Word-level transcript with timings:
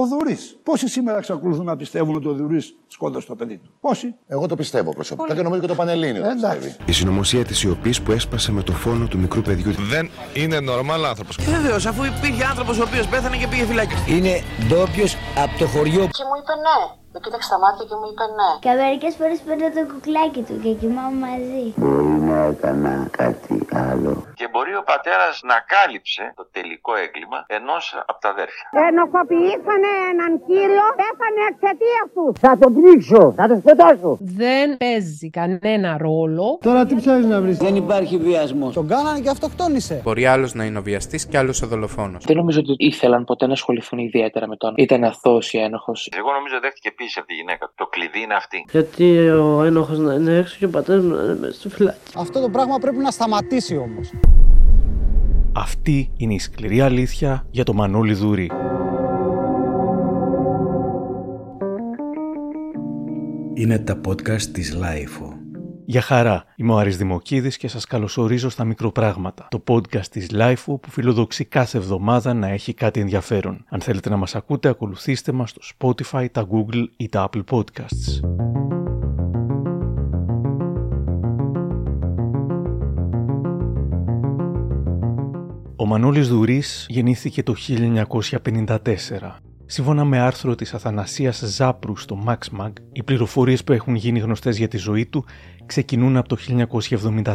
Ο 0.00 0.06
Δουρής. 0.06 0.56
Πόσοι 0.62 0.88
σήμερα 0.88 1.18
εξακολουθούν 1.18 1.64
να 1.64 1.76
πιστεύουν 1.76 2.14
ότι 2.16 2.28
ο 2.28 2.32
Δουρής 2.32 2.74
σκότωσε 2.86 3.26
το 3.26 3.34
παιδί 3.34 3.56
του; 3.58 3.70
Πόσοι; 3.80 4.14
Εγώ 4.26 4.46
το 4.46 4.56
πιστεύω 4.56 4.90
προσωπικά 4.90 5.34
και 5.34 5.42
νομίζω 5.42 5.60
και 5.60 5.66
το 5.66 5.74
Πανελλήνιο. 5.74 6.22
το 6.22 6.28
Εντάξει. 6.28 6.58
πιστεύει. 6.66 6.90
Η 6.90 6.92
συνωμοσία 6.92 7.44
της 7.44 7.58
σιωπή 7.58 7.94
που 8.04 8.12
έσπασε 8.12 8.52
με 8.52 8.62
το 8.62 8.72
φόνο 8.72 9.06
του 9.06 9.18
μικρού 9.18 9.42
παιδιού. 9.42 9.72
Δεν 9.72 10.10
είναι 10.34 10.60
νορμάλ 10.60 11.04
άνθρωπος. 11.04 11.38
Βεβαίως, 11.44 11.86
αφού 11.86 12.04
υπήρχε 12.04 12.44
άνθρωπος 12.44 12.78
ο 12.78 12.82
οποίος 12.82 13.06
πέθανε 13.06 13.36
και 13.36 13.46
πήγε 13.46 13.64
φυλάκι. 13.64 13.94
Είναι 14.08 14.40
ντόπιος 14.68 15.16
από 15.36 15.58
το 15.58 15.66
χωριό. 15.66 16.00
Και 16.18 16.24
μου 16.28 16.36
είπε 16.42 16.52
ναι. 16.66 16.97
Με 17.12 17.18
κοίταξε 17.22 17.46
στα 17.50 17.58
μάτια 17.64 17.84
και 17.88 17.96
μου 18.00 18.06
είπε 18.10 18.24
ναι. 18.38 18.50
Και 18.64 18.70
μερικές 18.80 19.14
φορές 19.18 19.38
παίρνω 19.46 19.68
το 19.76 19.82
κουκλάκι 19.92 20.42
του 20.46 20.54
και 20.62 20.70
κοιμάμαι 20.80 21.18
μαζί. 21.26 21.64
Μπορεί 21.80 22.14
να 22.30 22.38
έκανα 22.52 22.94
κάτι 23.20 23.56
άλλο. 23.88 24.12
Και 24.38 24.46
μπορεί 24.52 24.72
ο 24.82 24.84
πατέρας 24.92 25.34
να 25.50 25.56
κάλυψε 25.72 26.24
το 26.38 26.44
τελικό 26.56 26.92
έγκλημα 27.04 27.38
ενός 27.56 27.84
από 28.10 28.18
τα 28.24 28.28
αδέρφια. 28.34 28.66
Ενοχοποιήσανε 28.88 29.90
έναν 30.12 30.32
κύριο, 30.48 30.86
πέθανε 31.00 31.42
εξαιτία 31.50 32.02
του. 32.14 32.24
Θα 32.44 32.52
τον 32.60 32.70
πνίξω, 32.76 33.22
θα 33.38 33.44
τον 33.50 33.58
σκοτώσω. 33.62 34.10
Δεν 34.42 34.66
παίζει 34.82 35.28
κανένα 35.38 35.90
ρόλο. 36.06 36.46
Τώρα 36.68 36.80
τι 36.88 36.94
ψάχνεις 37.00 37.26
να 37.34 37.38
βρεις; 37.44 37.56
Δεν 37.66 37.74
υπάρχει 37.84 38.16
βιασμός. 38.26 38.72
Τον 38.78 38.86
κάνανε 38.92 39.20
και 39.24 39.32
αυτοκτόνησε. 39.36 39.94
Μπορεί 40.04 40.24
άλλος 40.34 40.50
να 40.58 40.62
είναι 40.64 40.78
ο 40.78 40.84
βιαστής 40.88 41.22
και 41.30 41.38
άλλος 41.40 41.56
ο 41.62 41.66
δολοφόνος. 41.72 42.24
Δεν 42.28 42.36
νομίζω 42.36 42.58
ότι 42.64 42.74
ήθελαν 42.90 43.24
ποτέ 43.30 43.44
να 43.46 43.54
ασχοληθούν 43.58 43.98
ιδιαίτερα 43.98 44.46
με 44.52 44.56
τον. 44.56 44.72
Ήταν 44.76 45.04
αθώος 45.04 45.52
ή 45.52 45.58
ένοχος. 45.58 46.08
Εγώ 46.20 46.30
νομίζω 46.32 46.56
δέχτηκε 46.60 46.90
επίση 47.00 47.18
από 47.18 47.28
τη 47.28 47.34
γυναίκα. 47.34 47.66
του. 47.66 47.72
Το 47.76 47.86
κλειδί 47.86 48.20
είναι 48.20 48.34
αυτή. 48.34 48.64
Γιατί 48.70 49.28
ο 49.28 49.62
ένοχος 49.62 49.98
να 49.98 50.14
είναι 50.14 50.36
έξω 50.36 50.56
και 50.58 50.64
ο 50.64 50.68
πατέρας 50.70 51.04
να 51.04 51.22
είναι 51.22 51.34
μέσα 51.34 51.58
στο 51.60 51.68
φυλάκι. 51.68 51.98
Αυτό 52.16 52.40
το 52.40 52.48
πράγμα 52.48 52.78
πρέπει 52.78 52.96
να 52.96 53.10
σταματήσει 53.10 53.76
όμως. 53.76 54.12
Αυτή 55.52 56.12
είναι 56.16 56.34
η 56.34 56.38
σκληρή 56.38 56.80
αλήθεια 56.80 57.46
για 57.50 57.64
το 57.64 57.72
Μανώλη 57.72 58.14
Δουρή. 58.14 58.50
Είναι 63.54 63.78
τα 63.78 64.00
podcast 64.08 64.42
της 64.42 64.74
LiFO. 64.74 65.37
Γεια 65.90 66.00
χαρά, 66.00 66.44
είμαι 66.56 66.72
ο 66.72 66.78
Άρης 66.78 66.96
Δημοκίδης 66.96 67.56
και 67.56 67.68
σας 67.68 67.84
καλωσορίζω 67.84 68.48
στα 68.48 68.64
Μικροπράγματα, 68.64 69.48
το 69.50 69.62
podcast 69.68 70.06
της 70.10 70.30
LiFO 70.32 70.54
που 70.80 70.90
φιλοδοξεί 70.90 71.44
κάθε 71.44 71.78
εβδομάδα 71.78 72.34
να 72.34 72.48
έχει 72.48 72.74
κάτι 72.74 73.00
ενδιαφέρον. 73.00 73.64
Αν 73.68 73.80
θέλετε 73.80 74.08
να 74.08 74.16
μας 74.16 74.34
ακούτε, 74.34 74.68
ακολουθήστε 74.68 75.32
μας 75.32 75.50
στο 75.50 75.60
Spotify, 75.78 76.26
τα 76.32 76.46
Google 76.50 76.84
ή 76.96 77.08
τα 77.08 77.28
Apple 77.30 77.44
Podcasts. 77.50 78.20
Ο 85.76 85.86
Μανώλης 85.86 86.28
Δουρής 86.28 86.86
γεννήθηκε 86.88 87.42
το 87.42 87.54
1954. 87.54 89.40
Σύμφωνα 89.70 90.04
με 90.04 90.18
άρθρο 90.18 90.54
της 90.54 90.74
Αθανασίας 90.74 91.38
Ζάπρου 91.38 91.96
στο 91.96 92.18
MaxMag, 92.26 92.72
οι 92.92 93.02
πληροφορίες 93.02 93.64
που 93.64 93.72
έχουν 93.72 93.94
γίνει 93.94 94.18
γνωστές 94.18 94.58
για 94.58 94.68
τη 94.68 94.76
ζωή 94.76 95.06
του 95.06 95.24
ξεκινούν 95.68 96.16
από 96.16 96.28
το 96.28 96.36
1974. 96.36 97.34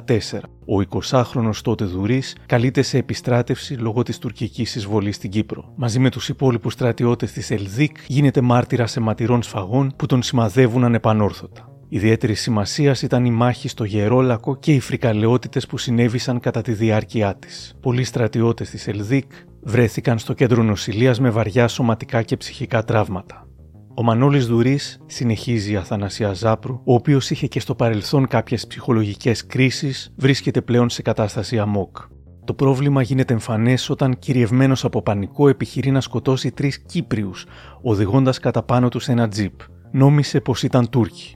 Ο 0.66 1.00
20χρονος 1.02 1.62
τότε 1.62 1.86
Δουρής 1.86 2.36
καλείται 2.46 2.82
σε 2.82 2.98
επιστράτευση 2.98 3.74
λόγω 3.74 4.04
της 4.04 4.18
τουρκικής 4.18 4.76
εισβολής 4.76 5.16
στην 5.16 5.30
Κύπρο. 5.30 5.74
Μαζί 5.76 6.00
με 6.00 6.10
τους 6.10 6.30
υπόλοιπους 6.30 6.74
στρατιώτες 6.74 7.32
της 7.32 7.52
Ελδίκ 7.52 7.98
γίνεται 8.08 8.42
μάρτυρα 8.42 8.86
αιματηρών 8.96 9.44
σφαγών 9.44 9.94
που 9.96 10.06
τον 10.06 10.22
σημαδεύουν 10.22 10.84
ανεπανόρθωτα. 10.84 11.68
Ιδιαίτερη 11.90 12.34
σημασίας 12.34 13.02
ήταν 13.02 13.26
η 13.26 13.32
μάχη 13.32 13.68
στο 13.68 13.84
Γερόλακο 13.84 14.56
και 14.56 14.74
οι 14.74 14.80
φρικαλαιότητες 14.80 15.66
που 15.66 15.78
συνέβησαν 15.78 16.40
κατά 16.40 16.62
τη 16.62 16.74
διάρκεια 16.74 17.36
της. 17.36 17.74
Πολλοί 17.82 18.04
στρατιώτες 18.04 18.70
της 18.70 18.88
Ελδίκ 18.88 19.32
βρέθηκαν 19.62 20.20
στο 20.20 20.34
κέντρο 20.34 20.64
νοσηλείας 20.64 21.20
με 21.20 21.30
βαριά 21.30 21.68
σωματικά 21.68 22.22
και 22.22 22.38
ψυχικά 22.38 22.84
τραύματα. 22.84 23.48
Ο 23.96 24.04
Μανώλης 24.04 24.48
Δουρής, 24.48 25.00
συνεχίζει 25.06 25.72
η 25.72 25.76
Αθανασία 25.76 26.34
Ζάπρου, 26.34 26.82
ο 26.86 26.94
οποίος 26.94 27.30
είχε 27.30 27.48
και 27.48 27.60
στο 27.60 27.76
παρελθόν 27.76 28.28
κάποιες 28.28 28.68
ψυχολογικές 28.68 29.46
κρίσεις, 29.46 30.14
βρίσκεται 30.18 30.62
πλέον 30.62 30.90
σε 30.90 31.02
κατάσταση 31.02 31.60
αμόκ. 31.60 31.98
Το 32.46 32.54
πρόβλημα 32.54 33.02
γίνεται 33.02 33.34
εμφανές 33.34 33.90
όταν 33.90 34.20
κυριευμένος 34.20 34.86
από 34.86 35.02
πανικό 35.02 35.48
επιχειρεί 35.48 35.92
να 35.92 36.02
σκοτώσει 36.02 36.52
τρεις 36.52 36.84
Κύπριους, 36.84 37.46
οδηγώντας 37.82 38.40
κατά 38.40 38.64
πάνω 38.64 38.90
τους 38.90 39.08
ένα 39.08 39.28
τζιπ. 39.28 39.54
Νόμισε 39.92 40.40
πως 40.40 40.64
ήταν 40.64 40.90
Τούρκοι. 40.90 41.36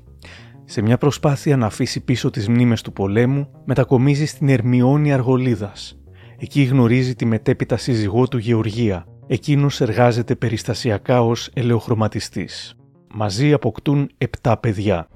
Σε 0.66 0.82
μια 0.82 0.98
προσπάθεια 0.98 1.58
να 1.58 1.66
αφήσει 1.66 2.04
πίσω 2.04 2.30
τις 2.30 2.48
μνήμες 2.48 2.82
του 2.82 2.94
πολέμου, 2.94 3.50
μετακομίζει 3.66 4.26
στην 4.26 4.50
Ερμιόνη 4.50 5.14
Αργολίδας. 5.14 5.98
Εκεί 6.38 6.64
γνωρίζει 6.64 7.16
τη 7.16 7.26
μετέπειτα 7.26 7.78
σύζυγό 7.78 8.28
του 8.28 8.38
Γεωργία. 8.38 9.06
Εκείνος 9.30 9.82
εργάζεται 9.82 10.36
περιστασιακά 10.36 11.22
ως 11.22 11.50
ελαιοχρωματιστής. 11.54 12.76
Μαζί 13.14 13.54
αποκτούν 13.54 14.10
επτά 14.18 14.58
παιδιά. 14.58 15.08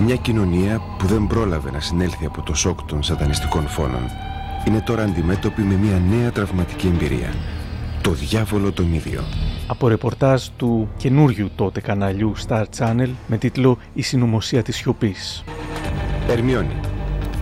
Μια 0.00 0.16
κοινωνία 0.16 0.80
που 0.98 1.06
δεν 1.06 1.26
πρόλαβε 1.26 1.70
να 1.70 1.80
συνέλθει 1.80 2.26
από 2.26 2.42
το 2.42 2.54
σοκ 2.54 2.82
των 2.82 3.02
σατανιστικών 3.02 3.66
φόνων 3.66 4.02
είναι 4.66 4.80
τώρα 4.80 5.02
αντιμέτωπη 5.02 5.62
με 5.62 5.74
μια 5.74 6.02
νέα 6.10 6.32
τραυματική 6.32 6.86
εμπειρία. 6.86 7.34
Το 8.02 8.10
διάβολο 8.10 8.72
τον 8.72 8.94
ίδιο. 8.94 9.22
Από 9.66 9.88
ρεπορτάζ 9.88 10.46
του 10.56 10.88
καινούριου 10.96 11.50
τότε 11.54 11.80
καναλιού 11.80 12.32
Star 12.48 12.64
Channel 12.78 13.10
με 13.26 13.36
τίτλο 13.36 13.78
«Η 13.92 14.02
συνωμοσία 14.02 14.62
της 14.62 14.76
σιωπής». 14.76 15.44
Ερμιόνι. 16.28 16.80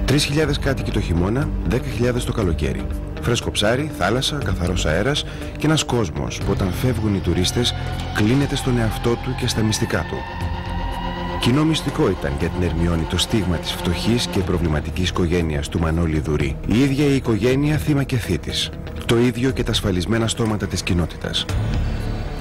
3.000 0.06 0.16
κάτοικοι 0.60 0.90
το 0.90 1.00
χειμώνα, 1.00 1.48
10.000 1.70 2.24
το 2.26 2.32
καλοκαίρι. 2.32 2.86
Φρέσκο 3.26 3.50
ψάρι, 3.50 3.90
θάλασσα, 3.98 4.38
καθαρός 4.44 4.86
αέρας 4.86 5.24
και 5.58 5.66
ένας 5.66 5.84
κόσμος 5.84 6.38
που 6.38 6.50
όταν 6.50 6.72
φεύγουν 6.72 7.14
οι 7.14 7.18
τουρίστες 7.18 7.74
κλείνεται 8.14 8.56
στον 8.56 8.78
εαυτό 8.78 9.10
του 9.10 9.34
και 9.40 9.46
στα 9.46 9.62
μυστικά 9.62 10.06
του. 10.08 10.16
Κοινό 11.40 11.64
μυστικό 11.64 12.10
ήταν 12.10 12.32
για 12.38 12.48
την 12.48 12.62
Ερμιόνη 12.62 13.02
το 13.02 13.18
στίγμα 13.18 13.56
της 13.56 13.72
φτωχής 13.72 14.26
και 14.26 14.40
προβληματικής 14.40 15.08
οικογένειας 15.08 15.68
του 15.68 15.78
Μανώλη 15.78 16.20
Δουρή. 16.20 16.56
Η 16.66 16.80
ίδια 16.80 17.04
η 17.04 17.14
οικογένεια 17.14 17.76
θύμα 17.76 18.02
και 18.02 18.16
θήτης. 18.16 18.70
Το 19.06 19.18
ίδιο 19.18 19.50
και 19.50 19.62
τα 19.62 19.70
ασφαλισμένα 19.70 20.28
στόματα 20.28 20.66
της 20.66 20.82
κοινότητας. 20.82 21.44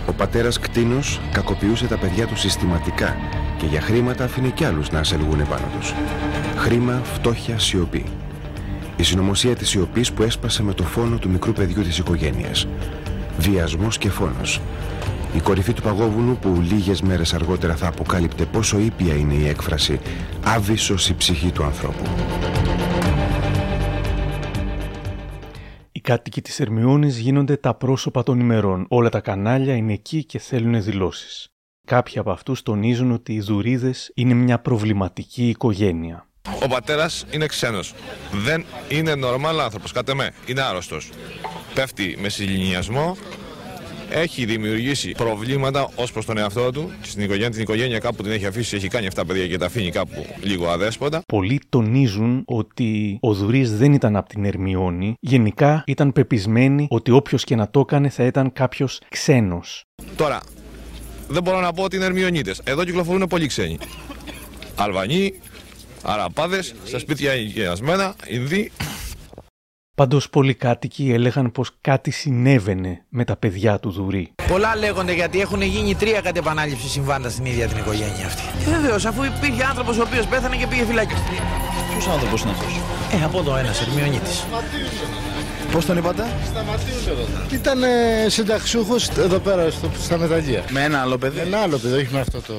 Ο 0.07 0.13
πατέρας 0.13 0.59
κτίνος 0.59 1.19
κακοποιούσε 1.31 1.85
τα 1.85 1.97
παιδιά 1.97 2.27
του 2.27 2.37
συστηματικά 2.37 3.15
και 3.57 3.65
για 3.65 3.81
χρήματα 3.81 4.23
άφηνε 4.23 4.49
κι 4.49 4.65
άλλους 4.65 4.91
να 4.91 4.99
ασελγούν 4.99 5.39
επάνω 5.39 5.65
τους. 5.77 5.93
Χρήμα, 6.57 7.01
φτώχεια, 7.03 7.59
σιωπή. 7.59 8.05
Η 8.97 9.03
συνωμοσία 9.03 9.55
της 9.55 9.69
σιωπής 9.69 10.11
που 10.11 10.23
έσπασε 10.23 10.63
με 10.63 10.73
το 10.73 10.83
φόνο 10.83 11.17
του 11.17 11.29
μικρού 11.29 11.53
παιδιού 11.53 11.83
της 11.83 11.97
οικογένειας. 11.97 12.67
Βιασμός 13.37 13.97
και 13.97 14.09
φόνος. 14.09 14.61
Η 15.35 15.39
κορυφή 15.39 15.73
του 15.73 15.81
παγόβουνου 15.81 16.37
που 16.37 16.61
λίγες 16.61 17.01
μέρες 17.01 17.33
αργότερα 17.33 17.75
θα 17.75 17.87
αποκάλυπτε 17.87 18.45
πόσο 18.45 18.79
ήπια 18.79 19.13
είναι 19.13 19.33
η 19.33 19.47
έκφραση 19.47 19.99
«άβυσσος 20.43 21.09
η 21.09 21.15
ψυχή 21.15 21.51
του 21.51 21.63
ανθρώπου». 21.63 22.03
Οι 25.91 25.99
κάτοικοι 25.99 26.41
της 26.41 26.59
Ερμιόνης 26.59 27.17
γίνονται 27.17 27.57
τα 27.57 27.75
πρόσωπα 27.75 28.23
των 28.23 28.39
ημερών. 28.39 28.85
Όλα 28.89 29.09
τα 29.09 29.19
κανάλια 29.19 29.75
είναι 29.75 29.93
εκεί 29.93 30.23
και 30.23 30.39
θέλουν 30.39 30.83
δηλώσεις. 30.83 31.49
Κάποιοι 31.87 32.19
από 32.19 32.31
αυτούς 32.31 32.61
τονίζουν 32.61 33.11
ότι 33.11 33.33
οι 33.33 33.39
Δουρίδες 33.39 34.11
είναι 34.15 34.33
μια 34.33 34.59
προβληματική 34.59 35.49
οικογένεια. 35.49 36.27
Ο 36.63 36.67
πατέρας 36.67 37.25
είναι 37.31 37.45
ξένος. 37.45 37.93
Δεν 38.31 38.65
είναι 38.89 39.15
νορμάλ 39.15 39.59
άνθρωπος. 39.59 39.91
Κάτε 39.91 40.13
με. 40.13 40.31
Είναι 40.45 40.61
άρρωστος. 40.61 41.09
Πέφτει 41.73 42.17
με 42.21 42.29
συλληνιασμό. 42.29 43.17
Έχει 44.09 44.45
δημιουργήσει 44.45 45.11
προβλήματα 45.11 45.89
ως 45.95 46.11
προς 46.11 46.25
τον 46.25 46.37
εαυτό 46.37 46.71
του 46.71 46.91
και 47.01 47.09
στην 47.09 47.23
οικογένεια. 47.23 47.49
Την 47.49 47.61
οικογένεια 47.61 47.99
κάπου 47.99 48.23
την 48.23 48.31
έχει 48.31 48.45
αφήσει, 48.45 48.75
έχει 48.75 48.87
κάνει 48.87 49.07
7 49.15 49.23
παιδιά 49.27 49.47
και 49.47 49.57
τα 49.57 49.65
αφήνει 49.65 49.91
κάπου 49.91 50.25
λίγο 50.41 50.67
αδέσποτα. 50.67 51.21
Πολλοί 51.27 51.61
τονίζουν 51.69 52.43
ότι 52.45 53.17
ο 53.21 53.33
Δουρής 53.33 53.77
δεν 53.77 53.93
ήταν 53.93 54.15
από 54.15 54.29
την 54.29 54.45
Ερμιόνη. 54.45 55.13
Γενικά 55.19 55.83
ήταν 55.87 56.11
πεπισμένοι 56.11 56.87
ότι 56.89 57.11
όποιος 57.11 57.43
και 57.43 57.55
να 57.55 57.69
το 57.69 57.79
έκανε 57.79 58.09
θα 58.09 58.23
ήταν 58.23 58.53
κάποιος 58.53 59.01
ξένος. 59.09 59.83
Τώρα, 60.15 60.41
δεν 61.27 61.43
μπορώ 61.43 61.59
να 61.59 61.73
πω 61.73 61.83
ότι 61.83 61.95
είναι 61.95 62.05
Ερμιονίτες. 62.05 62.61
Εδώ 62.63 62.83
κυκλοφορούν 62.83 63.27
πολλοί 63.27 63.47
ξένοι. 63.47 63.77
Αλβανοί, 64.75 65.33
Αραπάδες, 66.05 66.75
στα 66.85 66.99
σπίτια 66.99 67.33
γερασμένα, 67.35 68.15
Ινδοί. 68.27 68.71
Πάντω, 69.95 70.21
πολλοί 70.31 70.53
κάτοικοι 70.53 71.11
έλεγαν 71.11 71.51
πως 71.51 71.71
κάτι 71.81 72.11
συνέβαινε 72.11 73.05
με 73.09 73.23
τα 73.23 73.35
παιδιά 73.35 73.79
του 73.79 73.91
Δουρή. 73.91 74.31
Πολλά 74.47 74.75
λέγονται 74.75 75.13
γιατί 75.13 75.39
έχουν 75.41 75.61
γίνει 75.61 75.95
τρία 75.95 76.21
κατ' 76.21 76.37
επανάληψη 76.37 76.87
συμβάντα 76.89 77.29
στην 77.29 77.45
ίδια 77.45 77.67
την 77.67 77.77
οικογένεια 77.77 78.25
αυτή. 78.25 78.41
Και 78.63 78.69
βεβαίως, 78.69 79.05
αφού 79.05 79.23
υπήρχε 79.23 79.63
άνθρωπος 79.63 79.97
ο 79.97 80.01
οποίος 80.01 80.25
πέθανε 80.25 80.55
και 80.55 80.67
πήγε 80.67 80.85
φυλάκι. 80.85 81.13
Ποιος 81.91 82.07
άνθρωπος 82.07 82.41
είναι 82.41 82.51
αυτός; 82.51 82.73
Ε, 83.21 83.23
από 83.23 83.39
εδώ 83.39 83.57
ένας 83.57 83.81
Ερμιονίτης. 83.81 84.45
Πώς 85.71 85.85
τον 85.85 85.97
είπατε, 85.97 86.23
Ήταν 87.51 87.79
συνταξιούχος 88.27 89.09
εδώ 89.09 89.39
πέρα 89.39 89.69
στο, 89.71 89.89
στα 90.01 90.17
μεταλλεία. 90.17 90.63
Με 90.69 90.83
ένα 90.83 91.01
άλλο 91.01 91.17
παιδί; 91.17 91.39
Ένα 91.39 91.57
άλλο 91.59 91.77
παιδί, 91.77 91.95
όχι 91.95 92.13
με 92.13 92.19
αυτό 92.19 92.41
το. 92.41 92.53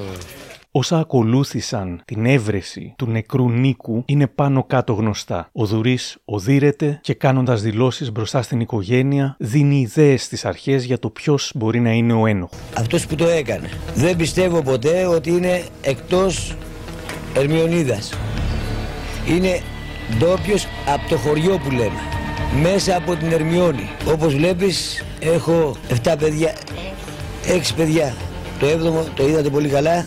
Όσα 0.78 0.98
ακολούθησαν 0.98 2.02
την 2.04 2.26
έβρεση 2.26 2.94
του 2.96 3.06
νεκρού 3.06 3.50
Νίκου 3.50 4.02
είναι 4.06 4.26
πάνω 4.26 4.64
κάτω 4.64 4.92
γνωστά. 4.92 5.48
Ο 5.52 5.66
Δουρής 5.66 6.16
οδύρεται 6.24 6.98
και 7.02 7.14
κάνοντας 7.14 7.62
δηλώσεις 7.62 8.12
μπροστά 8.12 8.42
στην 8.42 8.60
οικογένεια, 8.60 9.36
δίνει 9.38 9.80
ιδέες 9.80 10.22
στις 10.22 10.44
αρχές 10.44 10.84
για 10.84 10.98
το 10.98 11.10
ποιος 11.10 11.52
μπορεί 11.54 11.80
να 11.80 11.92
είναι 11.92 12.12
ο 12.12 12.26
ένοχος. 12.26 12.58
Αυτός 12.76 13.06
που 13.06 13.14
το 13.14 13.28
έκανε. 13.28 13.70
Δεν 13.94 14.16
πιστεύω 14.16 14.62
ποτέ 14.62 15.06
ότι 15.06 15.30
είναι 15.30 15.62
εκτός 15.82 16.56
Ερμιονίδας. 17.34 18.12
Είναι 19.28 19.60
ντόπιος 20.18 20.66
από 20.86 21.08
το 21.08 21.16
χωριό 21.16 21.58
που 21.58 21.70
λέμε. 21.70 22.00
Μέσα 22.62 22.96
από 22.96 23.16
την 23.16 23.32
Ερμιόνη. 23.32 23.88
Όπως 24.12 24.34
βλέπεις 24.34 25.04
έχω 25.20 25.76
7 26.04 26.16
παιδιά, 26.18 26.54
6 27.46 27.74
παιδιά. 27.76 28.14
Το 28.58 28.66
7ο 28.66 29.06
το 29.14 29.28
είδατε 29.28 29.48
πολύ 29.48 29.68
καλά, 29.68 30.04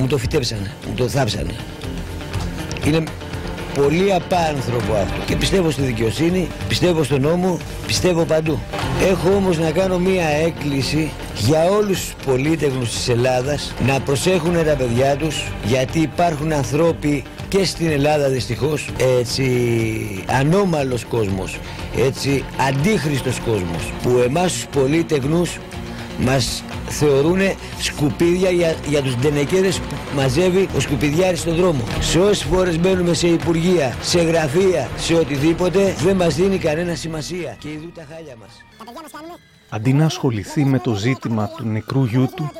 μου 0.00 0.06
το 0.06 0.18
φυτέψανε, 0.18 0.70
μου 0.86 0.94
το 0.96 1.08
θάψανε. 1.08 1.54
Είναι 2.86 3.02
πολύ 3.74 4.14
απάνθρωπο 4.14 4.94
αυτό. 4.94 5.20
Και 5.26 5.36
πιστεύω 5.36 5.70
στη 5.70 5.82
δικαιοσύνη, 5.82 6.48
πιστεύω 6.68 7.02
στον 7.02 7.20
νόμο, 7.20 7.58
πιστεύω 7.86 8.24
παντού. 8.24 8.58
Έχω 9.10 9.34
όμως 9.34 9.58
να 9.58 9.70
κάνω 9.70 9.98
μία 9.98 10.26
έκκληση 10.26 11.10
για 11.34 11.64
όλους 11.64 12.00
τους 12.00 12.14
πολίτεχνους 12.26 12.90
της 12.90 13.08
Ελλάδας 13.08 13.74
να 13.86 14.00
προσέχουν 14.00 14.64
τα 14.64 14.74
παιδιά 14.74 15.16
τους 15.16 15.44
γιατί 15.64 16.00
υπάρχουν 16.00 16.52
ανθρώποι 16.52 17.24
και 17.48 17.64
στην 17.64 17.90
Ελλάδα 17.90 18.28
δυστυχώς 18.28 18.88
έτσι 19.18 19.44
ανώμαλος 20.26 21.04
κόσμος, 21.04 21.58
έτσι 21.96 22.44
αντίχριστος 22.68 23.38
κόσμος 23.40 23.92
που 24.02 24.22
εμάς 24.24 24.52
τους 24.52 24.66
πολίτεχνους 24.66 25.58
μας 26.20 26.64
θεωρούν 26.88 27.40
σκουπίδια 27.78 28.50
για, 28.50 28.74
για 28.88 29.02
τους 29.02 29.16
ντενεκέδες 29.16 29.78
που 29.78 29.94
μαζεύει 30.14 30.68
ο 30.76 30.80
σκουπιδιάρης 30.80 31.40
στον 31.40 31.54
δρόμο. 31.54 31.84
Σε 32.00 32.18
όσες 32.18 32.42
φορές 32.42 32.78
μπαίνουμε 32.78 33.14
σε 33.14 33.28
υπουργεία, 33.28 33.96
σε 34.02 34.22
γραφεία, 34.22 34.88
σε 34.96 35.14
οτιδήποτε 35.14 35.94
δεν 35.98 36.16
μας 36.16 36.34
δίνει 36.34 36.58
κανένα 36.58 36.94
σημασία. 36.94 37.56
Και 37.58 37.68
ειδού 37.68 37.92
τα 37.94 38.06
χάλια 38.12 38.36
μας. 38.40 38.64
Αντί 39.68 39.92
να 39.92 40.04
ασχοληθεί 40.04 40.64
με 40.64 40.78
το 40.78 40.94
ζήτημα 40.94 41.48
του 41.56 41.64
νεκρού 41.66 42.04
γιού 42.04 42.28
του, 42.36 42.50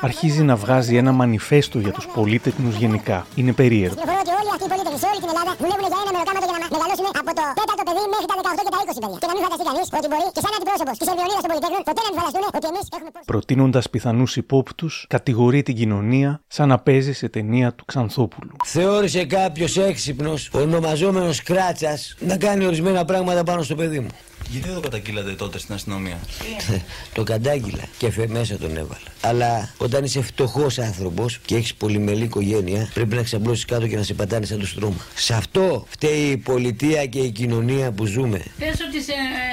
αρχίζει 0.00 0.42
να 0.50 0.54
βγάζει 0.62 0.94
ένα 1.02 1.12
μανιφέστο 1.20 1.78
για 1.84 1.92
τους 1.96 2.06
πολίτεκνους 2.16 2.74
γενικά. 2.82 3.18
Είναι 3.40 3.52
περίεργο. 3.60 3.94
Πληροφορώ 3.94 4.20
ότι 4.24 4.32
όλοι 4.40 4.50
αυτοί 4.54 4.64
οι 4.68 4.70
πολίτες 4.72 4.92
σε 5.02 5.06
όλη 5.10 5.20
την 5.24 5.30
Ελλάδα 5.32 5.52
δουλεύουν 5.62 5.84
για 5.92 5.98
ένα 6.04 6.10
μεροκάματο 6.16 6.46
για 6.50 6.58
να 6.62 6.66
μεγαλώσουν 6.76 7.06
από 7.20 7.30
το 7.38 7.44
τέταρτο 7.58 7.82
παιδί 7.88 8.04
μέχρι 8.14 8.26
τα 8.30 8.34
18 8.58 8.62
και 8.66 8.72
τα 8.74 8.78
20 8.84 9.02
παιδιά. 9.02 9.18
Και 9.22 9.28
να 9.30 9.34
μην 9.36 9.42
φανταστεί 9.46 9.64
κανείς 9.68 9.86
ότι 9.98 10.08
μπορεί 10.10 10.26
και 10.36 10.42
σαν 10.44 10.52
αντιπρόσωπος 10.56 10.94
της 11.00 11.06
Ερμιονίδας 11.12 11.42
των 11.44 11.50
Πολυτέχνων 11.52 11.80
ποτέ 11.88 12.00
να 12.06 12.08
μην 12.10 12.16
φανταστούν 12.20 12.44
ότι 12.58 12.66
εμείς 12.72 12.84
έχουμε 12.96 13.10
Προτείνοντας 13.32 13.84
πιθανούς 13.94 14.30
υπόπτους, 14.42 14.92
κατηγορεί 15.16 15.60
την 15.68 15.74
κοινωνία 15.80 16.30
σαν 16.56 16.66
να 16.72 16.78
παίζει 16.86 17.12
σε 17.20 17.26
ταινία 17.36 17.68
του 17.76 17.84
Ξανθόπουλου. 17.90 18.54
Θεώρησε 18.64 19.22
κάποιος 19.38 19.72
έξυπνος, 19.90 20.40
ονομαζόμενος 20.52 21.36
Κράτσας, 21.48 22.00
να 22.30 22.36
κάνει 22.44 22.62
ορισμένα 22.66 23.04
πράγματα 23.10 23.42
πάνω 23.42 23.62
στο 23.62 23.74
παιδί 23.80 24.00
μου. 24.04 24.10
Γιατί 24.50 24.66
δεν 24.66 24.74
το 24.74 24.80
καταγγείλατε 24.80 25.32
τότε 25.32 25.58
στην 25.58 25.74
αστυνομία; 25.74 26.18
το 27.14 27.22
κατάγγειλα 27.22 27.82
και 27.98 28.10
φε 28.10 28.26
μέσα 28.28 28.56
τον 28.56 28.76
έβαλα. 28.76 29.08
Αλλά 29.20 29.74
όταν 29.76 30.04
είσαι 30.04 30.22
φτωχός 30.22 30.78
άνθρωπος 30.78 31.38
και 31.44 31.54
έχεις 31.56 31.74
πολυμελή 31.74 32.24
οικογένεια, 32.24 32.90
πρέπει 32.94 33.14
να 33.14 33.22
ξαπλώσει 33.22 33.64
κάτω 33.64 33.86
και 33.86 33.96
να 33.96 34.02
σε 34.02 34.14
πατάνε 34.14 34.46
σαν 34.46 34.58
το 34.58 34.66
στρώμα. 34.66 35.06
Σε 35.14 35.34
αυτό 35.34 35.86
φταίει 35.88 36.30
η 36.30 36.36
πολιτεία 36.36 37.06
και 37.06 37.18
η 37.18 37.30
κοινωνία 37.30 37.92
που 37.92 38.04
ζούμε. 38.04 38.44
Πες 38.58 38.68
ότι 38.88 39.02
σε, 39.02 39.12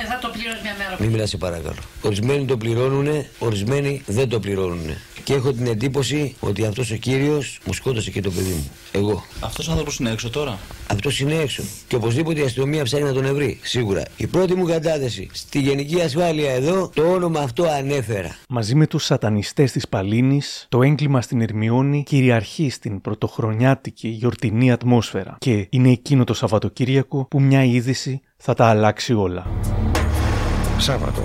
θα 0.09 0.19
το 0.21 0.30
πληρώσεις 0.33 0.62
μια 0.62 0.75
μέρα. 0.77 0.97
Μην 1.00 1.09
μιλάς, 1.09 1.30
σε 1.30 1.38
παρακαλώ. 1.38 1.80
Ορισμένοι 2.01 2.45
το 2.45 2.57
πληρώνουν, 2.57 3.25
ορισμένοι 3.39 4.01
δεν 4.06 4.30
το 4.30 4.39
πληρώνουν. 4.39 4.97
Και 5.24 5.33
έχω 5.33 5.53
την 5.53 5.68
εντύπωση 5.68 6.36
ότι 6.39 6.65
αυτός 6.65 6.92
ο 6.92 6.95
κύριος 6.95 7.59
μου 7.65 7.74
σκότωσε 7.74 8.12
και 8.12 8.21
το 8.21 8.31
παιδί 8.31 8.50
μου. 8.50 8.69
Εγώ. 8.92 9.25
Αυτός 9.39 9.68
ο 9.68 9.71
άνθρωπος 9.71 10.00
είναι 10.00 10.12
έξω 10.12 10.30
τώρα; 10.30 10.59
Αυτός 10.88 11.19
είναι 11.19 11.36
έξω. 11.36 11.63
Και 11.88 11.95
οπωσδήποτε 11.95 12.42
η 12.42 12.44
αστυνομία 12.44 12.83
ψάχνει 12.83 13.06
να 13.06 13.13
τον 13.13 13.25
ευρεί. 13.25 13.59
Σίγουρα. 13.63 14.03
Η 14.18 14.27
πρώτη 14.27 14.56
μου 14.56 14.65
κατάθεση 14.86 15.30
στη 15.34 15.60
γενική 15.60 16.02
ασφάλεια 16.02 16.52
εδώ, 16.52 16.90
το 16.94 17.12
όνομα 17.12 17.40
αυτό 17.40 17.64
ανέφερα. 17.64 18.36
Μαζί 18.50 18.76
με 18.76 18.88
τους 18.88 19.06
σατανιστές 19.06 19.72
της 19.72 19.88
Παλίνης, 19.88 20.66
το 20.70 20.84
έγκλημα 20.84 21.22
στην 21.22 21.42
Ερμιόνη 21.42 22.04
κυριαρχεί 22.04 22.70
στην 22.70 23.02
πρωτοχρονιάτικη 23.02 24.08
γιορτινή 24.08 24.72
ατμόσφαιρα 24.72 25.38
και 25.40 25.68
είναι 25.70 25.90
εκείνο 25.90 26.24
το 26.24 26.34
Σαββατοκύριακο 26.34 27.26
που 27.30 27.42
μια 27.42 27.64
είδηση 27.64 28.22
θα 28.38 28.54
τα 28.54 28.66
αλλάξει 28.66 29.14
όλα. 29.14 29.48
Σάββατο. 30.78 31.24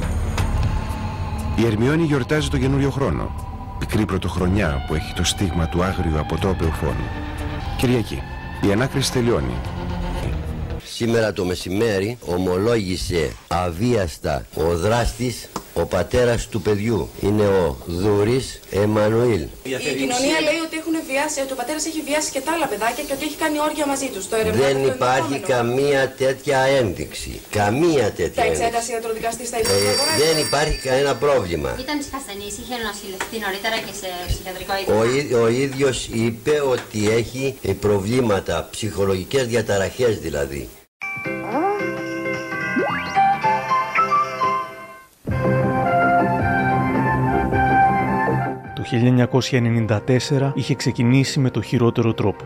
Η 1.56 1.67
Ερμιόνη 1.67 2.03
γιορτάζει 2.03 2.49
το 2.49 2.59
καινούριο 2.59 2.91
χρόνο. 2.91 3.31
Πικρή 3.79 4.05
πρωτοχρονιά 4.05 4.85
που 4.87 4.95
έχει 4.95 5.15
το 5.15 5.25
στίγμα 5.25 5.69
του 5.69 5.83
άγριου 5.83 6.19
αποτρόπαιου 6.19 6.71
φόνου. 6.71 7.09
Κυριακή. 7.77 8.23
Η 8.69 8.73
ανάκριση 8.73 9.13
τελειώνει. 9.13 9.55
Σήμερα 11.00 11.32
το 11.32 11.44
μεσημέρι 11.44 12.19
ομολόγησε 12.26 13.32
αβίαστα 13.49 14.47
ο 14.55 14.62
δράστης 14.76 15.49
ο 15.75 15.85
πατέρας 15.97 16.47
του 16.49 16.61
παιδιού. 16.62 17.08
Είναι 17.20 17.47
ο 17.47 17.76
Δούρης 17.87 18.61
Εμμανουήλ. 18.70 19.41
Η 19.62 19.93
κοινωνία 20.02 20.38
λέει 20.49 20.61
ότι 20.67 20.76
έχουν 20.82 20.94
βιάσει, 21.11 21.38
ότι 21.44 21.52
ο 21.52 21.58
πατέρας 21.61 21.85
έχει 21.91 22.00
βιάσει 22.08 22.31
και 22.35 22.41
τα 22.47 22.50
άλλα 22.55 22.67
παιδάκια 22.73 23.02
και 23.06 23.12
ότι 23.17 23.25
έχει 23.29 23.37
κάνει 23.44 23.56
όργια 23.69 23.87
μαζί 23.93 24.08
τους. 24.14 24.25
Το 24.29 24.37
ερευνάτε 24.43 24.67
Δεν 24.73 24.76
το 24.87 24.88
υπάρχει 24.99 25.35
ενδεχόμενο. 25.35 25.56
καμία 25.56 26.02
τέτοια 26.25 26.58
ένδειξη. 26.81 27.32
Καμία 27.61 28.06
τέτοια 28.19 28.38
Τα 28.38 28.43
ένδειξη. 28.43 28.62
εξέτασε 28.64 28.88
ιατροδικαστής 28.93 29.46
στα 29.50 29.56
Ε, 29.56 29.61
υπουργεία. 29.62 29.93
δεν 30.25 30.35
υπάρχει 30.46 30.76
κανένα 30.88 31.12
πρόβλημα. 31.25 31.70
Ήταν 31.85 31.99
ασθενής, 32.19 32.55
είχε 32.62 32.75
νοσηλευτεί 32.87 33.37
νωρίτερα 33.44 33.76
και 33.87 33.94
σε 34.00 34.08
ψυχιατρικό 34.31 34.73
Ο, 34.99 35.00
ίδρυμα. 35.05 35.29
ί- 35.31 35.32
ο 35.43 35.46
ίδιος 35.64 35.96
είπε 36.25 36.55
ότι 36.75 37.00
έχει 37.20 37.44
ε, 37.69 37.73
προβλήματα, 37.87 38.55
ψυχολογικές 38.75 39.44
διαταραχές 39.53 40.12
δηλαδή. 40.26 40.62
1994 48.93 50.53
είχε 50.55 50.75
ξεκινήσει 50.75 51.41
με 51.41 51.51
το 51.51 51.63
χειρότερο 51.63 52.15
τρόπο. 52.15 52.45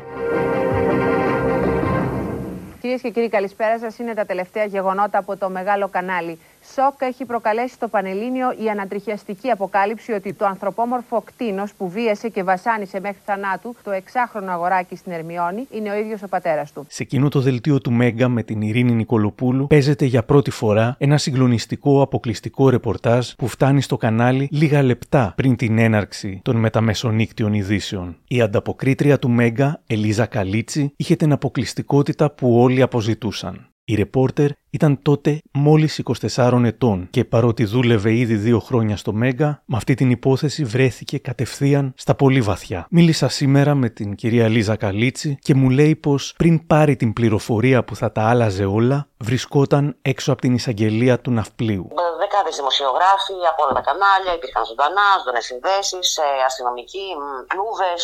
Κυρίες 2.81 3.01
και 3.01 3.11
κύριοι, 3.11 3.29
καλησπέρα 3.29 3.79
σας. 3.79 3.99
Είναι 3.99 4.15
τα 4.15 4.25
τελευταία 4.25 4.65
γεγονότα 4.65 5.19
από 5.19 5.37
το 5.37 5.51
μεγάλο 5.51 5.89
κανάλι. 5.89 6.39
Σοκ 6.75 7.03
έχει 7.03 7.25
προκαλέσει 7.25 7.75
στο 7.75 7.89
Πανελλήνιο 7.89 8.55
η 8.65 8.69
ανατριχιαστική 8.71 9.51
αποκάλυψη 9.51 10.13
ότι 10.13 10.33
το 10.33 10.47
ανθρωπόμορφο 10.47 11.23
κτίνος 11.27 11.75
που 11.75 11.89
βίασε 11.89 12.29
και 12.29 12.43
βασάνισε 12.43 13.01
μέχρι 13.01 13.19
θανάτου 13.25 13.75
το 13.83 13.91
εξάχρονο 13.91 14.53
αγοράκι 14.53 14.97
στην 14.97 15.13
Ερμιόνη 15.13 15.67
είναι 15.71 15.91
ο 15.91 15.95
ίδιος 15.95 16.23
ο 16.23 16.29
πατέρας 16.29 16.73
του. 16.73 16.87
Σε 16.89 17.03
εκείνο 17.03 17.29
το 17.29 17.41
δελτίο 17.41 17.81
του 17.81 17.93
Μέγκα 17.93 18.29
με 18.29 18.43
την 18.43 18.61
Ειρήνη 18.61 18.93
Νικολοπούλου 18.93 19.67
παίζεται 19.67 20.05
για 20.05 20.23
πρώτη 20.25 20.51
φορά 20.51 20.97
ένα 20.99 21.19
συγκλονιστικό 21.19 22.03
αποκλειστικό 22.03 22.69
ρεπορτάζ 22.69 23.31
που 23.39 23.49
φτάνει 23.49 23.81
στο 23.81 23.97
κανάλι 23.97 24.49
λίγα 24.51 24.83
λεπτά 24.83 25.33
πριν 25.37 25.57
την 25.57 25.79
έναρξη 25.79 26.41
των 26.45 26.57
μεταμεσονύκτιων 26.57 27.53
ειδήσεων. 27.53 28.17
Η 28.29 28.41
ανταποκρίτρια 28.41 29.19
του 29.19 29.31
Μέγκα, 29.31 29.83
Ελίζα 29.87 30.27
Καλίτσι, 30.27 30.93
είχε 30.97 31.17
την 31.17 31.33
αποκλειστικότητα 31.33 32.31
που 32.31 32.61
όλοι 32.61 32.83
αποζητούσαν. 32.83 33.69
Η 33.87 33.95
ρεπόρτερ 33.95 34.51
ήταν 34.75 35.03
τότε 35.03 35.41
μόλις 35.53 36.03
24 36.37 36.63
ετών 36.65 37.09
και 37.11 37.25
παρότι 37.25 37.65
δούλευε 37.65 38.13
ήδη 38.13 38.35
δύο 38.35 38.59
χρόνια 38.59 38.97
στο 38.97 39.13
Μέγκα, 39.13 39.63
με 39.65 39.77
αυτή 39.77 39.95
την 39.95 40.11
υπόθεση 40.11 40.65
βρέθηκε 40.65 41.19
κατευθείαν 41.19 41.95
στα 41.97 42.15
πολύ 42.15 42.41
βαθιά. 42.41 42.87
Μίλησα 42.91 43.29
σήμερα 43.29 43.75
με 43.75 43.89
την 43.89 44.15
κυρία 44.15 44.49
Λίζα 44.49 44.77
Καλίτσι 44.77 45.39
και 45.43 45.55
μου 45.55 45.71
λέει 45.71 45.97
πως 45.97 46.35
πριν 46.37 46.67
πάρει 46.67 46.97
την 46.97 47.13
πληροφορία 47.13 47.85
που 47.85 47.97
θα 47.97 48.13
τα 48.13 48.23
άλλαζε 48.29 48.65
όλα, 48.65 49.09
βρισκόταν 49.17 49.97
έξω 50.03 50.33
από 50.33 50.41
την 50.41 50.55
εισαγγελία 50.55 51.21
του 51.21 51.31
ναυπλίου. 51.31 51.89
Δεκάδες 52.19 52.57
δημοσιογράφοι 52.57 53.37
από 53.51 53.61
όλα 53.65 53.75
τα 53.79 53.83
κανάλια 53.89 54.33
υπήρχαν 54.39 54.65
ζωντανά, 54.71 55.07
ζωντανέ 55.19 55.43
συνδέσεις, 55.51 56.09
αστυνομικοί, 56.49 57.07
κλούβες, 57.53 58.03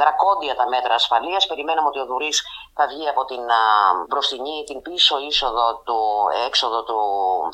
δρακόντια 0.00 0.54
τα 0.60 0.66
μέτρα 0.72 0.94
ασφαλείας. 1.00 1.42
Περιμέναμε 1.50 1.88
ότι 1.92 2.00
ο 2.04 2.06
Δουρής 2.10 2.36
θα 2.76 2.84
βγει 2.90 3.06
από 3.12 3.22
την 3.30 3.42
α, 3.60 3.62
μπροστινή, 4.08 4.56
την 4.68 4.78
πίσω 4.86 5.14
είσοδο 5.28 5.66
του 5.86 6.01
έξοδο 6.46 6.82
του 6.88 6.98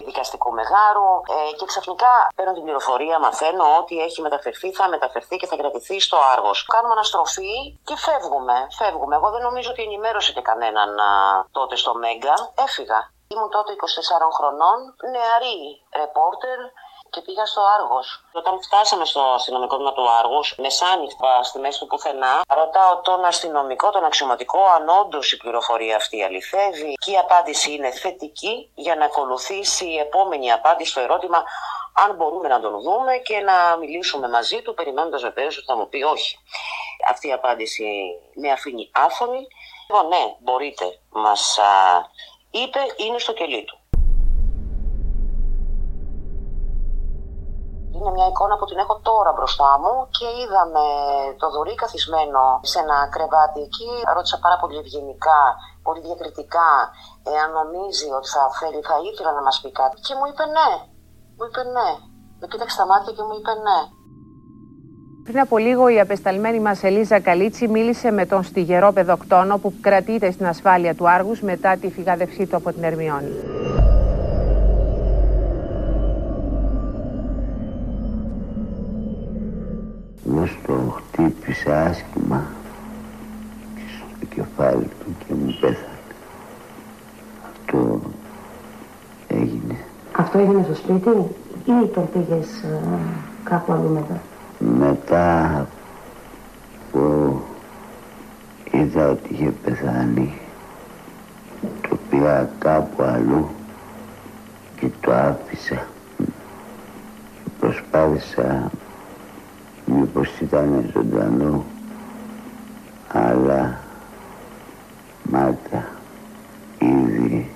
δικαστικού 0.05 0.51
μεγάρου 0.53 1.11
ε, 1.37 1.53
και 1.59 1.67
ξαφνικά 1.67 2.13
παίρνω 2.37 2.53
την 2.53 2.63
πληροφορία, 2.63 3.19
μαθαίνω 3.19 3.67
ότι 3.81 3.95
έχει 4.07 4.21
μεταφερθεί, 4.21 4.73
θα 4.73 4.89
μεταφερθεί 4.89 5.37
και 5.37 5.47
θα 5.47 5.57
κρατηθεί 5.57 6.01
στο 6.01 6.19
Άργος. 6.33 6.65
Κάνουμε 6.65 6.93
αναστροφή 6.93 7.55
και 7.85 7.97
φεύγουμε. 7.97 8.67
Φεύγουμε. 8.79 9.15
Εγώ 9.17 9.31
δεν 9.31 9.43
νομίζω 9.43 9.71
ότι 9.71 9.83
ενημέρωσε 9.83 10.33
και 10.33 10.43
κανέναν 10.51 10.99
α, 10.99 11.13
τότε 11.51 11.77
στο 11.77 11.95
Μέγκα. 11.95 12.35
Έφυγα. 12.67 13.01
Ήμουν 13.33 13.51
τότε 13.51 13.73
24 13.73 13.77
χρονών, 14.37 14.79
νεαρή 15.13 15.59
ρεπόρτερ 16.01 16.59
και 17.11 17.21
πήγα 17.21 17.47
στο 17.47 17.63
Άργος. 17.79 18.25
Όταν 18.33 18.63
φτάσαμε 18.63 19.05
στο 19.05 19.21
αστυνομικό 19.21 19.75
τμήμα 19.77 19.93
του 19.93 20.11
Άργους, 20.11 20.55
μεσάνυχτα 20.59 21.43
στη 21.43 21.59
μέση 21.59 21.79
του 21.79 21.87
πουθενά, 21.87 22.41
ρωτάω 22.49 23.01
τον 23.01 23.25
αστυνομικό, 23.25 23.91
τον 23.91 24.05
αξιωματικό, 24.05 24.65
αν 24.77 24.89
όντως 24.89 25.33
η 25.33 25.37
πληροφορία 25.37 25.97
αυτή 25.97 26.23
αληθεύει. 26.23 26.93
Και 27.05 27.11
η 27.11 27.19
απάντηση 27.19 27.73
είναι 27.73 27.91
θετική 27.91 28.71
για 28.75 28.95
να 28.95 29.05
ακολουθήσει 29.05 29.87
η 29.87 29.99
επόμενη 29.99 30.53
απάντηση 30.53 30.91
στο 30.91 31.01
ερώτημα 31.01 31.45
αν 32.05 32.17
μπορούμε 32.17 32.49
να 32.49 32.61
τον 32.61 32.81
δούμε 32.81 33.17
και 33.17 33.41
να 33.41 33.77
μιλήσουμε 33.77 34.29
μαζί 34.29 34.63
του, 34.63 34.75
περιμένοντας 34.75 35.23
βεβαίως 35.23 35.57
ότι 35.57 35.67
θα 35.67 35.77
μου 35.77 35.89
πει 35.89 36.03
όχι. 36.03 36.39
Αυτή 37.11 37.29
η 37.29 37.33
απάντηση 37.33 37.87
με 38.35 38.51
αφήνει 38.51 38.91
άφωνη. 38.95 39.47
Λοιπόν, 39.91 40.09
ναι, 40.09 40.37
μπορείτε, 40.39 41.01
μας 41.11 41.59
α, 41.59 41.65
είπε, 42.51 42.79
είναι 42.97 43.19
στο 43.19 43.33
κελί 43.33 43.65
του. 43.65 43.78
Είναι 47.99 48.13
μια 48.17 48.29
εικόνα 48.33 48.55
που 48.59 48.67
την 48.71 48.79
έχω 48.85 48.95
τώρα 49.09 49.31
μπροστά 49.37 49.71
μου 49.83 49.95
και 50.17 50.29
είδαμε 50.41 50.85
το 51.41 51.47
Δωρή 51.53 51.75
καθισμένο 51.83 52.43
σε 52.71 52.79
ένα 52.85 52.97
κρεβάτι 53.15 53.61
εκεί. 53.69 53.91
Ρώτησα 54.15 54.39
πάρα 54.45 54.57
πολύ 54.63 54.77
ευγενικά, 54.83 55.41
πολύ 55.87 56.01
διακριτικά, 56.07 56.73
εάν 57.33 57.49
νομίζει 57.59 58.09
ότι 58.19 58.29
θα, 58.35 58.43
θέλει, 58.59 58.81
θα 58.91 58.97
ήθελα 59.09 59.33
να 59.39 59.43
μας 59.47 59.57
πει 59.61 59.71
κάτι. 59.81 59.97
Και 60.07 60.15
μου 60.19 60.27
είπε 60.31 60.45
ναι. 60.57 60.71
Μου 61.37 61.45
είπε 61.49 61.63
ναι. 61.77 61.91
Με 62.41 62.47
κοίταξε 62.51 62.75
στα 62.77 62.87
μάτια 62.91 63.13
και 63.17 63.25
μου 63.27 63.35
είπε 63.39 63.53
ναι. 63.67 63.79
Πριν 65.27 65.41
από 65.47 65.57
λίγο 65.67 65.85
η 65.95 66.01
απεσταλμένη 66.01 66.61
μας 66.67 66.83
Ελίζα 66.89 67.19
Καλίτσι 67.21 67.65
μίλησε 67.69 68.11
με 68.19 68.25
τον 68.27 68.43
στιγερό 68.43 68.93
παιδοκτόνο 68.93 69.59
που 69.59 69.71
κρατείται 69.81 70.31
στην 70.31 70.47
ασφάλεια 70.47 70.95
του 70.95 71.09
Άργους 71.09 71.41
μετά 71.51 71.77
τη 71.77 71.91
φυγάδευσή 71.91 72.47
του 72.47 72.57
από 72.57 72.73
την 72.73 72.83
Ερμιόνη. 72.85 73.33
Μου 80.39 80.49
το 80.67 80.73
χτύπησε 80.73 81.73
άσχημα 81.73 82.47
στο 83.97 84.27
κεφάλι 84.35 84.85
του 84.85 85.17
και 85.27 85.35
μου 85.35 85.57
πέθανε. 85.61 85.99
Αυτό 87.53 88.01
έγινε. 89.29 89.77
Αυτό 90.13 90.39
έγινε 90.39 90.63
στο 90.63 90.75
σπίτι 90.75 91.11
ή 91.65 91.87
τον 91.95 92.09
πήγες 92.13 92.63
ε, 92.63 92.81
κάπου 93.45 93.73
αλλού 93.73 93.89
μετά; 93.89 94.21
Μετά 94.59 95.67
που 96.93 97.41
είδα 98.71 99.09
ότι 99.11 99.33
είχε 99.33 99.53
πεθάνει 99.65 100.39
το 101.89 101.99
πήγα 102.11 102.51
κάπου 102.59 103.03
αλλού 103.03 103.49
και 104.81 104.87
το 105.01 105.13
άφησα 105.13 105.87
και 106.19 107.51
προσπάθησα 107.61 108.71
μήπως 109.99 110.29
ήταν 110.41 110.91
ζωντανό 110.93 111.65
αλλά 113.09 113.81
μάτια 115.23 115.89
ήδη 116.79 117.51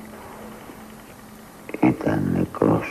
ήταν 1.82 2.30
νεκρός. 2.34 2.86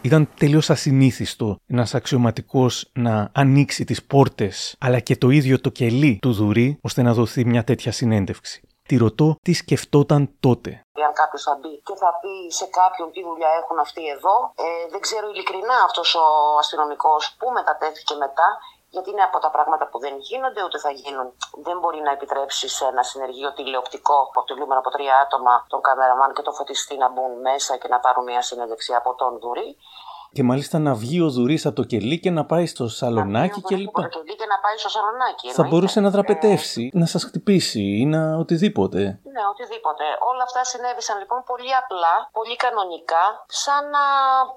Ήταν 0.00 0.28
τελείως 0.38 0.70
ασυνήθιστο 0.70 1.56
ένας 1.66 1.94
αξιωματικός 1.94 2.90
να 2.92 3.30
ανοίξει 3.32 3.84
τις 3.84 4.02
πόρτες 4.02 4.76
αλλά 4.78 5.00
και 5.00 5.16
το 5.16 5.30
ίδιο 5.30 5.60
το 5.60 5.70
κελί 5.70 6.18
του 6.22 6.32
Δουρή 6.32 6.78
ώστε 6.80 7.02
να 7.02 7.14
δοθεί 7.14 7.44
μια 7.44 7.64
τέτοια 7.64 7.92
συνέντευξη. 7.92 8.60
Τη 8.82 8.96
ρωτώ 8.96 9.36
τι 9.42 9.52
σκεφτόταν 9.52 10.30
τότε. 10.40 10.83
Αν 11.02 11.12
κάποιος 11.12 11.42
θα 11.42 11.54
μπει 11.60 11.80
και 11.86 11.94
θα 11.96 12.18
πει 12.20 12.50
σε 12.50 12.66
κάποιον 12.66 13.12
τι 13.12 13.22
δουλειά 13.22 13.48
έχουν 13.60 13.78
αυτοί 13.78 14.08
εδώ, 14.08 14.52
ε, 14.54 14.88
δεν 14.90 15.00
ξέρω 15.00 15.28
ειλικρινά 15.28 15.76
αυτός 15.84 16.14
ο 16.14 16.24
αστυνομικός 16.58 17.36
που 17.38 17.50
μετατέθηκε 17.50 18.14
μετά, 18.14 18.58
γιατί 18.88 19.10
είναι 19.10 19.22
από 19.22 19.38
τα 19.38 19.50
πράγματα 19.50 19.86
που 19.88 19.98
δεν 19.98 20.14
γίνονται 20.18 20.62
ούτε 20.64 20.78
θα 20.78 20.90
γίνουν. 20.90 21.26
Δεν 21.66 21.78
μπορεί 21.78 22.00
να 22.00 22.10
επιτρέψει 22.10 22.68
σε 22.68 22.84
ένα 22.84 23.02
συνεργείο 23.02 23.52
τηλεοπτικό 23.52 24.16
αποτελούμενο 24.30 24.80
από 24.80 24.90
τρία 24.90 25.16
άτομα, 25.18 25.64
τον 25.68 25.80
καμεραμάν 25.80 26.32
και 26.34 26.42
τον 26.42 26.54
φωτιστή 26.54 26.96
να 26.96 27.08
μπουν 27.08 27.40
μέσα 27.40 27.76
και 27.76 27.88
να 27.88 28.00
πάρουν 28.00 28.24
μια 28.24 28.42
συνέντευξη 28.42 28.94
από 28.94 29.14
τον 29.14 29.38
Δουρή. 29.38 29.76
Και 30.36 30.42
μάλιστα 30.50 30.76
να 30.86 30.92
βγει 31.02 31.18
ο 31.26 31.28
Δουρή 31.36 31.58
από 31.68 31.76
το 31.80 31.84
κελί 31.92 32.16
και 32.24 32.30
να 32.38 32.44
πάει 32.50 32.66
στο 32.74 32.84
σαλονάκι 32.98 33.60
Να 33.62 33.68
κλπ. 33.68 33.78
βγει 33.78 33.88
από 33.92 34.00
το 34.16 34.20
κελί 34.26 34.34
και 34.40 34.48
να 34.52 34.58
πάει 34.64 34.76
στο 34.82 34.90
σαλονάκι. 34.94 35.46
Θα 35.46 35.52
εννοείται. 35.52 35.70
μπορούσε 35.70 35.98
να 36.06 36.10
δραπετεύσει, 36.14 36.84
να 37.02 37.06
σας 37.12 37.22
χτυπήσει 37.28 37.84
ή 38.02 38.04
να 38.14 38.20
οτιδήποτε. 38.42 39.00
Ναι, 39.34 39.42
οτιδήποτε. 39.52 40.04
Όλα 40.30 40.42
αυτά 40.48 40.60
συνέβησαν 40.72 41.16
λοιπόν 41.22 41.40
πολύ 41.50 41.72
απλά, 41.82 42.14
πολύ 42.38 42.56
κανονικά, 42.64 43.24
σαν 43.62 43.82
να 43.96 44.04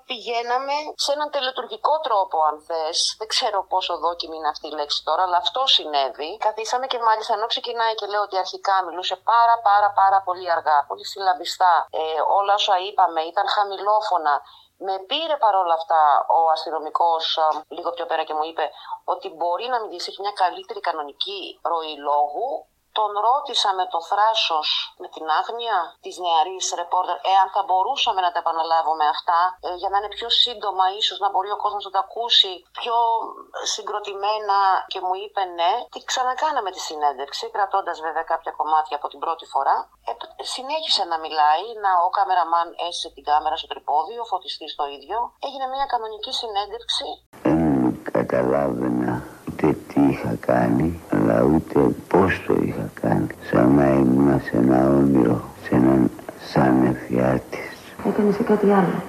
πηγαίναμε 0.10 0.76
σε 1.04 1.10
έναν 1.16 1.28
τελετουργικό 1.36 1.94
τρόπο, 2.08 2.38
αν 2.50 2.56
θες. 2.68 2.98
Δεν 3.20 3.28
ξέρω 3.34 3.60
πόσο 3.74 3.94
δόκιμη 4.04 4.36
είναι 4.40 4.52
αυτή 4.56 4.68
η 4.72 4.76
λέξη 4.80 5.00
τώρα, 5.08 5.22
αλλά 5.28 5.38
αυτό 5.44 5.62
συνέβη. 5.76 6.32
Καθίσαμε 6.48 6.86
και 6.92 7.00
μάλιστα 7.08 7.32
ενώ 7.38 7.48
ξεκινάει 7.54 7.94
και 8.00 8.08
λέω 8.12 8.24
ότι 8.28 8.38
αρχικά 8.44 8.76
μιλούσε 8.88 9.16
πάρα 9.32 9.56
πάρα 9.70 9.90
πάρα 10.00 10.20
πολύ 10.28 10.48
αργά, 10.56 10.78
πολύ 10.90 11.06
συλλαβιστά. 11.12 11.74
Ε, 12.02 12.02
όλα 12.40 12.54
όσα 12.60 12.76
είπαμε 12.88 13.22
ήταν 13.32 13.46
χαμηλόφωνα. 13.56 14.36
Με 14.78 15.00
πήρε 15.08 15.38
παρόλα 15.38 15.74
αυτά 15.74 16.26
ο 16.38 16.52
αστυνομικός 16.52 17.40
λίγο 17.68 17.92
πιο 17.92 18.06
πέρα 18.06 18.24
και 18.24 18.34
μου 18.34 18.44
είπε 18.44 18.70
ότι 19.04 19.30
μπορεί 19.30 19.68
να 19.68 19.80
μην 19.82 19.94
έχει 19.94 20.22
μια 20.22 20.32
καλύτερη 20.32 20.80
κανονική 20.80 21.60
ροή 21.64 21.96
λόγου. 21.98 22.66
Τον 23.00 23.12
ρώτησα 23.28 23.70
με 23.80 23.86
το 23.94 24.00
θράσος, 24.10 24.68
με 25.02 25.08
την 25.14 25.26
άγνοια 25.40 25.78
της 26.06 26.16
νεαρής 26.24 26.66
ρεπόρτερ, 26.80 27.18
εάν 27.34 27.48
θα 27.56 27.62
μπορούσαμε 27.68 28.20
να 28.26 28.32
τα 28.34 28.40
επαναλάβουμε 28.44 29.06
αυτά, 29.16 29.40
ε, 29.66 29.70
για 29.82 29.90
να 29.92 29.98
είναι 29.98 30.12
πιο 30.18 30.30
σύντομα 30.44 30.86
ίσως 31.00 31.18
να 31.24 31.30
μπορεί 31.32 31.50
ο 31.58 31.60
κόσμος 31.64 31.84
να 31.88 31.92
τα 31.96 32.02
ακούσει 32.06 32.52
πιο 32.80 32.98
συγκροτημένα 33.74 34.60
και 34.92 35.00
μου 35.06 35.16
είπε 35.24 35.42
ναι. 35.58 35.72
Και 35.94 36.02
ξανακάναμε 36.12 36.70
τη 36.76 36.82
συνέντευξη, 36.90 37.46
κρατώντας 37.56 37.98
βέβαια 38.06 38.26
κάποια 38.34 38.52
κομμάτια 38.60 38.96
από 39.00 39.08
την 39.12 39.20
πρώτη 39.24 39.46
φορά. 39.54 39.78
Ε, 40.10 40.12
συνέχισε 40.56 41.04
να 41.12 41.18
μιλάει, 41.24 41.66
να 41.84 41.92
ο 42.06 42.10
κάμεραμαν 42.18 42.68
έσαι 42.88 43.08
την 43.16 43.24
κάμερα 43.30 43.56
στο 43.60 43.68
τρυπόδι, 43.72 44.16
ο 44.24 44.26
φωτιστής 44.32 44.72
το 44.80 44.86
ίδιο. 44.98 45.18
Έγινε 45.48 45.66
μια 45.74 45.86
κανονική 45.94 46.32
συνέντευξη 46.42 47.08
Δεν 47.42 48.02
καταλάβαινα 48.12 49.16
ούτε 49.58 49.78
τι 49.88 50.02
είχα 50.10 50.36
κάνει, 50.40 51.02
αλλά 51.12 51.44
ούτε 51.44 51.80
πώς 52.08 52.44
το 52.48 52.54
είχα 53.68 53.76
κάνει. 53.76 53.76
Σαν 53.76 53.76
να 53.76 53.88
ήμουν 53.88 54.42
σε 54.42 54.58
ένα 54.58 54.90
όνειρο, 54.90 55.42
σε 55.64 55.76
έναν 55.76 56.10
σαν 56.52 56.86
εφιάτης. 56.86 57.94
Έκανε 58.08 58.32
και 58.38 58.44
κάτι 58.44 58.66
άλλο. 58.66 59.02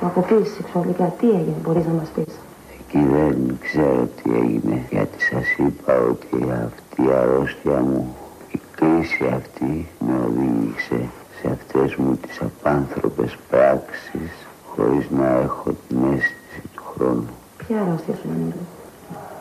Το 0.00 0.06
αποποίηση 0.06 0.54
σεξουαλικά. 0.54 1.04
Τι 1.18 1.26
έγινε, 1.28 1.56
μπορείς 1.62 1.86
να 1.86 1.92
μας 1.92 2.08
πεις; 2.08 2.34
Εκεί 2.78 3.06
δεν 3.12 3.58
ξέρω 3.60 4.08
τι 4.22 4.30
έγινε, 4.34 4.82
γιατί 4.90 5.22
σας 5.22 5.46
είπα 5.58 5.94
ότι 6.10 6.50
αυτή 6.66 7.02
η 7.02 7.12
αρρώστια 7.12 7.80
μου, 7.80 8.16
η 8.50 8.60
κρίση 8.76 9.24
αυτή 9.36 9.86
με 9.98 10.14
οδήγησε 10.26 11.08
σε 11.40 11.48
αυτές 11.52 11.94
μου 11.94 12.16
τις 12.16 12.40
απάνθρωπες 12.40 13.36
πράξεις, 13.50 14.32
χωρίς 14.66 15.10
να 15.10 15.26
έχω 15.26 15.70
την 15.88 15.98
αίσθηση 16.04 16.62
του 16.74 16.82
χρόνου. 16.94 17.28
Ποια 17.56 17.80
αρρώστια 17.80 18.14
σου 18.14 18.28
Μανώλη. 18.28 18.66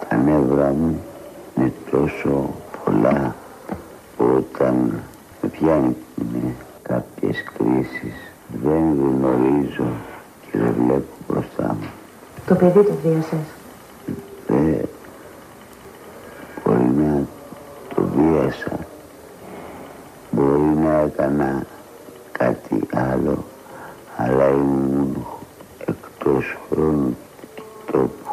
Τα 0.09 0.15
νεύρα 0.15 0.69
μου 0.69 1.01
είναι 1.57 1.73
τόσο 1.91 2.53
πολλά 2.85 3.35
που 3.41 3.44
όταν 4.17 5.01
με 5.41 5.49
πιάνει 5.49 5.95
με 6.15 6.55
κάποιες 6.81 7.43
κρίσεις 7.43 8.13
δεν 8.63 8.93
γνωρίζω 8.93 9.87
και 10.51 10.57
δεν 10.57 10.73
βλέπω 10.77 11.13
μπροστά 11.27 11.77
μου. 11.79 11.87
Το 12.45 12.55
παιδί 12.55 12.83
το 12.83 12.93
βίασες. 13.03 13.47
Δεν 14.47 14.87
μπορεί 16.65 16.89
να 16.97 17.25
το 17.95 18.01
βίασα. 18.15 18.79
Μπορεί 20.31 20.61
να 20.83 20.99
έκανα 20.99 21.65
κάτι 22.31 22.79
άλλο, 22.93 23.43
αλλά 24.17 24.49
ήμουν 24.49 25.25
εκτός 25.85 26.57
χρόνου 26.69 27.17
και 27.55 27.61
τόπου. 27.91 28.24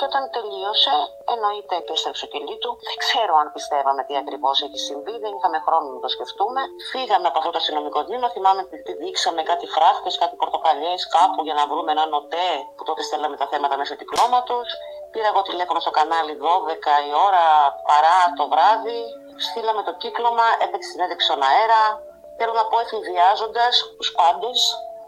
Και 0.00 0.08
όταν 0.12 0.24
τελείωσε, 0.36 0.94
εννοείται 1.34 1.74
επέστρεψε 1.82 2.24
το 2.26 2.30
κελί 2.32 2.56
του. 2.62 2.70
Δεν 2.88 2.96
ξέρω 3.04 3.32
αν 3.42 3.48
πιστεύαμε 3.56 4.00
τι 4.06 4.14
ακριβώς 4.22 4.56
έχει 4.66 4.78
συμβεί, 4.88 5.14
δεν 5.24 5.32
είχαμε 5.36 5.58
χρόνο 5.66 5.86
να 5.94 6.00
το 6.04 6.10
σκεφτούμε. 6.14 6.60
Φύγαμε 6.92 7.26
από 7.30 7.38
αυτό 7.40 7.50
το 7.54 7.58
αστυνομικό 7.62 8.00
τμήμα. 8.06 8.26
Θυμάμαι 8.34 8.62
ότι 8.66 8.92
δείξαμε 9.02 9.40
κάτι 9.50 9.66
φράχτες, 9.74 10.14
κάτι 10.22 10.34
πορτοκαλιές 10.42 11.00
κάπου 11.16 11.40
για 11.46 11.54
να 11.58 11.64
βρούμε 11.70 11.90
ένα 11.96 12.04
νοτέ 12.14 12.50
που 12.76 12.82
τότε 12.88 13.02
στέλναμε 13.08 13.36
τα 13.42 13.46
θέματα 13.52 13.74
μέσω 13.80 13.94
κυκλώματο. 14.00 14.56
Πήρα 15.12 15.28
εγώ 15.32 15.42
τηλέφωνο 15.50 15.78
στο 15.84 15.92
κανάλι 15.98 16.34
12 16.44 17.08
η 17.08 17.12
ώρα 17.26 17.44
παρά 17.90 18.18
το 18.38 18.44
βράδυ. 18.52 19.00
Στείλαμε 19.46 19.82
το 19.88 19.92
κύκλωμα, 20.02 20.46
έπαιξε 20.64 20.88
συνέντευξη 20.92 21.26
στον 21.28 21.40
αέρα. 21.48 21.82
Θέλω 22.38 22.52
να 22.60 22.64
πω 22.70 22.76
εφηδιάζοντα 22.84 23.66
τους 23.98 24.10
πάντες. 24.18 24.58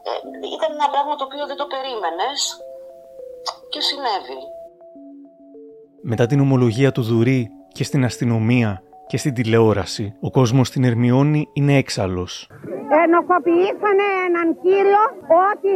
Ε, 0.08 0.12
ήταν 0.56 0.70
ένα 0.78 0.88
πράγμα 0.94 1.14
το 1.18 1.24
οποίο 1.28 1.44
δεν 1.50 1.58
το 1.60 1.66
περίμενες 1.74 2.40
και 3.72 3.80
συνέβη. 3.90 4.40
Μετά 6.04 6.26
την 6.26 6.40
ομολογία 6.40 6.92
του 6.92 7.02
Δουρή 7.02 7.50
και 7.76 7.84
στην 7.84 8.04
αστυνομία 8.04 8.82
και 9.06 9.16
στην 9.22 9.34
τηλεόραση, 9.34 10.14
ο 10.20 10.30
κόσμος 10.30 10.66
στην 10.68 10.84
Ερμιόνη 10.84 11.48
είναι 11.52 11.74
έξαλλος. 11.76 12.32
ενοχοποιήσανε 13.04 14.06
έναν 14.26 14.46
κύριο 14.64 15.02
ότι 15.48 15.74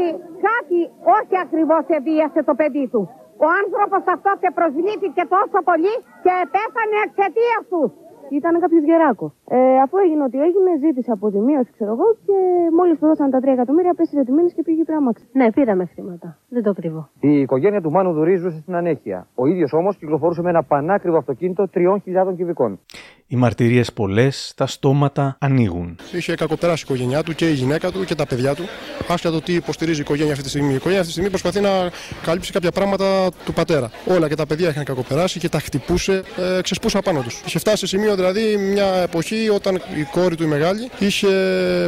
κάτι 0.48 0.80
όχι 1.18 1.36
ακριβώς 1.44 1.84
εβίασε 1.98 2.40
το 2.48 2.54
παιδί 2.58 2.86
του. 2.92 3.02
Ο 3.44 3.46
άνθρωπος 3.62 4.02
αυτός 4.14 4.36
σε 4.42 4.50
προσβλήθηκε 4.58 5.22
τόσο 5.36 5.58
πολύ 5.68 5.94
και 6.24 6.34
πέθανε 6.54 6.98
εξαιτίας 7.06 7.62
τους. 7.70 7.90
Ήταν 8.30 8.60
κάποιος 8.60 8.82
γεράκος. 8.84 9.32
Ε, 9.48 9.78
αφού 9.84 9.96
έγινε 10.04 10.22
ό,τι 10.22 10.38
έγινε, 10.46 10.70
ζήτησε 10.84 11.10
αποζημίωση, 11.12 11.70
ξέρω 11.72 11.90
εγώ, 11.96 12.06
και 12.26 12.36
μόλις 12.76 12.98
του 12.98 13.06
δώσαν 13.06 13.30
τα 13.30 13.38
3 13.38 13.46
εκατομμύρια, 13.46 13.94
πέσει 13.94 14.24
τη 14.24 14.32
μήνυ 14.32 14.50
και 14.50 14.62
πήγε 14.62 14.84
πραμάξι. 14.84 15.24
Ναι, 15.32 15.52
πήραμε 15.52 15.84
χρήματα. 15.92 16.38
Δεν 16.48 16.62
το 16.62 16.72
κρύβω. 16.72 17.08
Η 17.20 17.40
οικογένεια 17.40 17.80
του 17.80 17.90
Μάνου 17.90 18.12
Δουρή 18.12 18.36
ζούσε 18.36 18.58
στην 18.58 18.74
ανέχεια. 18.74 19.26
Ο 19.34 19.46
ίδιος 19.46 19.72
όμως 19.72 19.96
κυκλοφορούσε 19.96 20.42
με 20.42 20.50
ένα 20.50 20.62
πανάκριβο 20.62 21.16
αυτοκίνητο 21.18 21.68
3.000 21.74 22.34
κυβικών. 22.36 22.80
Οι 23.28 23.36
μαρτυρίες 23.36 23.92
πολλές, 23.92 24.52
τα 24.56 24.66
στόματα 24.66 25.36
ανοίγουν. 25.40 25.98
Είχε 26.12 26.34
κακοπεράσει 26.34 26.84
η 26.86 26.86
οικογένειά 26.88 27.22
του 27.22 27.34
και 27.34 27.48
η 27.48 27.52
γυναίκα 27.52 27.90
του 27.90 28.04
και 28.04 28.14
τα 28.14 28.26
παιδιά 28.26 28.54
του. 28.54 28.64
Άσχετα 29.08 29.34
το 29.34 29.40
τι 29.40 29.52
υποστηρίζει 29.52 29.98
η 29.98 30.00
οικογένεια 30.00 30.32
αυτή 30.32 30.44
τη 30.44 30.48
στιγμή. 30.48 30.72
Η 30.72 30.74
οικογένεια 30.74 31.00
αυτή 31.00 31.12
τη 31.12 31.18
στιγμή 31.20 31.40
προσπαθεί 31.40 31.60
να 31.60 31.90
καλύψει 32.22 32.52
κάποια 32.52 32.70
πράγματα 32.70 33.30
του 33.44 33.52
πατέρα. 33.52 33.90
Όλα 34.06 34.28
και 34.28 34.34
τα 34.34 34.46
παιδιά 34.46 34.68
είχαν 34.68 34.84
κακοπεράσει 34.84 35.38
και 35.38 35.48
τα 35.48 35.60
χτυπούσε, 35.60 36.22
ε, 36.36 36.60
ξεσπούσα 36.62 37.00
πάνω 37.00 37.20
τους. 37.22 37.42
Είχε 37.46 37.58
φτάσει 37.58 37.76
σε 37.76 37.86
σημείο 37.86 38.14
δηλαδή 38.14 38.56
μια 38.56 38.86
εποχή 38.94 39.48
όταν 39.48 39.74
η 39.74 40.02
κόρη 40.10 40.36
του 40.36 40.42
η 40.42 40.46
μεγάλη 40.46 40.90
είχε 40.98 41.28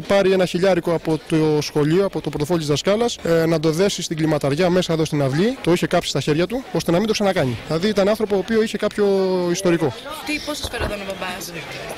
πάρει 0.07 0.33
ένα 0.33 0.45
χιλιάρικο 0.45 0.95
από 0.95 1.21
το 1.29 1.59
σχολείο, 1.61 2.05
από 2.05 2.21
το 2.21 2.29
πρωτοφόλι 2.31 2.59
της 2.59 2.69
δασκάλας, 2.69 3.19
ε, 3.23 3.47
να 3.47 3.61
το 3.61 3.71
δέσει 3.71 4.03
στην 4.03 4.17
κλιματαριά 4.17 4.71
μέσα 4.71 4.93
εδώ 4.93 5.05
στην 5.05 5.23
αυλή. 5.23 5.57
Το 5.63 5.73
είχε 5.73 5.87
κάψει 5.87 6.09
στα 6.09 6.21
χέρια 6.21 6.47
του 6.47 6.65
ώστε 6.73 6.91
να 6.91 6.99
μην 6.99 7.07
το 7.07 7.13
ξανακάνει. 7.13 7.57
Δηλαδή 7.67 7.89
ήταν 7.89 8.09
άνθρωπο 8.09 8.35
ο 8.35 8.39
οποίος 8.39 8.65
είχε 8.65 8.77
κάποιο 8.77 9.07
ιστορικό. 9.51 9.95
Τι, 10.27 10.33
πώς 10.47 10.57
σας 10.57 10.69
φέρονταν 10.69 11.01
ο 11.01 11.05
μπαμπάς; 11.05 11.28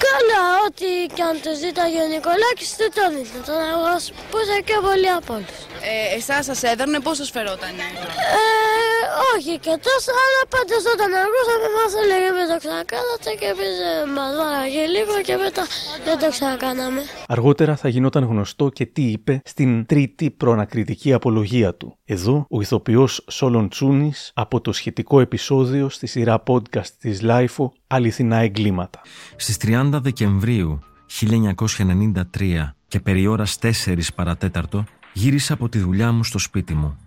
Καλά, 0.07 0.43
ό,τι 0.67 0.91
κι 1.15 1.23
αν 1.23 1.41
το 1.45 1.53
ζήταγε 1.63 2.01
ο 2.03 2.09
Νικολάκης 2.15 2.71
δεν 2.77 2.91
το 2.97 3.05
δίνει. 3.11 3.43
Τον 3.47 3.61
αγαπούσα 3.73 4.57
και 4.65 4.77
πολύ 4.87 5.11
από 5.19 5.35
όλους. 5.35 5.70
Ε, 5.83 6.17
Εσάς 6.17 6.45
σας 6.45 6.63
έδερνε, 6.63 7.01
πώς 7.01 7.17
σας 7.17 7.31
φερόταν; 7.31 7.75
Ε, 7.79 9.01
όχι 9.35 9.59
και 9.59 9.75
τόσο, 9.87 10.11
αλλά 10.25 10.43
πάντα 10.55 10.75
όταν 10.95 11.11
αργούσαμε 11.23 11.69
μας 11.79 11.93
έλεγε 12.03 12.29
μην 12.37 12.47
το 12.53 12.57
ξανακάνατε 12.63 13.31
και 13.41 13.47
εμείς 13.53 13.75
ε, 13.91 14.07
μας 14.17 14.31
βάραγε 14.41 14.85
λίγο 14.97 15.15
και 15.27 15.37
μετά 15.45 15.65
δεν 16.05 16.19
το 16.19 16.29
ξανακάναμε. 16.31 17.01
Αργότερα 17.29 17.77
θα 17.77 17.89
γινόταν 17.89 18.25
γνωστό 18.25 18.69
και 18.69 18.87
τι 18.87 19.03
είπε 19.03 19.41
στην 19.45 19.87
τρίτη 19.87 20.31
προανακριτική 20.31 21.13
απολογία 21.13 21.75
του. 21.75 21.99
Εδώ 22.05 22.47
ο 22.51 22.61
ηθοποιός 22.61 23.25
Σόλον 23.31 23.69
Τσούνης 23.69 24.31
από 24.35 24.61
το 24.61 24.73
σχετικό 24.73 25.21
επεισόδιο 25.21 25.89
στη 25.89 26.07
σειρά 26.07 26.43
podcast 26.47 26.91
της 26.99 27.23
LiFO 27.23 27.73
«Αληθινά 27.87 28.37
εγκλήματα». 28.37 29.01
Στις 29.37 29.57
30 29.67 29.91
Δεκεμβρίου 29.93 30.79
1993 31.21 32.75
και 32.89 33.01
περί 33.01 33.27
ώρας 33.27 33.59
4 33.87 33.97
παρατέταρτο 34.15 34.85
γύρισα 35.13 35.55
από 35.55 35.69
τη 35.69 35.79
δουλειά 35.79 36.13
μου 36.13 36.25
στο 36.25 36.39
σπίτι 36.39 36.75
μου. 36.75 36.99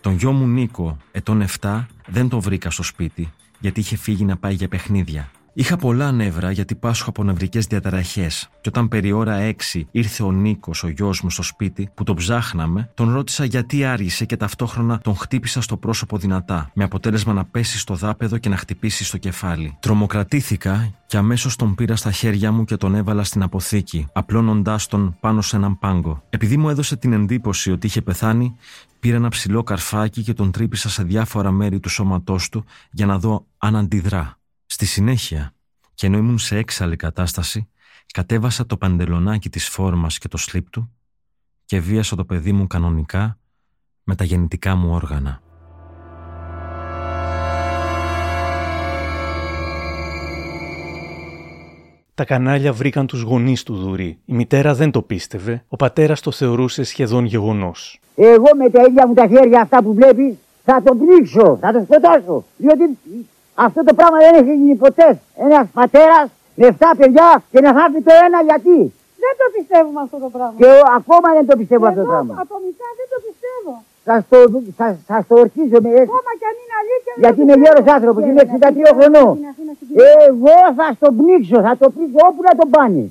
Τον 0.00 0.12
γιο 0.12 0.32
μου 0.32 0.46
Νίκο, 0.46 0.96
ετών 1.12 1.44
7, 1.60 1.84
δεν 2.06 2.28
το 2.28 2.40
βρήκα 2.40 2.70
στο 2.70 2.82
σπίτι 2.82 3.32
γιατί 3.58 3.80
είχε 3.80 3.96
φύγει 3.96 4.24
να 4.24 4.36
πάει 4.36 4.54
για 4.54 4.68
παιχνίδια. 4.68 5.30
Είχα 5.58 5.76
πολλά 5.76 6.12
νεύρα 6.12 6.50
γιατί 6.50 6.74
πάσχω 6.74 7.10
από 7.10 7.24
νευρικές 7.24 7.66
διαταραχές. 7.66 8.48
Και 8.60 8.68
όταν 8.68 8.88
περί 8.88 9.12
ώρα 9.12 9.54
6 9.72 9.82
ήρθε 9.90 10.22
ο 10.22 10.32
Νίκος, 10.32 10.82
ο 10.82 10.88
γιος 10.88 11.20
μου, 11.20 11.30
στο 11.30 11.42
σπίτι 11.42 11.90
που 11.94 12.04
τον 12.04 12.16
ψάχναμε, 12.16 12.90
τον 12.94 13.12
ρώτησα 13.12 13.44
γιατί 13.44 13.84
άργησε 13.84 14.24
και 14.24 14.36
ταυτόχρονα 14.36 14.98
τον 14.98 15.16
χτύπησα 15.16 15.60
στο 15.60 15.76
πρόσωπο 15.76 16.18
δυνατά, 16.18 16.70
με 16.74 16.84
αποτέλεσμα 16.84 17.32
να 17.32 17.44
πέσει 17.44 17.78
στο 17.78 17.94
δάπεδο 17.94 18.38
και 18.38 18.48
να 18.48 18.56
χτυπήσει 18.56 19.04
στο 19.04 19.18
κεφάλι. 19.18 19.76
Τρομοκρατήθηκα 19.80 20.94
και 21.06 21.16
αμέσως 21.16 21.56
τον 21.56 21.74
πήρα 21.74 21.96
στα 21.96 22.10
χέρια 22.10 22.52
μου 22.52 22.64
και 22.64 22.76
τον 22.76 22.94
έβαλα 22.94 23.24
στην 23.24 23.42
αποθήκη, 23.42 24.06
απλώνοντάς 24.12 24.86
τον 24.86 25.16
πάνω 25.20 25.40
σε 25.42 25.56
έναν 25.56 25.78
πάγκο. 25.78 26.22
Επειδή 26.30 26.56
μου 26.56 26.68
έδωσε 26.68 26.96
την 26.96 27.12
εντύπωση 27.12 27.72
ότι 27.72 27.86
είχε 27.86 28.02
πεθάνει, 28.02 28.54
πήρα 29.00 29.16
ένα 29.16 29.28
ψηλό 29.28 29.62
καρφάκι 29.62 30.22
και 30.22 30.34
τον 30.34 30.50
τρύπησα 30.50 30.88
σε 30.88 31.02
διάφορα 31.02 31.50
μέρη 31.50 31.80
του 31.80 31.88
σώματός 31.88 32.48
του 32.48 32.64
για 32.90 33.06
να 33.06 33.18
δω 33.18 33.46
αν 33.58 33.76
αντιδρά. 33.76 34.37
Στη 34.70 34.86
συνέχεια, 34.86 35.54
και 35.94 36.06
ενώ 36.06 36.16
ήμουν 36.16 36.38
σε 36.38 36.56
έξαλλη 36.56 36.96
κατάσταση, 36.96 37.68
κατέβασα 38.12 38.66
το 38.66 38.76
παντελονάκι 38.76 39.50
της 39.50 39.68
φόρμας 39.68 40.18
και 40.18 40.28
το 40.28 40.36
σλίπ 40.36 40.70
του 40.70 40.92
και 41.64 41.80
βίασα 41.80 42.16
το 42.16 42.24
παιδί 42.24 42.52
μου 42.52 42.66
κανονικά 42.66 43.38
με 44.02 44.14
τα 44.14 44.24
γεννητικά 44.24 44.74
μου 44.74 44.92
όργανα. 44.92 45.40
Τα 52.14 52.24
κανάλια 52.24 52.72
βρήκαν 52.72 53.06
τους 53.06 53.20
γονείς 53.22 53.62
του 53.62 53.76
Δουρή. 53.76 54.18
Η 54.24 54.32
μητέρα 54.32 54.74
δεν 54.74 54.90
το 54.90 55.02
πίστευε, 55.02 55.64
ο 55.68 55.76
πατέρας 55.76 56.20
το 56.20 56.30
θεωρούσε 56.30 56.82
σχεδόν 56.82 57.24
γεγονός. 57.24 58.00
Εγώ 58.14 58.56
με 58.56 58.70
τα 58.70 58.82
ίδια 58.88 59.06
μου 59.06 59.14
τα 59.14 59.26
χέρια 59.26 59.60
αυτά 59.60 59.82
που 59.82 59.94
βλέπεις 59.94 60.34
θα 60.64 60.82
τον 60.82 60.98
πνίξω, 60.98 61.58
θα 61.60 61.72
τον 61.72 61.84
σκοτώσω. 61.84 62.44
Διότι 62.56 62.98
αυτό 63.66 63.80
το 63.88 63.92
πράγμα 63.98 64.18
δεν 64.24 64.32
έχει 64.40 64.52
γίνει 64.60 64.76
ποτέ. 64.84 65.08
Ένας 65.46 65.64
πατέρας 65.78 66.26
με 66.60 66.66
7 66.66 66.74
παιδιά 67.00 67.28
και 67.52 67.60
να 67.66 67.70
χάσει 67.78 67.98
το 68.06 68.12
ένα 68.26 68.38
γιατί; 68.48 68.76
Δεν 69.24 69.32
το 69.40 69.46
πιστεύουμε 69.56 70.00
αυτό 70.06 70.16
το 70.24 70.28
πράγμα. 70.36 70.54
Και 70.60 70.66
εγώ 70.72 70.82
ακόμα 71.00 71.28
δεν 71.36 71.44
το 71.50 71.54
πιστεύω 71.60 71.84
αυτό 71.90 72.02
το 72.02 72.06
Εγώ 72.06 72.12
πράγμα. 72.14 72.32
ατομικά 72.44 72.86
δεν 72.98 73.06
το 73.12 73.18
πιστεύω. 73.26 73.72
Σας 74.08 74.20
το, 74.30 74.38
σας, 74.80 74.92
σας 75.10 75.22
το 75.28 75.34
ορκίζω 75.44 75.78
με 75.84 75.90
Ακόμα 76.06 76.30
κι 76.40 76.46
αν 76.50 76.56
είναι 76.62 76.76
αλήθεια. 76.82 77.12
δεν 77.14 77.20
γιατί 77.24 77.38
το 77.38 77.42
είμαι 77.44 77.54
πιστεύω. 77.56 77.64
γέρος 77.64 77.86
άνθρωπος, 77.96 78.20
είμαι 78.28 78.42
63 78.50 78.90
χρονών. 78.98 79.30
Εγώ 80.28 80.56
θα 80.78 80.86
στον 80.98 81.12
πνίξω, 81.18 81.56
θα 81.66 81.72
το 81.80 81.86
πνίξω 81.94 82.18
όπου 82.28 82.40
να 82.48 82.52
τον 82.60 82.68
πάνε. 82.74 83.02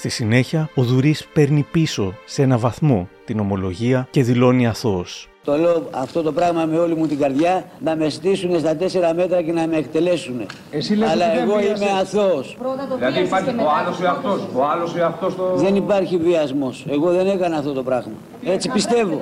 Στη 0.00 0.08
συνέχεια, 0.08 0.68
ο 0.74 0.82
Δουρής 0.82 1.26
παίρνει 1.32 1.66
πίσω 1.72 2.14
σε 2.24 2.42
ένα 2.42 2.58
βαθμό 2.58 3.08
την 3.24 3.40
ομολογία 3.40 4.08
και 4.10 4.22
δηλώνει 4.22 4.66
αθώος. 4.66 5.28
Το 5.44 5.56
λέω 5.56 5.82
αυτό 5.90 6.22
το 6.22 6.32
πράγμα 6.32 6.64
με 6.64 6.78
όλη 6.78 6.94
μου 6.94 7.06
την 7.06 7.18
καρδιά 7.18 7.64
να 7.80 7.96
με 7.96 8.08
στήσουν 8.08 8.58
στα 8.58 8.76
τέσσερα 8.76 9.14
μέτρα 9.14 9.42
και 9.42 9.52
να 9.52 9.66
με 9.66 9.76
εκτελέσουν. 9.76 10.40
Εσύ 10.70 10.94
λες 10.94 11.10
Αλλά 11.10 11.26
ότι 11.26 11.36
δεν 11.38 11.48
εγώ 11.48 11.58
βιάζεσαι. 11.58 11.84
είμαι 11.84 12.00
αθώος. 12.00 12.56
Δηλαδή 12.98 13.20
υπάρχει 13.20 13.48
ο 13.48 13.70
άλλος 13.80 14.00
ο 14.00 14.04
εαυτό. 14.04 14.38
Ο 14.54 14.64
άλλος 14.64 14.94
ο 14.94 14.98
εαυτό 14.98 15.26
το. 15.32 15.52
Δεν 15.56 15.76
υπάρχει 15.76 16.16
βιασμός. 16.16 16.84
Εγώ 16.90 17.10
δεν 17.12 17.26
έκανα 17.26 17.56
αυτό 17.56 17.72
το 17.72 17.82
πράγμα. 17.82 18.12
Έτσι 18.44 18.68
πιστεύω. 18.68 19.20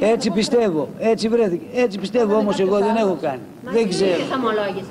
Έτσι 0.00 0.30
πιστεύω. 0.30 0.88
Έτσι 0.98 1.28
βρέθηκε. 1.28 1.64
Έτσι 1.74 1.98
πιστεύω 1.98 2.36
όμως 2.36 2.58
εγώ 2.60 2.78
δεν 2.78 2.96
έχω 2.96 3.18
κάνει. 3.22 3.40
Δεν 3.64 3.88
ξέρω. 3.88 4.22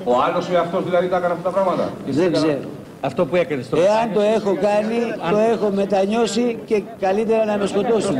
Ο 0.04 0.12
άλλος 0.22 0.48
ο 0.48 0.54
εαυτό 0.54 0.80
δηλαδή 0.80 1.08
τα 1.08 1.16
έκανε 1.16 1.32
αυτά 1.32 1.50
τα 1.50 1.54
πράγματα. 1.60 1.92
Και 2.04 2.10
εσύ 2.10 2.18
Δεν 2.18 2.28
έκανα- 2.28 2.46
ξέρω. 2.46 2.68
Αυτό 3.00 3.26
που 3.26 3.36
έκανες 3.36 3.68
τώρα. 3.68 3.82
Εάν 3.82 4.12
το 4.14 4.20
έχω 4.20 4.54
κάνει, 4.54 4.96
το 5.30 5.36
έχω 5.36 5.70
μετανιώσει 5.74 6.58
και 6.66 6.82
καλύτερα 7.00 7.44
να 7.44 7.56
με 7.56 7.66
σκοτώσουν. 7.66 8.16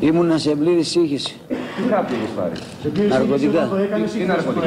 Ήμουνα 0.00 0.38
σε 0.38 0.50
πλήρη 0.50 0.82
σύγχυση. 0.82 1.36
Τι 1.48 1.92
χάπι 1.92 2.14
έχεις 2.14 2.30
πάρει; 2.36 3.08
Ναρκωτικά. 3.08 3.68
Τι 4.12 4.24
ναρκωτικά; 4.24 4.66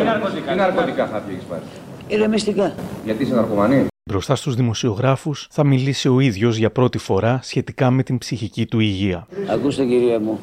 Τι 0.51 0.56
ναρκωτικά 0.56 1.10
χάπι 1.12 1.32
έχεις 1.32 1.43
πάρει; 1.43 1.62
Ηρεμιστικά. 2.08 2.73
Γιατί 3.06 3.23
είσαι 3.23 3.34
ναρκωμανή; 3.34 3.86
Μπροστά 4.10 4.36
στους 4.36 4.56
δημοσιογράφους 4.56 5.47
θα 5.51 5.63
μιλήσει 5.65 6.08
ο 6.08 6.19
ίδιος 6.19 6.58
για 6.58 6.71
πρώτη 6.71 6.97
φορά 6.97 7.39
σχετικά 7.43 7.91
με 7.91 8.04
την 8.04 8.17
ψυχική 8.17 8.65
του 8.65 8.80
υγεία. 8.80 9.28
Ακούστε 9.51 9.86
κυρία 9.86 10.19
μου, 10.19 10.39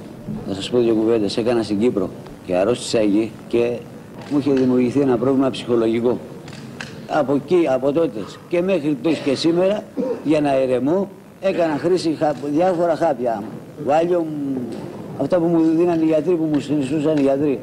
θα 0.48 0.54
σας 0.54 0.70
πω 0.70 0.78
δύο 0.78 0.94
κουβέντες. 0.94 1.36
Έκανα 1.36 1.62
στην 1.62 1.78
Κύπρο 1.78 2.10
και 2.46 2.56
αρρώστησα 2.56 2.98
εκεί 2.98 3.32
και 3.48 3.78
μου 4.30 4.38
είχε 4.38 4.52
δημιουργηθεί 4.52 5.00
ένα 5.00 5.16
πρόβλημα 5.16 5.50
ψυχολογικό. 5.50 6.18
Από 7.14 7.34
εκεί, 7.34 7.66
από 7.68 7.92
τότε 7.92 8.20
και 8.48 8.62
μέχρι 8.62 8.94
τους 9.02 9.18
και 9.18 9.34
σήμερα, 9.34 9.84
για 10.24 10.40
να 10.40 10.60
ηρεμώ, 10.62 11.08
έκανα 11.40 11.78
χρήση 11.78 12.16
χα- 12.18 12.32
διάφορα 12.32 12.96
χάπια. 12.96 13.42
Βάλιο, 13.84 14.26
αυτά 15.20 15.38
που 15.38 15.44
μου 15.46 15.60
δίναν 15.76 16.00
οι 16.02 16.04
γιατροί, 16.04 16.34
που 16.34 16.48
μου 16.52 16.60
συνιστούσαν 16.60 17.16
οι 17.16 17.20
γιατροί. 17.20 17.60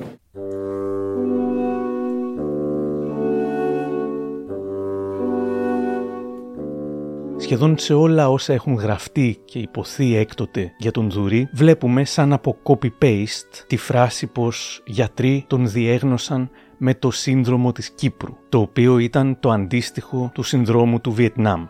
Σχεδόν 7.37 7.77
σε 7.77 7.93
όλα 7.93 8.29
όσα 8.29 8.53
έχουν 8.53 8.73
γραφτεί 8.73 9.37
και 9.45 9.59
υποθεί 9.59 10.15
έκτοτε 10.15 10.71
για 10.77 10.91
τον 10.91 11.09
Δουρή, 11.09 11.49
βλέπουμε 11.53 12.05
σαν 12.05 12.33
από 12.33 12.55
copy-paste 12.63 13.63
τη 13.67 13.77
φράση 13.77 14.27
πως 14.27 14.83
γιατροί 14.85 15.45
τον 15.47 15.67
διέγνωσαν 15.69 16.49
με 16.79 16.93
το 16.93 17.11
σύνδρομο 17.11 17.71
της 17.71 17.89
Κύπρου, 17.89 18.37
το 18.49 18.59
οποίο 18.59 18.97
ήταν 18.97 19.39
το 19.39 19.49
αντίστοιχο 19.49 20.31
του 20.33 20.43
συνδρόμου 20.43 21.01
του 21.01 21.11
Βιετνάμ. 21.11 21.65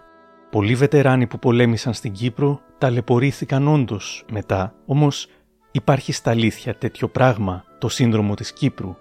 Πολλοί 0.51 0.75
βετεράνοι 0.75 1.27
που 1.27 1.39
πολέμησαν 1.39 1.93
στην 1.93 2.11
Κύπρο 2.11 2.61
ταλαιπωρήθηκαν 2.77 3.67
όντως 3.67 4.25
μετά, 4.31 4.75
όμως 4.85 5.27
υπάρχει 5.71 6.11
στα 6.11 6.31
αλήθεια 6.31 6.75
τέτοιο 6.75 7.07
πράγμα, 7.07 7.63
το 7.79 7.89
σύνδρομο 7.89 8.33
της 8.33 8.53
Κύπρου. 8.53 8.95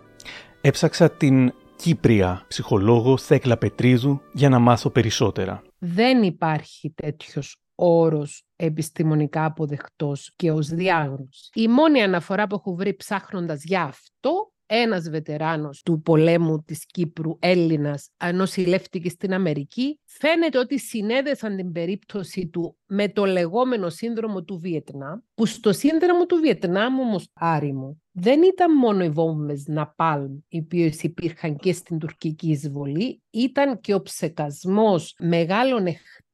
Έψαξα 0.61 1.11
την 1.11 1.53
Κύπρια 1.77 2.45
ψυχολόγο 2.49 3.17
Θέκλα 3.17 3.57
Πετρίδου 3.57 4.21
για 4.33 4.49
να 4.49 4.59
μάθω 4.59 4.91
περισσότερα. 4.91 5.63
Δεν 5.79 6.23
υπάρχει 6.23 6.93
τέτοιος 6.95 7.57
όρος 7.75 8.43
επιστημονικά 8.57 9.45
αποδεκτός 9.45 10.33
και 10.37 10.51
ως 10.51 10.69
διάγνωση. 10.69 11.51
Η 11.55 11.69
μόνη 11.69 12.03
αναφορά 12.03 12.47
που 12.47 12.55
έχω 12.55 12.75
βρει 12.75 12.95
ψάχνοντας 12.95 13.63
για 13.65 13.83
αυτό 13.83 14.53
ένας 14.71 15.09
βετεράνος 15.11 15.83
του 15.83 16.01
πολέμου 16.03 16.63
της 16.63 16.87
Κύπρου, 16.87 17.37
Έλληνας, 17.39 18.11
νοσηλεύτηκε 18.35 19.09
στην 19.09 19.35
Αμερική, 19.35 20.01
φαίνεται 20.05 20.59
ότι 20.59 20.79
συνέδεσαν 20.79 21.57
την 21.57 21.73
περίπτωση 21.73 22.47
του 22.47 22.77
με 22.87 23.09
το 23.09 23.25
λεγόμενο 23.25 23.89
σύνδρομο 23.89 24.43
του 24.43 24.59
Βιετνάμ, 24.59 25.19
που 25.35 25.47
στο 25.47 25.73
σύνδρομο 25.73 26.27
του 26.27 26.37
Βιετνάμ 26.37 26.99
όμως, 27.01 27.31
Άρη 27.33 27.73
μου, 27.73 28.03
δεν 28.13 28.43
ήταν 28.43 28.77
μόνο 28.77 29.05
οι 29.05 29.11
βόμβες 29.11 29.67
Ναπάλμ, 29.67 30.39
οι 30.49 30.59
οποίες 30.59 31.03
υπήρχαν 31.03 31.57
και 31.57 31.73
στην 31.73 31.99
τουρκική 31.99 32.51
εισβολή, 32.51 33.23
ήταν 33.31 33.81
και 33.81 33.95
ο 33.95 34.03
ψεκασμός 34.03 35.15
μεγάλων 35.19 35.87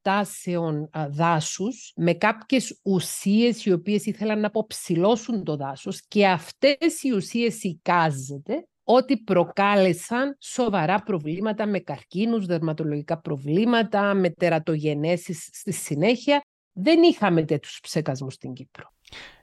εκτάσεων 0.04 0.90
δάσους 1.08 1.92
με 1.96 2.14
κάποιες 2.14 2.80
ουσίες 2.82 3.64
οι 3.64 3.72
οποίες 3.72 4.06
ήθελαν 4.06 4.40
να 4.40 4.46
αποψηλώσουν 4.46 5.44
το 5.44 5.56
δάσος 5.56 6.06
και 6.08 6.26
αυτές 6.26 7.02
οι 7.02 7.12
ουσίες 7.12 7.62
εικάζεται 7.62 8.66
ότι 8.84 9.16
προκάλεσαν 9.16 10.36
σοβαρά 10.40 11.02
προβλήματα 11.02 11.66
με 11.66 11.78
καρκίνους, 11.78 12.46
δερματολογικά 12.46 13.20
προβλήματα, 13.20 14.14
με 14.14 14.30
τερατογενέσεις 14.30 15.48
στη 15.52 15.72
συνέχεια. 15.72 16.44
Δεν 16.72 17.02
είχαμε 17.02 17.44
τέτοιους 17.44 17.78
ψεκασμούς 17.82 18.34
στην 18.34 18.52
Κύπρο. 18.52 18.92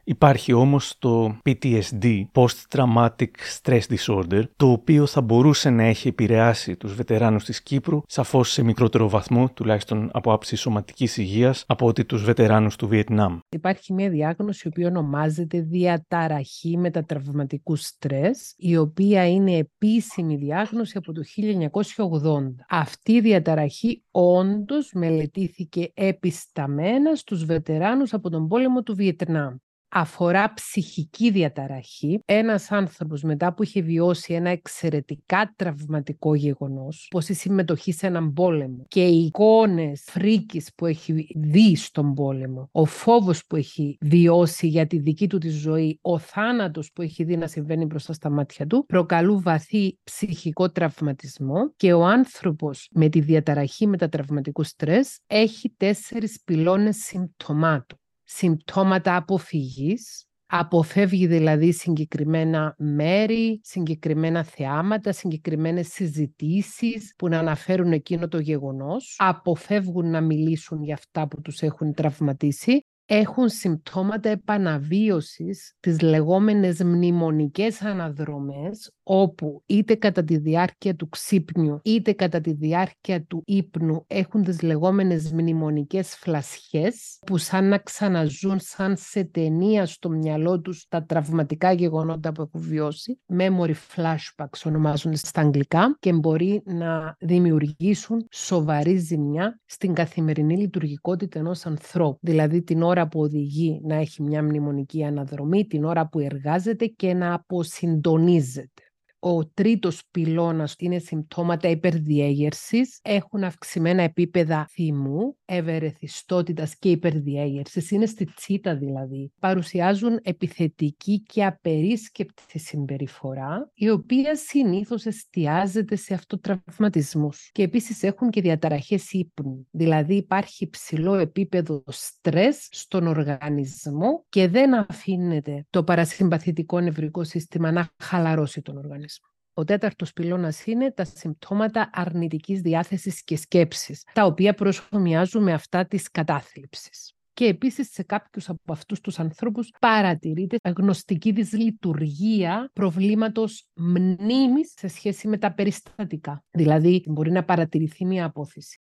Υπάρχει 0.03 0.53
όμως 0.53 0.97
το 0.99 1.37
PTSD, 1.49 2.21
Post-Traumatic 2.33 3.29
Stress 3.61 3.81
Disorder, 3.89 4.43
το 4.55 4.71
οποίο 4.71 5.05
θα 5.05 5.21
μπορούσε 5.21 5.69
να 5.69 5.83
έχει 5.83 6.07
επηρεάσει 6.07 6.75
τους 6.75 6.95
βετεράνους 6.95 7.43
της 7.43 7.63
Κύπρου, 7.63 8.01
σαφώς 8.05 8.51
σε 8.51 8.63
μικρότερο 8.63 9.09
βαθμό, 9.09 9.49
τουλάχιστον 9.49 10.09
από 10.13 10.33
άψη 10.33 10.55
σωματικής 10.55 11.17
υγείας, 11.17 11.63
από 11.67 11.87
ότι 11.87 12.05
τους 12.05 12.23
βετεράνους 12.23 12.75
του 12.75 12.87
Βιετνάμ. 12.87 13.39
Υπάρχει 13.49 13.93
μια 13.93 14.09
διάγνωση 14.09 14.61
η 14.65 14.67
οποία 14.67 14.87
ονομάζεται 14.87 15.61
διαταραχή 15.61 16.77
μετατραυματικού 16.77 17.75
στρες, 17.75 18.53
η 18.57 18.77
οποία 18.77 19.29
είναι 19.29 19.57
επίσημη 19.57 20.35
διάγνωση 20.35 20.97
από 20.97 21.13
το 21.13 21.21
1980. 21.23 22.55
Αυτή 22.69 23.11
η 23.11 23.21
διαταραχή 23.21 24.03
όντως 24.11 24.91
μελετήθηκε 24.93 25.91
επισταμένα 25.93 27.15
στους 27.15 27.45
βετεράνους 27.45 28.13
από 28.13 28.29
τον 28.29 28.47
πόλεμο 28.47 28.81
του 28.83 28.95
Βιετνάμ 28.95 29.55
αφορά 29.91 30.54
ψυχική 30.54 31.32
διαταραχή. 31.32 32.19
Ένας 32.25 32.71
άνθρωπος 32.71 33.21
μετά 33.21 33.54
που 33.54 33.63
είχε 33.63 33.82
βιώσει 33.82 34.34
ένα 34.34 34.49
εξαιρετικά 34.49 35.54
τραυματικό 35.56 36.36
γεγονός, 36.36 37.08
όπως 37.12 37.30
η 37.30 37.34
συμμετοχή 37.34 37.91
σε 37.91 38.08
έναν 38.08 38.34
πόλεμο 38.34 38.86
και 38.88 39.04
οι 39.04 39.23
εικόνες 39.25 40.04
φρίκης 40.06 40.69
που 40.75 40.86
έχει 40.86 41.27
δει 41.36 41.75
στον 41.75 42.13
πόλεμο, 42.13 42.69
ο 42.71 42.86
φόβος 42.86 43.45
που 43.45 43.56
έχει 43.56 43.97
βιώσει 44.01 44.67
για 44.67 44.88
τη 44.88 44.99
δική 44.99 45.27
του 45.27 45.38
τη 45.38 45.49
ζωή, 45.49 45.99
ο 46.01 46.19
θάνατος 46.19 46.91
που 46.93 47.01
έχει 47.01 47.23
δει 47.23 47.38
να 47.38 47.47
συμβαίνει 47.47 47.86
μπροστά 47.86 48.13
στα 48.13 48.30
μάτια 48.30 48.67
του, 48.67 48.86
προκαλούν 48.88 49.41
βαθύ 49.41 49.97
ψυχικό 50.04 50.71
τραυματισμό 50.71 51.73
και 51.75 51.93
ο 51.93 52.06
άνθρωπος 52.06 52.89
με 52.91 53.10
τη 53.10 53.19
διαταραχή 53.19 53.88
μετατραυματικού 53.88 54.63
στρες 54.63 55.19
έχει 55.27 55.73
τέσσερις 55.77 56.41
πυλώνες 56.45 56.97
συμπτωμάτων 56.97 58.00
συμπτώματα 58.33 59.15
αποφυγής, 59.15 60.25
αποφεύγει 60.45 61.27
δηλαδή 61.27 61.73
συγκεκριμένα 61.73 62.75
μέρη, 62.77 63.59
συγκεκριμένα 63.63 64.43
θεάματα, 64.43 65.11
συγκεκριμένες 65.11 65.87
συζητήσεις 65.87 67.13
που 67.17 67.27
να 67.27 67.39
αναφέρουν 67.39 67.91
εκείνο 67.91 68.27
το 68.27 68.39
γεγονός, 68.39 69.15
αποφεύγουν 69.17 70.09
να 70.09 70.21
μιλήσουν 70.21 70.83
για 70.83 70.93
αυτά 70.93 71.27
που 71.27 71.41
τους 71.41 71.61
έχουν 71.61 71.93
τραυματίσει 71.93 72.85
έχουν 73.13 73.50
συμπτώματα 73.50 74.30
επαναβίωσης 74.30 75.76
τις 75.80 76.02
λεγόμενες 76.02 76.84
μνημονικές 76.84 77.82
αναδρομές 77.82 78.91
όπου 79.04 79.63
είτε 79.65 79.95
κατά 79.95 80.24
τη 80.24 80.38
διάρκεια 80.38 80.95
του 80.95 81.10
ξύπνιου 81.10 81.80
είτε 81.84 82.12
κατά 82.12 82.41
τη 82.41 82.54
διάρκεια 82.54 83.24
του 83.24 83.41
ύπνου 83.45 84.04
έχουν 84.08 84.43
τις 84.43 84.62
λεγόμενες 84.62 85.32
μνημονικές 85.32 86.15
φλασιές 86.15 87.19
που 87.26 87.38
σαν 87.38 87.67
να 87.67 87.78
ξαναζούν 87.78 88.60
σαν 88.60 88.95
σε 88.97 89.24
ταινία 89.24 89.86
στο 89.86 90.10
μυαλό 90.10 90.62
τους 90.62 90.86
τα 90.89 91.04
τραυματικά 91.04 91.71
γεγονότα 91.71 92.32
που 92.32 92.41
έχουν 92.41 92.62
βιώσει. 92.62 93.19
Memory 93.38 93.74
flashbacks 93.95 94.62
ονομάζονται 94.65 95.15
στα 95.15 95.41
αγγλικά 95.41 95.97
και 96.00 96.13
μπορεί 96.13 96.62
να 96.65 97.15
δημιουργήσουν 97.19 98.28
σοβαρή 98.32 98.97
ζημιά 98.97 99.60
στην 99.65 99.93
καθημερινή 99.93 100.58
λειτουργικότητα 100.58 101.39
ενός 101.39 101.65
ανθρώπου. 101.65 102.19
Δηλαδή 102.21 102.63
την 102.63 102.82
ώρα 102.82 103.00
που 103.07 103.19
οδηγεί 103.19 103.81
να 103.83 103.95
έχει 103.95 104.21
μια 104.21 104.43
μνημονική 104.43 105.03
αναδρομή, 105.03 105.65
την 105.65 105.83
ώρα 105.83 106.07
που 106.07 106.19
εργάζεται 106.19 106.85
και 106.85 107.13
να 107.13 107.33
αποσυντονίζεται. 107.33 108.90
Ο 109.23 109.45
τρίτος 109.45 110.01
πυλώνας 110.12 110.75
είναι 110.77 110.99
συμπτώματα 110.99 111.67
υπερδιέγερσης, 111.67 112.99
έχουν 113.01 113.43
αυξημένα 113.43 114.01
επίπεδα 114.01 114.67
θυμού, 114.71 115.38
ευερεθιστότητας 115.45 116.77
και 116.77 116.89
υπερδιέγερσης, 116.89 117.91
είναι 117.91 118.05
στη 118.05 118.25
τσίτα 118.25 118.75
δηλαδή. 118.75 119.31
Παρουσιάζουν 119.39 120.19
επιθετική 120.23 121.21
και 121.21 121.45
απερίσκεπτη 121.45 122.60
συμπεριφορά, 122.60 123.71
η 123.73 123.89
οποία 123.89 124.36
συνήθως 124.36 125.05
εστιάζεται 125.05 125.95
σε 125.95 126.13
αυτοτραυματισμούς. 126.13 127.49
Και 127.51 127.63
επίσης 127.63 128.03
έχουν 128.03 128.29
και 128.29 128.41
διαταραχές 128.41 129.12
ύπνου, 129.12 129.67
δηλαδή 129.71 130.15
υπάρχει 130.15 130.69
ψηλό 130.69 131.13
επίπεδο 131.13 131.84
στρες 131.88 132.67
στον 132.71 133.07
οργανισμό 133.07 134.25
και 134.29 134.47
δεν 134.47 134.73
αφήνεται 134.73 135.65
το 135.69 135.84
παρασυμπαθητικό 135.84 136.79
νευρικό 136.79 137.23
σύστημα 137.23 137.71
να 137.71 137.89
χαλαρώσει 137.97 138.62
τον 138.62 138.77
οργανισμό. 138.77 139.10
Ο 139.53 139.63
τέταρτος 139.63 140.13
πυλώνας 140.13 140.65
είναι 140.65 140.91
τα 140.91 141.05
συμπτώματα 141.05 141.89
αρνητικής 141.93 142.61
διάθεσης 142.61 143.23
και 143.23 143.37
σκέψης, 143.37 144.03
τα 144.13 144.25
οποία 144.25 144.53
προσωμιάζουν 144.53 145.43
με 145.43 145.53
αυτά 145.53 145.85
της 145.85 146.11
κατάθλιψης. 146.11 147.13
Και 147.33 147.45
επίσης 147.45 147.91
σε 147.91 148.03
κάποιους 148.03 148.49
από 148.49 148.73
αυτούς 148.73 149.01
τους 149.01 149.19
ανθρώπους 149.19 149.69
παρατηρείται 149.79 150.57
γνωστική 150.77 151.31
δυσλειτουργία 151.31 152.69
προβλήματος 152.73 153.67
μνήμης 153.75 154.73
σε 154.77 154.87
σχέση 154.87 155.27
με 155.27 155.37
τα 155.37 155.53
περιστατικά. 155.53 156.43
Δηλαδή 156.51 157.03
μπορεί 157.07 157.31
να 157.31 157.43
παρατηρηθεί 157.43 158.05
μια 158.05 158.25
απόθεση. 158.25 158.81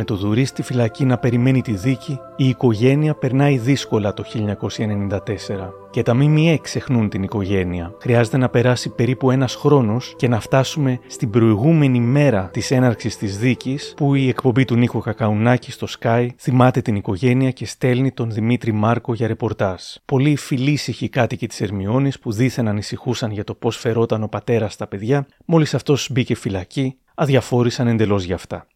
Με 0.00 0.04
το 0.04 0.14
Δουρί 0.14 0.44
στη 0.44 0.62
φυλακή 0.62 1.04
να 1.04 1.18
περιμένει 1.18 1.62
τη 1.62 1.72
δίκη, 1.72 2.20
η 2.36 2.48
οικογένεια 2.48 3.14
περνάει 3.14 3.58
δύσκολα 3.58 4.14
το 4.14 4.24
1994. 4.24 5.72
Και 5.90 6.02
τα 6.02 6.14
ΜΜΕ 6.14 6.58
ξεχνούν 6.62 7.08
την 7.08 7.22
οικογένεια. 7.22 7.94
Χρειάζεται 8.00 8.36
να 8.36 8.48
περάσει 8.48 8.88
περίπου 8.88 9.30
ένας 9.30 9.54
χρόνος 9.54 10.14
και 10.16 10.28
να 10.28 10.40
φτάσουμε 10.40 10.98
στην 11.06 11.30
προηγούμενη 11.30 12.00
μέρα 12.00 12.48
της 12.52 12.70
έναρξης 12.70 13.16
της 13.16 13.38
δίκης, 13.38 13.94
που 13.96 14.14
η 14.14 14.28
εκπομπή 14.28 14.64
του 14.64 14.74
Νίκο 14.74 15.00
Κακαουνάκη 15.00 15.70
στο 15.72 15.86
Sky 16.00 16.28
θυμάται 16.38 16.80
την 16.80 16.96
οικογένεια 16.96 17.50
και 17.50 17.66
στέλνει 17.66 18.12
τον 18.12 18.30
Δημήτρη 18.30 18.72
Μάρκο 18.72 19.14
για 19.14 19.26
ρεπορτάζ. 19.26 19.82
Πολλοί 20.04 20.36
φιλήσυχοι 20.36 21.08
κάτοικοι 21.08 21.46
της 21.46 21.60
Ερμιώνης 21.60 22.18
που 22.18 22.32
δίθεν 22.32 22.68
ανησυχούσαν 22.68 23.30
για 23.30 23.44
το 23.44 23.54
πώς 23.54 23.76
φερόταν 23.76 24.22
ο 24.22 24.28
πατέρας 24.28 24.72
στα 24.72 24.86
παιδιά, 24.86 25.26
μόλις 25.44 25.74
αυτός 25.74 26.08
μπήκε 26.12 26.34
φυλακή, 26.34 26.98
αδιαφόρησαν 27.14 27.86
εντελώς 27.86 28.24
για 28.24 28.34
αυτά. 28.34 28.66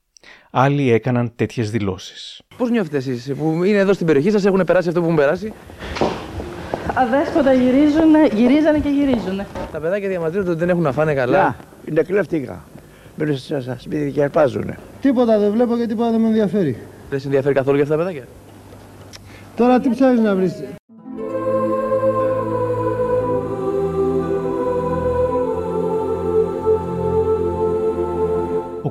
Άλλοι 0.50 0.92
έκαναν 0.92 1.32
τέτοιες 1.36 1.70
δηλώσεις. 1.70 2.40
Πώς 2.56 2.70
νιώθετε 2.70 2.96
εσείς 2.96 3.32
που 3.38 3.64
είναι 3.64 3.78
εδώ 3.78 3.92
στην 3.92 4.06
περιοχή 4.06 4.30
σας, 4.30 4.44
έχουν 4.44 4.64
περάσει 4.66 4.88
αυτό 4.88 5.00
που 5.00 5.06
έχουν 5.06 5.18
περάσει; 5.18 5.52
Αδέσποτα 6.94 7.52
γυρίζουν, 7.52 8.14
γυρίζανε 8.34 8.78
και 8.78 8.88
γυρίζουν. 8.88 9.42
Τα 9.72 9.80
παιδάκια 9.80 10.08
διαμαρτύρονται 10.08 10.50
ότι 10.50 10.58
δεν 10.58 10.68
έχουν 10.68 10.82
να 10.82 10.92
φάνε 10.92 11.14
καλά. 11.14 11.56
είναι 11.88 12.02
κλέφτηκα. 12.02 12.64
Μπαίνουν 13.16 13.36
στα 13.36 13.76
σπίτια 13.78 14.10
και 14.10 14.22
αρπάζουν. 14.22 14.74
Τίποτα 15.00 15.38
δεν 15.38 15.52
βλέπω 15.52 15.76
και 15.76 15.86
τίποτα 15.86 16.10
δεν 16.10 16.20
με 16.20 16.26
ενδιαφέρει. 16.26 16.76
Δεν 17.10 17.20
σε 17.20 17.26
ενδιαφέρει 17.26 17.54
καθόλου 17.54 17.74
για 17.76 17.84
αυτά 17.84 17.96
τα 17.96 18.02
παιδάκια; 18.02 18.26
Τώρα 19.56 19.80
τι 19.80 19.88
ψάχνεις 19.88 20.20
να 20.20 20.34
βρεις; 20.34 20.62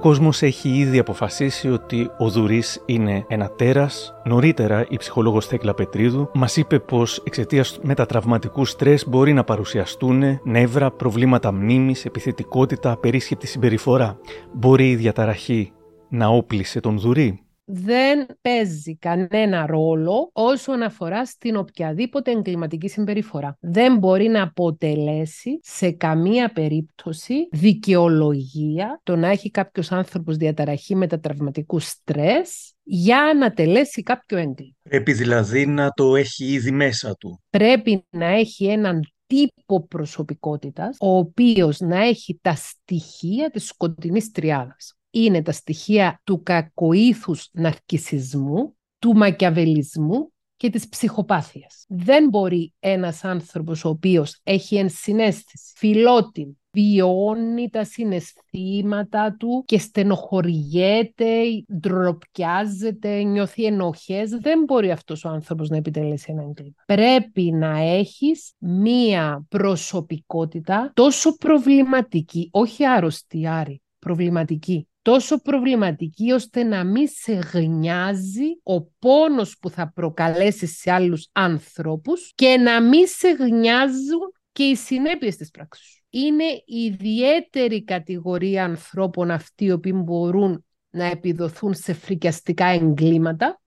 Κόσμος 0.01 0.41
έχει 0.41 0.69
ήδη 0.69 0.99
αποφασίσει 0.99 1.69
ότι 1.69 2.09
ο 2.17 2.29
Δουρής 2.29 2.83
είναι 2.85 3.25
ένα 3.27 3.49
τέρας. 3.49 4.13
Νωρίτερα 4.23 4.85
η 4.89 4.97
ψυχολόγος 4.97 5.45
Θέκλα 5.45 5.73
Πετρίδου 5.73 6.29
μας 6.33 6.57
είπε 6.57 6.79
πως 6.79 7.21
εξαιτίας 7.25 7.79
μετατραυματικού 7.81 8.65
στρες 8.65 9.09
μπορεί 9.09 9.33
να 9.33 9.43
παρουσιαστούν 9.43 10.39
νεύρα, 10.43 10.91
προβλήματα 10.91 11.51
μνήμης, 11.51 12.05
επιθετικότητα, 12.05 12.91
απερίσκεπτη 12.91 13.47
συμπεριφορά. 13.47 14.17
Μπορεί 14.53 14.89
η 14.89 14.95
διαταραχή 14.95 15.71
να 16.09 16.27
όπλησε 16.27 16.79
τον 16.79 16.99
Δουρή; 16.99 17.39
Δεν 17.73 18.25
παίζει 18.41 18.97
κανένα 18.97 19.65
ρόλο 19.65 20.29
όσον 20.33 20.81
αφορά 20.81 21.25
στην 21.25 21.55
οποιαδήποτε 21.55 22.31
εγκληματική 22.31 22.87
συμπεριφορά. 22.87 23.57
Δεν 23.59 23.97
μπορεί 23.97 24.27
να 24.27 24.43
αποτελέσει 24.43 25.59
σε 25.61 25.91
καμία 25.91 26.51
περίπτωση 26.51 27.47
δικαιολογία 27.51 28.99
το 29.03 29.15
να 29.15 29.29
έχει 29.29 29.51
κάποιος 29.51 29.91
άνθρωπος 29.91 30.37
διαταραχή 30.37 30.95
μετατραυματικού 30.95 31.79
στρες 31.79 32.73
για 32.83 33.33
να 33.39 33.51
τελέσει 33.51 34.03
κάποιο 34.03 34.37
έγκλημα. 34.37 34.75
Πρέπει 34.81 35.13
δηλαδή 35.13 35.65
να 35.65 35.89
το 35.89 36.15
έχει 36.15 36.45
ήδη 36.45 36.71
μέσα 36.71 37.15
του. 37.15 37.41
Πρέπει 37.49 38.05
να 38.09 38.25
έχει 38.25 38.65
έναν 38.65 39.01
τύπο 39.27 39.87
προσωπικότητας, 39.87 40.97
ο 40.99 41.17
οποίος 41.17 41.79
να 41.79 42.05
έχει 42.05 42.39
τα 42.41 42.55
στοιχεία 42.55 43.49
της 43.49 43.65
σκοτεινής 43.65 44.31
τριάδας. 44.31 44.95
Είναι 45.11 45.41
τα 45.41 45.51
στοιχεία 45.51 46.21
του 46.23 46.43
κακοήθους 46.43 47.49
ναρκισισμού, 47.51 48.75
του 48.99 49.15
μακιαβελισμού 49.15 50.31
και 50.55 50.69
της 50.69 50.89
ψυχοπάθειας. 50.89 51.85
Δεν 51.87 52.29
μπορεί 52.29 52.73
ένας 52.79 53.23
άνθρωπος 53.23 53.85
ο 53.85 53.89
οποίος 53.89 54.39
έχει 54.43 54.75
ενσυναίσθηση, 54.75 55.73
φιλότιμη, 55.75 56.61
βιώνει 56.71 57.69
τα 57.69 57.83
συναισθήματα 57.83 59.35
του 59.39 59.63
και 59.65 59.79
στενοχωριέται, 59.79 61.43
ντροπιάζεται, 61.79 63.23
νιώθει 63.23 63.65
ενοχές. 63.65 64.29
Δεν 64.29 64.63
μπορεί 64.63 64.91
αυτός 64.91 65.25
ο 65.25 65.29
άνθρωπος 65.29 65.69
να 65.69 65.77
επιτελέσει 65.77 66.25
ένα 66.29 66.41
έγκλημα. 66.41 66.75
Πρέπει 66.85 67.51
να 67.51 67.77
έχεις 67.77 68.53
μία 68.57 69.45
προσωπικότητα 69.49 70.91
τόσο 70.93 71.37
προβληματική, 71.37 72.49
όχι 72.51 72.85
άρρωστη, 72.85 73.47
Άρη, 73.47 73.81
προβληματική, 73.99 74.87
τόσο 75.01 75.41
προβληματική 75.41 76.31
ώστε 76.31 76.63
να 76.63 76.83
μην 76.83 77.07
σε 77.11 77.33
γνιάζει 77.33 78.59
ο 78.63 78.81
πόνος 78.81 79.57
που 79.59 79.69
θα 79.69 79.91
προκαλέσεις 79.95 80.77
σε 80.77 80.91
άλλους 80.91 81.29
ανθρώπους 81.31 82.31
και 82.35 82.57
να 82.57 82.81
μην 82.81 83.07
σε 83.07 83.29
γνιάζουν 83.29 84.33
και 84.51 84.63
οι 84.63 84.75
συνέπειες 84.75 85.35
της 85.35 85.49
πράξης 85.49 85.85
σου. 85.85 86.03
Είναι 86.09 86.43
ιδιαίτερη 86.65 87.83
κατηγορία 87.83 88.63
ανθρώπων 88.63 89.31
αυτοί 89.31 89.65
οι 89.65 89.71
οποίοι 89.71 89.93
μπορούν 89.95 90.65
να 90.89 91.05
επιδοθούν 91.05 91.73
σε 91.73 91.93
φρικιαστικά 91.93 92.65
εγκλήματα 92.65 93.61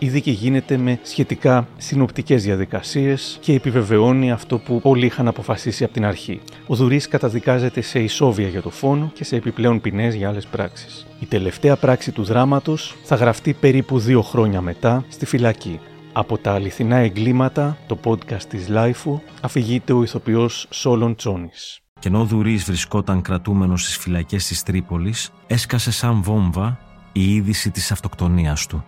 Η 0.00 0.08
δίκη 0.08 0.30
γίνεται 0.30 0.76
με 0.76 0.98
σχετικά 1.02 1.68
συνοπτικές 1.76 2.42
διαδικασίες 2.42 3.38
και 3.40 3.52
επιβεβαιώνει 3.52 4.32
αυτό 4.32 4.58
που 4.58 4.80
όλοι 4.82 5.06
είχαν 5.06 5.28
αποφασίσει 5.28 5.84
από 5.84 5.92
την 5.92 6.04
αρχή. 6.04 6.40
Ο 6.66 6.74
Δουρής 6.74 7.08
καταδικάζεται 7.08 7.80
σε 7.80 8.00
ισόβια 8.00 8.48
για 8.48 8.62
το 8.62 8.70
φόνο 8.70 9.10
και 9.14 9.24
σε 9.24 9.36
επιπλέον 9.36 9.80
ποινές 9.80 10.14
για 10.14 10.28
άλλες 10.28 10.46
πράξεις. 10.46 11.06
Η 11.20 11.26
τελευταία 11.26 11.76
πράξη 11.76 12.12
του 12.12 12.22
δράματος 12.22 12.96
θα 13.04 13.14
γραφτεί 13.14 13.52
περίπου 13.52 13.98
δύο 13.98 14.22
χρόνια 14.22 14.60
μετά 14.60 15.04
στη 15.08 15.26
φυλακή. 15.26 15.80
Από 16.12 16.38
τα 16.38 16.52
αληθινά 16.52 16.96
εγκλήματα, 16.96 17.76
το 17.86 17.98
podcast 18.04 18.42
της 18.48 18.68
Λάιφου, 18.68 19.20
αφηγείται 19.40 19.92
ο 19.92 20.02
ηθοποιός 20.02 20.66
Σόλον 20.70 21.14
Τσόνης. 21.14 21.80
Και 22.00 22.08
ενώ 22.08 22.20
ο 22.20 22.24
Δουρής 22.24 22.64
βρισκόταν 22.64 23.22
κρατούμενος 23.22 23.82
στις 23.82 23.96
φυλακές 23.96 24.46
της 24.46 24.62
Τρίπολης, 24.62 25.30
έσκασε 25.46 25.90
σαν 25.90 26.22
βόμβα 26.22 26.78
η 27.12 27.34
είδηση 27.34 27.70
της 27.70 27.92
αυτοκτονίας 27.92 28.66
του. 28.66 28.84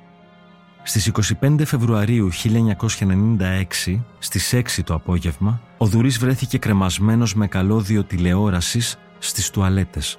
Στις 0.91 1.11
25 1.41 1.65
Φεβρουαρίου 1.65 2.29
1996, 3.87 4.01
στις 4.19 4.53
6 4.53 4.83
το 4.85 4.95
απόγευμα, 4.95 5.61
ο 5.79 5.87
Δουρής 5.87 6.19
βρέθηκε 6.19 6.59
κρεμασμένος 6.59 7.35
με 7.35 7.47
καλώδιο 7.47 8.05
τηλεόρασης 8.05 8.99
στις 9.19 9.51
τουαλέτες. 9.51 10.19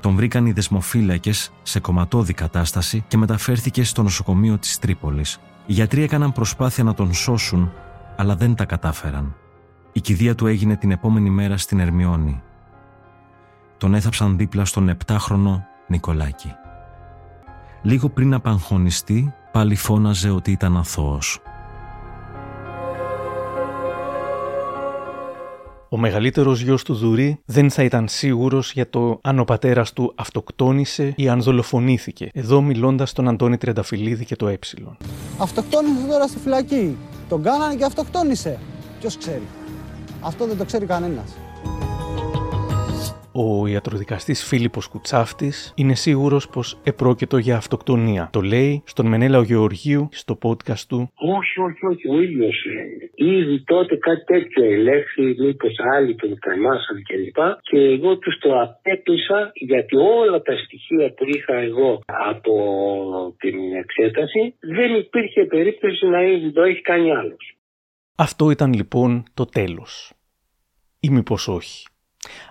Τον 0.00 0.14
βρήκαν 0.14 0.46
οι 0.46 0.52
δεσμοφύλακες 0.52 1.52
σε 1.62 1.80
κομματώδη 1.80 2.32
κατάσταση 2.32 3.04
και 3.08 3.16
μεταφέρθηκε 3.16 3.84
στο 3.84 4.02
νοσοκομείο 4.02 4.58
της 4.58 4.78
Τρίπολης. 4.78 5.38
Οι 5.66 5.72
γιατροί 5.72 6.02
έκαναν 6.02 6.32
προσπάθεια 6.32 6.84
να 6.84 6.94
τον 6.94 7.14
σώσουν, 7.14 7.72
αλλά 8.16 8.36
δεν 8.36 8.54
τα 8.54 8.64
κατάφεραν. 8.64 9.34
Η 9.92 10.00
κηδεία 10.00 10.34
του 10.34 10.46
έγινε 10.46 10.76
την 10.76 10.90
επόμενη 10.90 11.30
μέρα 11.30 11.56
στην 11.56 11.80
Ερμιόνη. 11.80 12.42
Τον 13.78 13.94
έθαψαν 13.94 14.36
δίπλα 14.36 14.64
στον 14.64 14.96
7χρονο 15.06 15.62
Νικολάκη. 15.86 16.52
Λίγο 17.82 18.08
πριν 18.08 18.34
απαγχωνιστεί, 18.34 19.34
πάλι 19.54 19.74
φώναζε 19.74 20.30
ότι 20.30 20.50
ήταν 20.50 20.76
αθώος. 20.76 21.42
Ο 25.88 25.96
μεγαλύτερος 25.96 26.60
γιος 26.60 26.82
του 26.82 26.94
Δουρή 26.94 27.40
δεν 27.44 27.70
θα 27.70 27.82
ήταν 27.82 28.08
σίγουρος 28.08 28.72
για 28.72 28.90
το 28.90 29.18
αν 29.22 29.38
ο 29.38 29.44
πατέρας 29.44 29.92
του 29.92 30.12
αυτοκτόνησε 30.16 31.12
ή 31.16 31.28
αν 31.28 31.42
δολοφονήθηκε. 31.42 32.28
Εδώ 32.32 32.60
μιλώντας 32.60 33.10
στον 33.10 33.28
Αντώνη 33.28 33.56
Τριανταφυλλίδη 33.56 34.24
και 34.24 34.36
το 34.36 34.46
Ε. 34.46 34.58
Αυτοκτόνησε 35.38 36.06
τώρα 36.08 36.26
στη 36.26 36.38
φυλακή. 36.38 36.96
Τον 37.28 37.42
κάνανε 37.42 37.74
και 37.74 37.84
αυτοκτόνησε. 37.84 38.58
Ποιος 39.00 39.18
ξέρει. 39.18 39.46
Αυτό 40.20 40.46
δεν 40.46 40.56
το 40.56 40.64
ξέρει 40.64 40.86
κανένας. 40.86 41.36
Ο 43.36 43.66
ιατροδικαστής 43.66 44.44
Φίλιππος 44.48 44.88
Κουτσάφτης 44.88 45.72
είναι 45.76 45.94
σίγουρος 45.94 46.48
πως 46.48 46.80
επρόκειτο 46.84 47.38
για 47.38 47.56
αυτοκτονία. 47.56 48.28
Το 48.32 48.40
λέει 48.40 48.82
στον 48.86 49.06
Μενέλαο 49.06 49.42
Γεωργίου 49.42 50.08
στο 50.12 50.38
podcast 50.42 50.84
του 50.88 51.10
Όχι, 51.14 51.60
όχι, 51.60 51.86
όχι, 51.86 52.08
ο 52.08 52.20
ίδιο 52.20 52.48
λέει. 52.74 53.10
Ήδη 53.14 53.64
τότε 53.64 53.96
κάτι 53.96 54.24
τέτοιο 54.24 54.64
ελέγχθη, 54.64 55.22
μήπως 55.22 55.74
άλλοι 55.94 56.14
τον 56.14 56.38
κρεμάσαν 56.38 57.02
κλπ. 57.02 57.36
Και 57.60 57.78
εγώ 57.78 58.18
τους 58.18 58.38
το 58.38 58.60
απέκλεισα 58.60 59.50
γιατί 59.54 59.96
όλα 59.96 60.42
τα 60.42 60.56
στοιχεία 60.64 61.14
που 61.14 61.24
είχα 61.26 61.54
εγώ 61.54 62.00
από 62.04 62.54
την 63.38 63.56
εξέταση 63.72 64.54
δεν 64.60 64.94
υπήρχε 64.94 65.44
περίπτωση 65.44 66.06
να 66.06 66.52
το 66.52 66.62
έχει 66.62 66.80
κάνει 66.80 67.10
άλλος. 67.10 67.56
Αυτό 68.16 68.50
ήταν 68.50 68.72
λοιπόν 68.72 69.22
το 69.34 69.44
τέλος. 69.44 70.12
Ή 71.00 71.08
μήπως 71.10 71.48
όχι. 71.48 71.86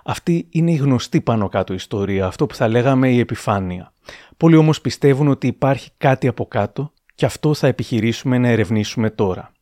Αυτή 0.03 0.47
είναι 0.49 0.71
η 0.71 0.75
γνωστή 0.75 1.21
πάνω 1.21 1.47
κάτω 1.47 1.73
ιστορία, 1.73 2.25
αυτό 2.25 2.45
που 2.45 2.55
θα 2.55 2.67
λέγαμε 2.67 3.09
η 3.09 3.19
επιφάνεια. 3.19 3.93
Πολλοί 4.37 4.55
όμως 4.55 4.81
πιστεύουν 4.81 5.27
ότι 5.27 5.47
υπάρχει 5.47 5.89
κάτι 5.97 6.27
από 6.27 6.45
κάτω 6.45 6.93
και 7.15 7.25
αυτό 7.25 7.53
θα 7.53 7.67
επιχειρήσουμε 7.67 8.37
να 8.37 8.47
ερευνήσουμε 8.47 9.09
τώρα. 9.09 9.52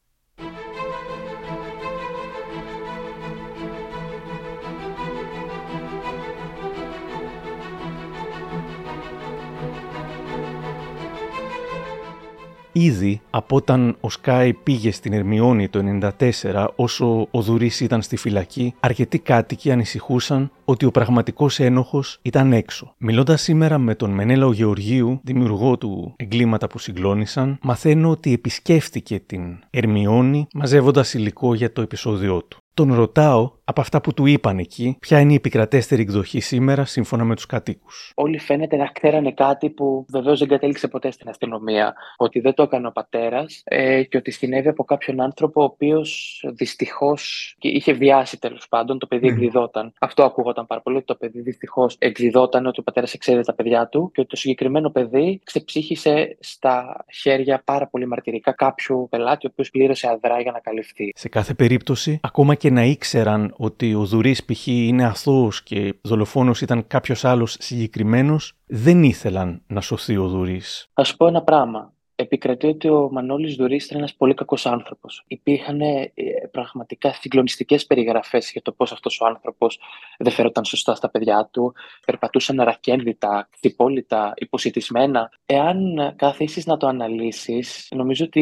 Ήδη 12.71 13.21
από 13.29 13.55
όταν 13.55 13.97
ο 13.99 14.10
Σκάι 14.10 14.53
πήγε 14.53 14.91
στην 14.91 15.13
Ερμιόνη 15.13 15.67
το 15.69 15.84
1994 16.19 16.67
όσο 16.75 17.27
ο 17.31 17.41
Δουρής 17.41 17.79
ήταν 17.79 18.01
στη 18.01 18.15
φυλακή, 18.15 18.73
αρκετοί 18.79 19.19
κάτοικοι 19.19 19.71
ανησυχούσαν 19.71 20.51
ότι 20.65 20.86
ο 20.86 20.91
πραγματικός 20.91 21.60
ένοχος 21.60 22.19
ήταν 22.21 22.53
έξω. 22.53 22.93
Μιλώντας 22.97 23.41
σήμερα 23.41 23.77
με 23.77 23.95
τον 23.95 24.10
Μενέλαο 24.10 24.51
Γεωργίου, 24.51 25.19
δημιουργό 25.23 25.77
του 25.77 26.13
εγκλήματα 26.15 26.67
που 26.67 26.79
συγκλώνησαν, 26.79 27.57
μαθαίνω 27.62 28.10
ότι 28.10 28.34
επισκέφτηκε 28.34 29.19
την 29.19 29.41
Ερμιόνη 29.69 30.47
μαζεύοντας 30.53 31.13
υλικό 31.13 31.53
για 31.53 31.71
το 31.71 31.81
επεισόδιό 31.81 32.43
του. 32.43 32.57
Τον 32.73 32.93
ρωτάω 32.93 33.51
από 33.71 33.81
αυτά 33.81 34.01
που 34.01 34.13
του 34.13 34.25
είπαν 34.25 34.57
εκεί, 34.57 34.97
ποια 34.99 35.19
είναι 35.19 35.31
η 35.31 35.36
επικρατέστερη 35.36 36.01
εκδοχή 36.01 36.39
σήμερα 36.39 36.86
σύμφωνα 36.86 37.23
με 37.23 37.36
τους 37.36 37.45
κατοίκους. 37.45 38.12
Όλοι 38.15 38.39
φαίνεται 38.39 38.75
να 38.75 38.86
ξέρανε 38.86 39.31
κάτι 39.31 39.69
που 39.69 40.05
βεβαίως 40.10 40.39
δεν 40.39 40.47
κατέληξε 40.47 40.88
ποτέ 40.88 41.12
στην 41.12 41.29
αστυνομία. 41.29 41.93
Ότι 42.17 42.39
δεν 42.39 42.53
το 42.53 42.63
έκανε 42.63 42.88
ο 42.88 42.91
πατέρας 42.91 43.62
ε, 43.63 44.03
και 44.03 44.17
ότι 44.17 44.31
συνέβη 44.31 44.67
από 44.67 44.84
κάποιον 44.84 45.21
άνθρωπο 45.21 45.62
ο 45.62 45.63
οποίος 45.63 46.41
δυστυχώς 46.53 47.55
είχε 47.60 47.93
βιάσει 47.93 48.39
τέλος 48.39 48.67
πάντων. 48.67 48.99
Το 48.99 49.07
παιδί 49.07 49.27
mm. 49.27 49.31
εκδιδόταν. 49.31 49.93
Αυτό 49.99 50.23
ακούγονταν 50.23 50.67
πάρα 50.67 50.81
πολύ. 50.81 50.97
Ότι 50.97 51.05
το 51.05 51.15
παιδί 51.15 51.41
δυστυχώς 51.41 51.95
εκδιδόταν, 51.99 52.65
ότι 52.65 52.79
ο 52.79 52.84
πατέρας 52.84 53.13
εξέδε 53.13 53.41
τα 53.41 53.53
παιδιά 53.53 53.88
του 53.88 54.12
και 54.13 54.21
ότι 54.21 54.29
το 54.29 54.36
συγκεκριμένο 54.36 54.89
παιδί 54.89 55.41
ξεψύχησε 55.43 56.38
στα 56.39 57.05
χέρια 57.13 57.62
πάρα 57.65 57.88
πολύ 57.88 58.07
μαρτυρικά 58.07 58.51
κάποιου 58.51 59.07
πελάτη, 59.10 59.45
ο 59.45 59.49
οποίος 59.51 59.69
πλήρωσε 59.69 60.07
αδρά 60.07 60.41
για 60.41 60.51
να 60.51 60.60
καλυφθεί. 60.60 61.12
Σε 61.15 61.29
κάθε 61.29 61.53
περίπτωση, 61.53 62.19
ακόμα 62.23 62.55
και 62.55 62.69
να 62.71 62.84
ήξεραν 62.84 63.53
ότι 63.57 63.93
ο 63.93 64.05
Δουρής 64.05 64.45
π.χ. 64.45 64.67
είναι 64.67 65.05
αθώος 65.05 65.63
και 65.63 65.95
δολοφόνος 66.01 66.62
ήταν 66.62 66.88
κάποιος 66.88 67.25
άλλος 67.25 67.57
συγκεκριμένος, 67.60 68.53
δεν 68.65 69.03
ήθελαν 69.03 69.62
να 69.67 69.81
σωθεί 69.81 70.17
ο 70.17 70.27
Δουρής. 70.27 70.89
Α 70.93 71.15
πω 71.17 71.27
ένα 71.27 71.41
πράγμα. 71.41 71.93
Επικρατεί 72.15 72.67
ότι 72.67 72.89
ο 72.89 73.10
Μανώλης 73.12 73.55
Δουρής 73.55 73.86
ήταν 73.86 73.97
ένας 73.97 74.13
πολύ 74.13 74.34
κακός 74.34 74.65
άνθρωπος. 74.65 75.23
Υπήρχαν 75.27 75.81
ε, 75.81 76.12
πραγματικά 76.51 77.13
συγκλονιστικές 77.13 77.86
περιγραφές 77.86 78.51
για 78.51 78.62
το 78.62 78.71
πώς 78.71 78.91
αυτός 78.91 79.19
ο 79.21 79.25
άνθρωπος 79.25 79.79
δεν 80.17 80.31
φέρονταν 80.31 80.65
σωστά 80.65 80.95
στα 80.95 81.10
παιδιά 81.10 81.49
του, 81.51 81.73
περπατούσαν 82.05 82.60
αρακένδυτα, 82.60 83.49
χτυπόλυτα, 83.55 84.34
υποσυτισμένα. 84.36 85.31
Εάν 85.45 86.13
κάθισεις 86.15 86.65
να 86.65 86.77
το 86.77 86.88
αναλύσεις, 86.88 87.88
νομίζω 87.95 88.25
ότι 88.25 88.41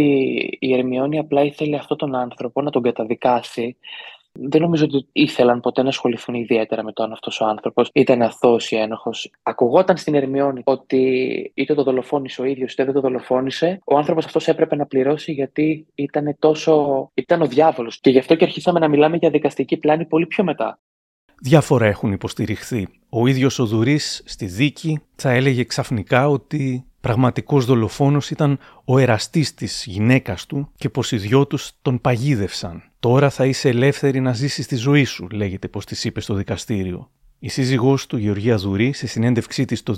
η 0.59 0.73
Ερμιόνη 0.73 1.17
απλά 1.17 1.43
ήθελε 1.43 1.75
αυτόν 1.75 1.97
τον 1.97 2.15
άνθρωπο 2.15 2.61
να 2.61 2.71
τον 2.71 2.81
καταδικάσει 2.81 3.77
δεν 4.31 4.61
νομίζω 4.61 4.85
ότι 4.85 5.07
ήθελαν 5.11 5.59
ποτέ 5.59 5.81
να 5.81 5.89
ασχοληθούν 5.89 6.35
ιδιαίτερα 6.35 6.83
με 6.83 6.91
το 6.91 7.03
αν 7.03 7.11
αυτός 7.11 7.41
ο 7.41 7.45
άνθρωπος 7.45 7.89
ήταν 7.93 8.21
αθώος 8.21 8.71
ή 8.71 8.75
ένοχος. 8.75 9.31
Ακουγόταν 9.43 9.97
στην 9.97 10.15
Ερμιόνη 10.15 10.61
ότι 10.63 11.01
είτε 11.53 11.73
το 11.73 11.83
δολοφόνησε 11.83 12.41
ο 12.41 12.45
ίδιος 12.45 12.73
είτε 12.73 12.83
δεν 12.83 12.93
το 12.93 13.01
δολοφόνησε, 13.01 13.81
ο 13.85 13.97
άνθρωπος 13.97 14.25
αυτός 14.25 14.47
έπρεπε 14.47 14.75
να 14.75 14.85
πληρώσει 14.85 15.31
γιατί 15.31 15.87
ήταν 15.95 16.35
τόσο. 16.39 17.11
ήταν 17.13 17.41
ο 17.41 17.47
διάβολος. 17.47 17.99
Και 17.99 18.09
γι' 18.09 18.19
αυτό 18.19 18.35
και 18.35 18.43
αρχίσαμε 18.43 18.79
να 18.79 18.87
μιλάμε 18.87 19.17
για 19.17 19.29
δικαστική 19.29 19.77
πλάνη 19.77 20.05
πολύ 20.05 20.25
πιο 20.25 20.43
μετά. 20.43 20.79
Διάφορα 21.41 21.85
έχουν 21.85 22.11
υποστηριχθεί. 22.11 22.87
Ο 23.09 23.27
ίδιος 23.27 23.59
ο 23.59 23.65
Δουρής 23.65 24.23
στη 24.25 24.45
δίκη 24.45 25.01
θα 25.15 25.31
έλεγε 25.31 25.63
ξαφνικά 25.63 26.29
ότι 26.29 26.88
πραγματικός 27.01 27.65
δολοφόνος 27.65 28.29
ήταν 28.29 28.59
ο 28.85 28.97
εραστής 28.97 29.53
της 29.53 29.83
γυναίκας 29.88 30.45
του 30.45 30.71
και 30.75 30.89
πως 30.89 31.12
οι 31.12 31.17
δυο 31.17 31.47
τους 31.47 31.71
τον 31.81 32.01
παγίδευσαν. 32.01 32.83
Τώρα 32.99 33.29
θα 33.29 33.45
είσαι 33.45 33.69
ελεύθερη 33.69 34.19
να 34.19 34.33
ζήσεις 34.33 34.67
τη 34.67 34.75
ζωή 34.75 35.03
σου, 35.03 35.27
λέγεται 35.31 35.67
πως 35.67 35.85
της 35.85 36.03
είπε 36.03 36.21
στο 36.21 36.33
δικαστήριο. 36.33 37.09
Η 37.41 37.49
σύζυγός 37.49 38.07
του, 38.07 38.17
Γεωργία 38.17 38.55
Δουρή, 38.55 38.93
σε 38.93 39.07
συνέντευξή 39.07 39.65
της 39.65 39.83
το 39.83 39.95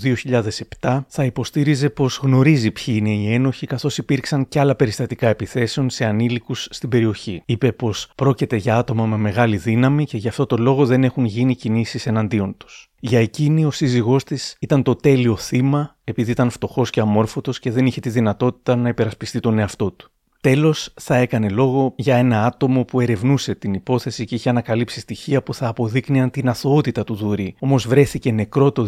2007, 0.80 1.06
θα 1.08 1.26
υποστήριζε 1.26 1.90
πως 1.90 2.20
γνωρίζει 2.24 2.72
ποιοι 2.72 2.96
είναι 2.98 3.14
οι 3.14 3.34
ένοχοι 3.34 3.68
καθώς 3.68 3.98
υπήρξαν 3.98 4.48
και 4.48 4.60
άλλα 4.60 4.76
περιστατικά 4.76 5.28
επιθέσεων 5.28 5.90
σε 5.90 6.06
ανήλικους 6.06 6.68
στην 6.70 6.90
περιοχή. 6.90 7.42
Είπε 7.46 7.72
πως 7.72 8.12
πρόκειται 8.16 8.56
για 8.56 8.78
άτομα 8.78 9.06
με 9.06 9.18
μεγάλη 9.18 9.58
δύναμη 9.58 10.06
και 10.06 10.18
γι' 10.18 10.28
αυτό 10.28 10.46
το 10.46 10.58
λόγο 10.58 10.86
δεν 10.86 11.04
έχουν 11.04 11.26
γίνει 11.26 11.56
κινήσεις 11.56 12.06
εναντίον 12.06 12.58
τους. 12.58 12.92
Για 13.00 13.20
εκείνη 13.20 13.66
ο 13.66 13.72
σύζυγός 13.72 14.24
της 14.24 14.56
ήταν 14.60 14.84
το 14.84 14.96
τέλειο 14.96 15.36
θύμα 15.36 15.98
επειδή 16.12 16.32
ήταν 16.32 16.50
φτωχός 16.50 16.90
και 16.90 17.00
αμόρφωτος 17.00 17.60
και 17.60 17.72
δεν 17.72 17.86
είχε 17.86 18.00
τη 18.00 18.10
δυνατότητα 18.10 18.76
να 18.76 18.90
υπερασπιστεί 18.90 19.40
τον 19.40 19.60
εαυτό 19.60 19.92
του. 19.92 20.12
Τέλος, 20.42 20.94
θα 21.00 21.16
έκανε 21.16 21.50
λόγο 21.50 21.94
για 21.98 22.16
ένα 22.16 22.46
άτομο 22.46 22.86
που 22.86 23.00
ερευνούσε 23.00 23.56
την 23.56 23.74
υπόθεση 23.74 24.26
και 24.26 24.36
είχε 24.36 24.50
ανακαλύψει 24.50 25.00
στοιχεία 25.00 25.44
που 25.44 25.54
θα 25.54 25.68
αποδείκνυαν 25.68 26.30
την 26.30 26.50
αθωότητα 26.50 27.04
του 27.04 27.16
Δουρή. 27.16 27.56
Όμως 27.60 27.88
βρέθηκε 27.88 28.32
νεκρό 28.32 28.72
το 28.72 28.88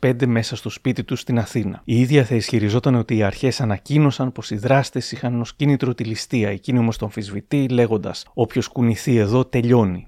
2005 0.00 0.26
μέσα 0.26 0.56
στο 0.56 0.70
σπίτι 0.70 1.04
του 1.04 1.16
στην 1.16 1.38
Αθήνα. 1.38 1.82
Η 1.84 2.00
ίδια 2.00 2.24
θα 2.24 2.34
ισχυριζόταν 2.34 2.94
ότι 2.94 3.16
οι 3.16 3.22
αρχές 3.22 3.60
ανακοίνωσαν 3.60 4.32
πως 4.32 4.50
οι 4.50 4.56
δράστες 4.56 5.12
είχαν 5.12 5.40
ως 5.40 5.54
κίνητρο 5.54 5.94
τη 5.94 6.04
ληστεία. 6.04 6.48
Εκείνη 6.48 6.78
όμως 6.78 6.96
τον 6.96 7.06
αμφισβητεί, 7.06 7.68
λέγοντας: 7.68 8.26
Όποιος 8.34 8.68
κουνηθεί 8.68 9.16
εδώ 9.16 9.44
τελειώνει. 9.44 10.06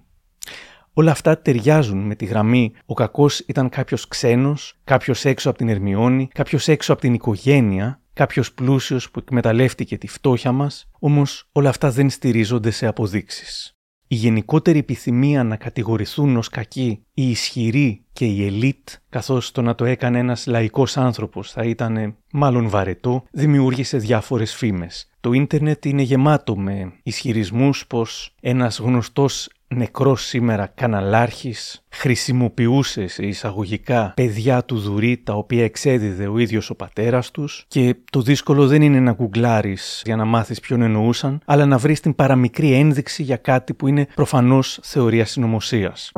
Όλα 0.92 1.10
αυτά 1.10 1.38
ταιριάζουν 1.38 1.98
με 1.98 2.14
τη 2.14 2.24
γραμμή 2.24 2.72
Ο 2.86 2.94
κακός 2.94 3.38
ήταν 3.38 3.68
κάποιος 3.68 4.08
ξένος, 4.08 4.78
κάποιος 4.84 5.24
έξω 5.24 5.48
από 5.48 5.58
την 5.58 5.68
Ερμιόνη, 5.68 6.28
κάποιος 6.34 6.68
έξω 6.68 6.92
από 6.92 7.00
την 7.00 7.14
οικογένεια, 7.14 8.00
κάποιος 8.12 8.52
πλούσιος 8.52 9.10
που 9.10 9.18
εκμεταλλεύτηκε 9.18 9.98
τη 9.98 10.06
φτώχεια 10.06 10.52
μας, 10.52 10.90
όμως 10.98 11.48
όλα 11.52 11.68
αυτά 11.68 11.90
δεν 11.90 12.10
στηρίζονται 12.10 12.70
σε 12.70 12.86
αποδείξεις. 12.86 13.74
Η 14.12 14.14
γενικότερη 14.14 14.78
επιθυμία 14.78 15.44
να 15.44 15.56
κατηγορηθούν 15.56 16.36
ως 16.36 16.48
κακοί 16.48 17.04
οι 17.14 17.30
ισχυροί 17.30 18.04
και 18.12 18.24
η 18.24 18.46
ελίτ, 18.46 18.88
καθώς 19.08 19.50
το 19.50 19.62
να 19.62 19.74
το 19.74 19.84
έκανε 19.84 20.18
ένας 20.18 20.46
λαϊκός 20.46 20.96
άνθρωπος 20.96 21.52
θα 21.52 21.64
ήταν 21.64 22.16
μάλλον 22.32 22.68
βαρετό, 22.68 23.24
δημιούργησε 23.30 23.98
διάφορες 23.98 24.54
φήμες. 24.54 25.10
Το 25.20 25.32
ίντερνετ 25.32 25.84
είναι 25.84 26.02
γεμάτο 26.02 26.56
με 26.56 26.92
ισχυρισμούς 27.02 27.86
πως 27.86 28.34
ένας 28.40 28.78
γνωστός 28.78 29.48
νεκρός 29.74 30.24
σήμερα 30.24 30.66
καναλάρχης 30.74 31.84
χρησιμοποιούσες 31.88 33.12
σε 33.12 33.26
εισαγωγικά 33.26 34.12
παιδιά 34.16 34.64
του 34.64 34.78
Δουρή 34.78 35.22
τα 35.24 35.32
οποία 35.34 35.64
εξέδιδε 35.64 36.26
ο 36.26 36.38
ίδιος 36.38 36.70
ο 36.70 36.74
πατέρας 36.74 37.30
τους 37.30 37.64
και 37.68 37.96
το 38.10 38.22
δύσκολο 38.22 38.66
δεν 38.66 38.82
είναι 38.82 39.00
να 39.00 39.12
γκουγκλάρεις 39.12 40.02
για 40.04 40.16
να 40.16 40.24
μάθεις 40.24 40.60
ποιον 40.60 40.82
εννοούσαν 40.82 41.40
αλλά 41.44 41.66
να 41.66 41.78
βρεις 41.78 42.00
την 42.00 42.14
παραμικρή 42.14 42.72
ένδειξη 42.72 43.22
για 43.22 43.36
κάτι 43.36 43.74
που 43.74 43.86
είναι 43.86 44.06
προφανώς 44.14 44.78
θεωρία 44.82 45.24
συνωμοσίας. 45.24 46.12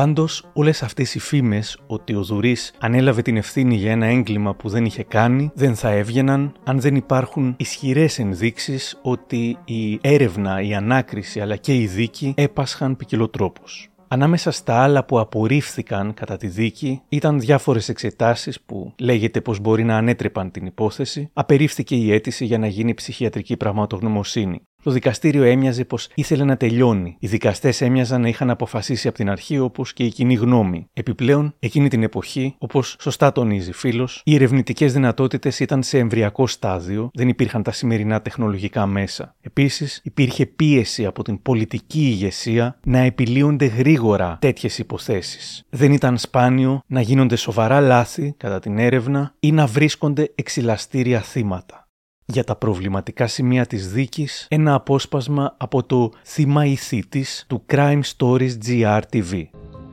Πάντως, 0.00 0.50
όλες 0.52 0.82
αυτές 0.82 1.14
οι 1.14 1.18
φήμες 1.18 1.78
ότι 1.86 2.14
ο 2.14 2.22
Δουρή 2.22 2.56
ανέλαβε 2.78 3.22
την 3.22 3.36
ευθύνη 3.36 3.76
για 3.76 3.90
ένα 3.90 4.06
έγκλημα 4.06 4.54
που 4.54 4.68
δεν 4.68 4.84
είχε 4.84 5.02
κάνει 5.02 5.50
δεν 5.54 5.74
θα 5.74 5.90
έβγαιναν 5.90 6.52
αν 6.64 6.80
δεν 6.80 6.94
υπάρχουν 6.94 7.54
ισχυρές 7.58 8.18
ενδείξεις 8.18 8.98
ότι 9.02 9.58
η 9.64 9.98
έρευνα, 10.02 10.62
η 10.62 10.74
ανάκριση 10.74 11.40
αλλά 11.40 11.56
και 11.56 11.74
η 11.74 11.86
δίκη 11.86 12.34
έπασχαν 12.36 12.96
ποικιλοτρόπως. 12.96 13.88
Ανάμεσα 14.08 14.50
στα 14.50 14.82
άλλα 14.82 15.04
που 15.04 15.18
απορρίφθηκαν 15.18 16.14
κατά 16.14 16.36
τη 16.36 16.46
δίκη 16.46 17.02
ήταν 17.08 17.40
διάφορες 17.40 17.88
εξετάσεις 17.88 18.60
που 18.60 18.94
λέγεται 18.98 19.40
πως 19.40 19.58
μπορεί 19.60 19.84
να 19.84 19.96
ανέτρεπαν 19.96 20.50
την 20.50 20.66
υπόθεση, 20.66 21.30
απερίφθηκε 21.32 21.94
η 21.94 22.12
αίτηση 22.12 22.44
για 22.44 22.58
να 22.58 22.66
γίνει 22.66 22.94
ψυχιατρική 22.94 23.56
πραγματογνωμοσύνη. 23.56 24.62
Το 24.82 24.90
δικαστήριο 24.90 25.42
έμοιαζε 25.42 25.84
πως 25.84 26.08
ήθελε 26.14 26.44
να 26.44 26.56
τελειώνει. 26.56 27.16
Οι 27.18 27.26
δικαστές 27.26 27.80
έμοιαζαν 27.80 28.20
να 28.20 28.28
είχαν 28.28 28.50
αποφασίσει 28.50 29.08
από 29.08 29.16
την 29.16 29.30
αρχή 29.30 29.58
όπως 29.58 29.92
και 29.92 30.04
η 30.04 30.08
κοινή 30.08 30.34
γνώμη. 30.34 30.86
Επιπλέον, 30.92 31.54
εκείνη 31.58 31.88
την 31.88 32.02
εποχή, 32.02 32.54
όπως 32.58 32.96
σωστά 33.00 33.32
τονίζει 33.32 33.72
φίλος, 33.72 34.22
οι 34.24 34.34
ερευνητικές 34.34 34.92
δυνατότητες 34.92 35.60
ήταν 35.60 35.82
σε 35.82 35.98
εμβριακό 35.98 36.46
στάδιο, 36.46 37.10
δεν 37.14 37.28
υπήρχαν 37.28 37.62
τα 37.62 37.72
σημερινά 37.72 38.22
τεχνολογικά 38.22 38.86
μέσα. 38.86 39.34
Επίσης, 39.40 40.00
υπήρχε 40.04 40.46
πίεση 40.46 41.06
από 41.06 41.22
την 41.22 41.42
πολιτική 41.42 42.00
ηγεσία 42.00 42.78
να 42.84 42.98
επιλύονται 42.98 43.66
γρήγορα 43.66 44.38
τέτοιες 44.40 44.78
υποθέσεις. 44.78 45.64
Δεν 45.70 45.92
ήταν 45.92 46.18
σπάνιο 46.18 46.82
να 46.86 47.00
γίνονται 47.00 47.36
σοβαρά 47.36 47.80
λάθη 47.80 48.34
κατά 48.36 48.58
την 48.58 48.78
έρευνα 48.78 49.34
ή 49.40 49.52
να 49.52 49.66
βρίσκονται 49.66 50.32
εξυλαστήρια 50.34 51.20
θύματα 51.20 51.84
για 52.32 52.44
τα 52.44 52.56
προβληματικά 52.56 53.26
σημεία 53.26 53.66
της 53.66 53.92
δίκης 53.92 54.46
ένα 54.50 54.74
απόσπασμα 54.74 55.54
από 55.56 55.82
το 55.84 56.12
«Θύμα 56.24 56.64
ηθίτης» 56.64 57.44
του 57.48 57.64
Crime 57.72 58.00
Stories 58.16 58.52
GR 58.66 59.00
TV. 59.12 59.44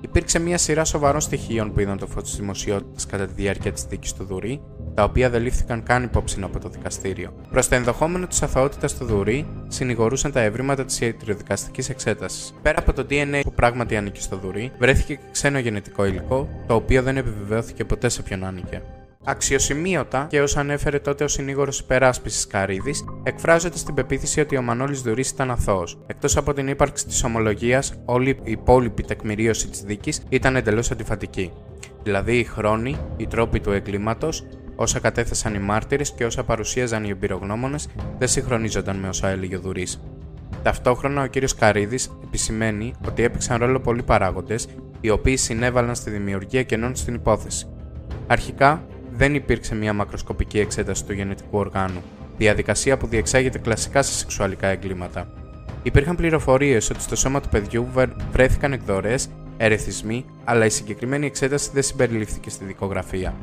Υπήρξε 0.02 0.40
μια 0.40 0.58
σειρά 0.58 0.86
σοβαρών 0.86 1.22
στοιχείων 1.22 1.74
που 1.74 1.80
είδαν 1.80 1.98
το 1.98 2.08
φως 2.08 2.24
της 2.24 2.36
δημοσιότητας 2.36 3.06
κατά 3.06 3.26
τη 3.26 3.34
διάρκεια 3.34 3.72
της 3.72 3.84
δίκης 3.84 4.14
του 4.14 4.24
Δουρή, 4.24 4.62
τα 4.94 5.04
οποία 5.04 5.30
δεν 5.30 5.42
λήφθηκαν 5.42 5.84
καν 5.84 6.04
υπόψη 6.04 6.40
από 6.44 6.60
το 6.60 6.70
δικαστήριο. 6.70 7.34
Προς 7.52 7.68
το 7.68 7.76
ενδεχόμενο 7.76 8.28
της 8.28 8.42
αθωότητας 8.42 8.98
του 8.98 9.06
Δουρή, 9.06 9.48
συνηγορούσαν 9.68 10.32
τα 10.32 10.40
ευρήματα 10.40 10.86
της 10.86 11.00
ιατροδικαστικής 11.00 11.90
εξέτασης. 11.90 12.54
Πέρα 12.62 12.80
από 12.80 12.94
το 12.94 13.06
DNA 13.10 13.40
που 13.44 13.54
πράγματι 13.54 13.96
ανήκει 13.96 14.22
στο 14.22 14.38
Δουρή, 14.38 14.72
βρέθηκε 14.80 15.16
και 15.16 15.22
ξένο 15.32 15.60
γενετικό 15.60 16.06
υλικό, 16.06 16.50
το 16.68 16.76
οποίο 16.76 17.02
δεν 17.02 17.18
επιβεβαιώθηκε 17.18 17.86
ποτέ 17.86 18.10
σε 18.10 18.22
ποιον 18.22 18.44
άνοιγε. 18.44 18.82
Αξιοσημείωτα 19.30 20.28
και 20.30 20.42
όσα 20.42 20.60
ανέφερε 20.60 21.00
τότε 21.00 21.24
ο 21.24 21.28
συνήγορος 21.28 21.80
υπεράσπισης 21.80 22.48
Καρίδη, 22.48 22.94
εκφράζεται 23.24 23.78
στην 23.78 23.94
πεποίθηση 23.94 24.40
ότι 24.40 24.58
ο 24.58 24.62
Μανώλης 24.62 25.02
Δουρή 25.02 25.24
ήταν 25.34 25.52
αθώος. 25.52 26.00
Εκτός 26.08 26.38
από 26.38 26.54
την 26.54 26.68
ύπαρξη 26.68 27.06
της 27.06 27.24
ομολογίας, 27.24 27.94
όλη 28.06 28.30
η 28.30 28.52
υπόλοιπη 28.52 29.04
τεκμηρίωση 29.04 29.68
της 29.70 29.82
δίκης 29.82 30.22
ήταν 30.30 30.56
εντελώς 30.56 30.92
αντιφατική. 30.92 31.52
Δηλαδή 32.04 32.38
οι 32.38 32.44
χρόνοι, 32.44 32.98
οι 33.18 33.28
τρόποι 33.28 33.60
του 33.60 33.72
εγκλήματος, 33.72 34.46
όσα 34.76 35.00
κατέθεσαν 35.00 35.54
οι 35.54 35.60
μάρτυρες 35.60 36.12
και 36.12 36.26
όσα 36.26 36.44
παρουσίαζαν 36.44 37.04
οι 37.04 37.10
εμπειρογνώμονες 37.10 37.90
δεν 38.18 38.28
συγχρονίζονταν 38.28 38.96
με 38.96 39.08
όσα 39.08 39.28
έλεγε 39.28 39.56
ο 39.56 39.60
Δουρή. 39.60 39.88
Ταυτόχρονα, 40.64 41.24
ο 41.24 41.28
κ. 41.28 41.34
Καρίδη 41.60 42.00
επισημαίνει 42.24 42.94
ότι 43.08 43.24
έπαιξαν 43.24 43.60
ρόλο 43.60 43.80
πολλοί 43.80 44.04
παράγοντες, 44.04 44.68
οι 45.02 45.10
οποίοι 45.10 45.38
συνέβαλαν 45.38 45.96
στη 45.96 46.10
δημιουργία 46.10 46.64
κενών 46.64 46.96
στην 46.96 47.14
υπόθεση. 47.14 47.68
Αρχικά, 48.28 48.86
δεν 49.18 49.36
υπήρξε 49.36 49.76
μια 49.76 49.94
μακροσκοπική 49.94 50.60
εξέταση 50.60 51.06
του 51.06 51.14
γενετικού 51.14 51.58
οργάνου, 51.58 52.02
διαδικασία 52.38 52.98
που 52.98 53.08
διεξάγεται 53.08 53.58
κλασικά 53.58 54.02
σε 54.02 54.14
σεξουαλικά 54.14 54.68
εγκλήματα. 54.68 55.32
Υπήρχαν 55.84 56.16
πληροφορίες 56.16 56.90
ότι 56.90 57.02
στο 57.02 57.16
σώμα 57.16 57.42
του 57.42 57.50
παιδιού 57.50 57.88
βρέθηκαν 58.32 58.74
εκδορές, 58.74 59.30
ερεθισμοί, 59.58 60.26
αλλά 60.44 60.66
η 60.66 60.70
συγκεκριμένη 60.70 61.26
εξέταση 61.26 61.70
δεν 61.74 61.84
συμπεριληφθήκε 61.84 62.50
στη 62.50 62.66
δικογραφία. 62.66 63.36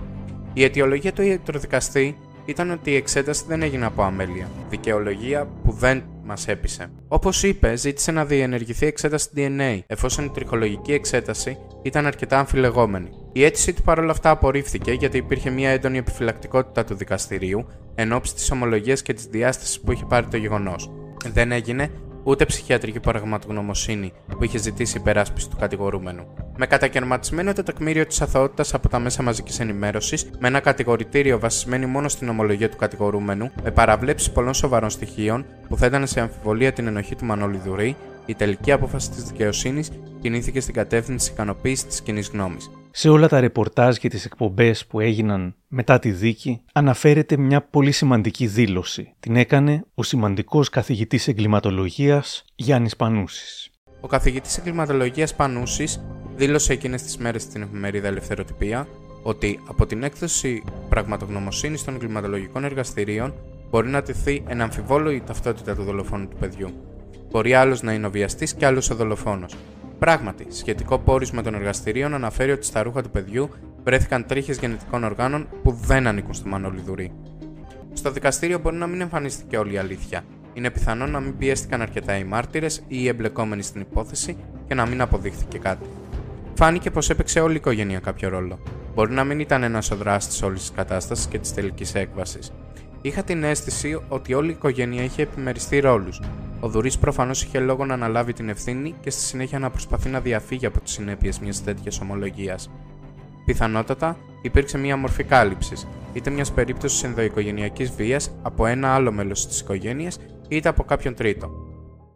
Η 0.53 0.65
αιτιολογία 0.65 1.13
του 1.13 1.23
ιατροδικαστή 1.23 2.17
ήταν 2.45 2.71
ότι 2.71 2.91
η 2.91 2.97
εξέταση 2.97 3.45
δεν 3.49 3.63
έγινε 3.63 3.87
από 3.87 4.03
αμέλεια, 4.03 4.49
δικαιολογία 4.71 5.49
που 5.65 5.73
δεν 5.73 6.03
μας 6.25 6.49
έπεισε. 6.49 6.91
Όπως 7.09 7.43
είπε, 7.43 7.77
ζήτησε 7.77 8.13
να 8.13 8.25
διενεργηθεί 8.25 8.87
εξέταση 8.87 9.29
DNA, 9.37 9.79
εφόσον 9.87 10.25
η 10.25 10.31
τριχολογική 10.31 10.93
εξέταση 10.93 11.59
ήταν 11.83 12.07
αρκετά 12.07 12.39
αμφιλεγόμενη. 12.39 13.24
Η 13.37 13.45
αίτηση 13.45 13.73
του 13.73 13.83
παρόλα 13.83 14.11
αυτά 14.11 14.31
απορρίφθηκε 14.31 14.93
γιατί 14.93 15.17
υπήρχε 15.17 15.51
μια 15.51 15.71
έντονη 15.71 15.99
επιφυλακτικότητα 15.99 16.85
του 16.85 16.95
δικαστηρίου 16.95 17.67
εν 17.95 18.13
ώψη 18.13 18.35
της 18.35 18.51
ομολογίας 18.51 19.03
και 19.03 19.13
της 19.13 19.25
διάστασης 19.25 19.81
που 19.81 19.93
είχε 19.93 20.05
πάρει 20.05 20.27
το 20.27 20.37
γεγονός. 20.37 20.91
Δεν 21.33 21.53
έγινε 21.53 21.91
ούτε 22.23 22.45
ψυχιατρική 22.45 23.01
πραγματογνωμοσύνη 23.01 24.13
που 24.39 24.45
είχε 24.45 24.59
ζητήσει 24.59 24.97
η 24.97 25.01
υπεράσπιση 25.01 25.49
του 25.51 25.57
κατηγορούμενου. 25.57 26.27
Με 26.57 26.67
κατακαιρματισμένο 26.67 27.53
το 27.53 27.63
τεκμήριο 27.63 28.07
της 28.07 28.21
αθωότητας 28.21 28.75
από 28.75 28.89
τα 28.89 28.99
μέσα 28.99 29.23
μαζικής 29.23 29.61
ενημέρωσης, 29.61 30.31
με 30.39 30.49
ένα 30.49 30.61
κατηγορητήριο 30.61 31.39
βασισμένο 31.39 31.87
μόνο 31.87 32.09
στην 32.09 32.29
ομολογία 32.29 32.69
του 32.71 32.77
κατηγορούμενου, 32.77 33.51
με 33.63 33.71
παραβλέψεις 33.71 34.31
πολλών 34.31 34.55
σοβαρών 34.55 34.91
στοιχείων 34.91 35.45
που 35.69 35.77
θέτανε 35.77 36.07
σε 36.07 36.21
αμφιβολία 36.21 36.73
την 36.73 36.87
ενοχή 36.87 37.15
του 37.17 37.25
Μανώλη 37.25 37.61
Δουρή, 37.65 37.97
η 38.27 38.35
τελική 38.35 38.73
απόφαση 38.73 39.11
της 39.11 39.23
δικαιοσύνης 39.23 39.91
κινήθηκε 40.21 40.61
στην 40.61 40.75
κατεύθυνση 40.75 41.33
ικανοποίησης 41.33 41.87
της 41.87 42.01
κοινής 42.01 42.29
γνώμης. 42.29 42.71
Σε 42.97 43.09
όλα 43.09 43.29
τα 43.29 43.41
ρεπορτάζ 43.41 43.97
και 43.97 44.09
τις 44.09 44.25
εκπομπές 44.25 44.87
που 44.87 45.01
έγιναν 45.01 45.55
μετά 45.69 45.99
τη 45.99 46.11
δίκη 46.11 46.61
αναφέρεται 46.73 47.37
μια 47.37 47.63
πολύ 47.63 47.93
σημαντική 47.93 48.47
δήλωση. 48.47 49.15
Την 49.21 49.37
έκανε 49.37 49.85
ο 49.95 50.03
σημαντικός 50.03 50.69
καθηγητής 50.69 51.29
εγκληματολογίας 51.29 52.45
Γιάννης 52.55 52.97
Πανούσης. 52.97 53.71
Ο 54.01 54.07
καθηγητής 54.07 54.59
εγκληματολογίας 54.59 55.35
Πανούσης 55.35 56.01
δήλωσε 56.37 56.73
εκείνες 56.73 57.03
τις 57.03 57.17
μέρες 57.17 57.43
στην 57.43 57.63
εφημερίδα 57.63 58.09
Ελευθεροτυπία 58.09 58.89
ότι 59.23 59.61
από 59.69 59.87
την 59.87 60.03
έκδοση 60.03 60.63
πραγματογνωμοσύνης 60.89 61.85
των 61.85 61.95
εγκληματολογικών 61.95 62.65
εργαστηρίων 62.65 63.35
μπορεί 63.71 63.89
να 63.89 64.03
τηθεί 64.03 64.45
εν 64.47 64.61
αμφιβόλο 64.61 65.11
η 65.11 65.21
ταυτότητα 65.27 65.75
του 65.75 65.83
δολοφόνου 65.83 66.29
του 66.29 66.37
παιδιού. 66.37 66.69
Μπορεί 67.31 67.55
άλλος 67.55 67.83
να 67.83 67.93
είναι 67.93 68.07
ο 68.07 68.11
βιαστής 68.11 68.55
και 68.55 68.67
άλλος 68.67 68.91
ο 68.91 68.95
δολοφόνος. 68.95 69.55
Πράγματι, 70.05 70.47
σχετικό 70.49 70.99
πόρισμα 70.99 71.43
των 71.43 71.55
εργαστηρίων 71.55 72.15
αναφέρει 72.15 72.53
ότι 72.53 72.67
στα 72.67 72.83
ρούχα 72.83 73.03
του 73.03 73.11
παιδιού 73.11 73.51
βρέθηκαν 73.85 74.27
τρίχες 74.27 74.59
γενετικών 74.59 75.05
οργάνων 75.05 75.49
που 75.63 75.73
δεν 75.73 76.07
ανήκουν 76.07 76.35
στο 76.35 76.49
Μανώλη 76.49 76.81
Δουρή. 76.81 77.13
Στο 77.93 78.11
δικαστήριο 78.11 78.59
μπορεί 78.59 78.77
να 78.77 78.87
μην 78.87 79.01
εμφανίστηκε 79.01 79.57
όλη 79.57 79.73
η 79.73 79.79
αλήθεια. 79.79 80.25
Είναι 80.55 80.71
πιθανό 80.71 81.07
να 81.07 81.21
μην 81.21 81.37
πιέστηκαν 81.37 81.83
αρκετά 81.83 82.17
οι 82.17 82.25
μάρτυρες 82.25 82.77
ή 82.77 82.85
οι 82.89 83.09
εμπλεκόμενοι 83.09 83.63
στην 83.63 83.81
υπόθεση 83.81 84.37
και 84.67 84.75
να 84.75 84.87
μην 84.87 85.01
αποδείχθηκε 85.01 85.59
κάτι. 85.59 85.87
Φάνηκε 86.55 86.91
πως 86.91 87.11
έπαιξε 87.11 87.41
όλη 87.41 87.53
η 87.53 87.57
οικογένεια 87.57 87.99
κάποιο 87.99 88.29
ρόλο. 88.29 88.59
Μπορεί 88.95 89.13
να 89.13 89.25
μην 89.25 89.41
ήταν 89.41 89.63
ένας 89.63 89.91
ο 89.91 89.97
δράστης 89.97 90.43
όλης 90.43 90.61
της 90.61 90.71
κατάστασης 90.71 91.27
και 91.27 91.39
της 91.39 91.55
τελικής 91.55 91.95
έκβασης. 91.95 92.53
Είχα 93.03 93.23
την 93.23 93.45
αίσθηση 93.45 94.01
ότι 94.09 94.35
όλη 94.35 94.49
η 94.49 94.55
οικογένεια 94.55 95.03
είχε 95.03 95.23
επιμεριστεί 95.23 95.79
ρόλους. 95.79 96.21
Ο 96.65 96.69
Δουρής 96.69 96.99
προφανώς 96.99 97.43
είχε 97.43 97.59
λόγο 97.59 97.85
να 97.85 97.95
αναλάβει 97.95 98.33
την 98.33 98.49
ευθύνη 98.49 98.95
και 99.01 99.11
στη 99.11 99.21
συνέχεια 99.21 99.59
να 99.59 99.71
προσπαθεί 99.71 100.09
να 100.09 100.21
διαφύγει 100.21 100.67
από 100.67 100.81
τις 100.81 100.93
συνέπειες 100.93 101.39
μιας 101.39 101.65
τέτοιας 101.65 102.01
ομολογίας. 102.01 102.71
Πιθανότατα 103.45 104.17
υπήρξε 104.43 104.79
μια 104.79 104.97
μορφή 104.97 105.25
κάλυψης, 105.25 105.87
είτε 106.13 106.31
μιας 106.31 106.53
περίπτωσης 106.53 107.03
ενδοοικογενειακής 107.03 107.91
βίας 107.91 108.31
από 108.43 108.67
ένα 108.67 108.95
άλλο 108.95 109.13
μέλος 109.13 109.47
της 109.47 109.61
οικογένειας, 109.61 110.19
είτε 110.49 110.69
από 110.69 110.85
κάποιον 110.85 111.15
τρίτο. 111.15 111.51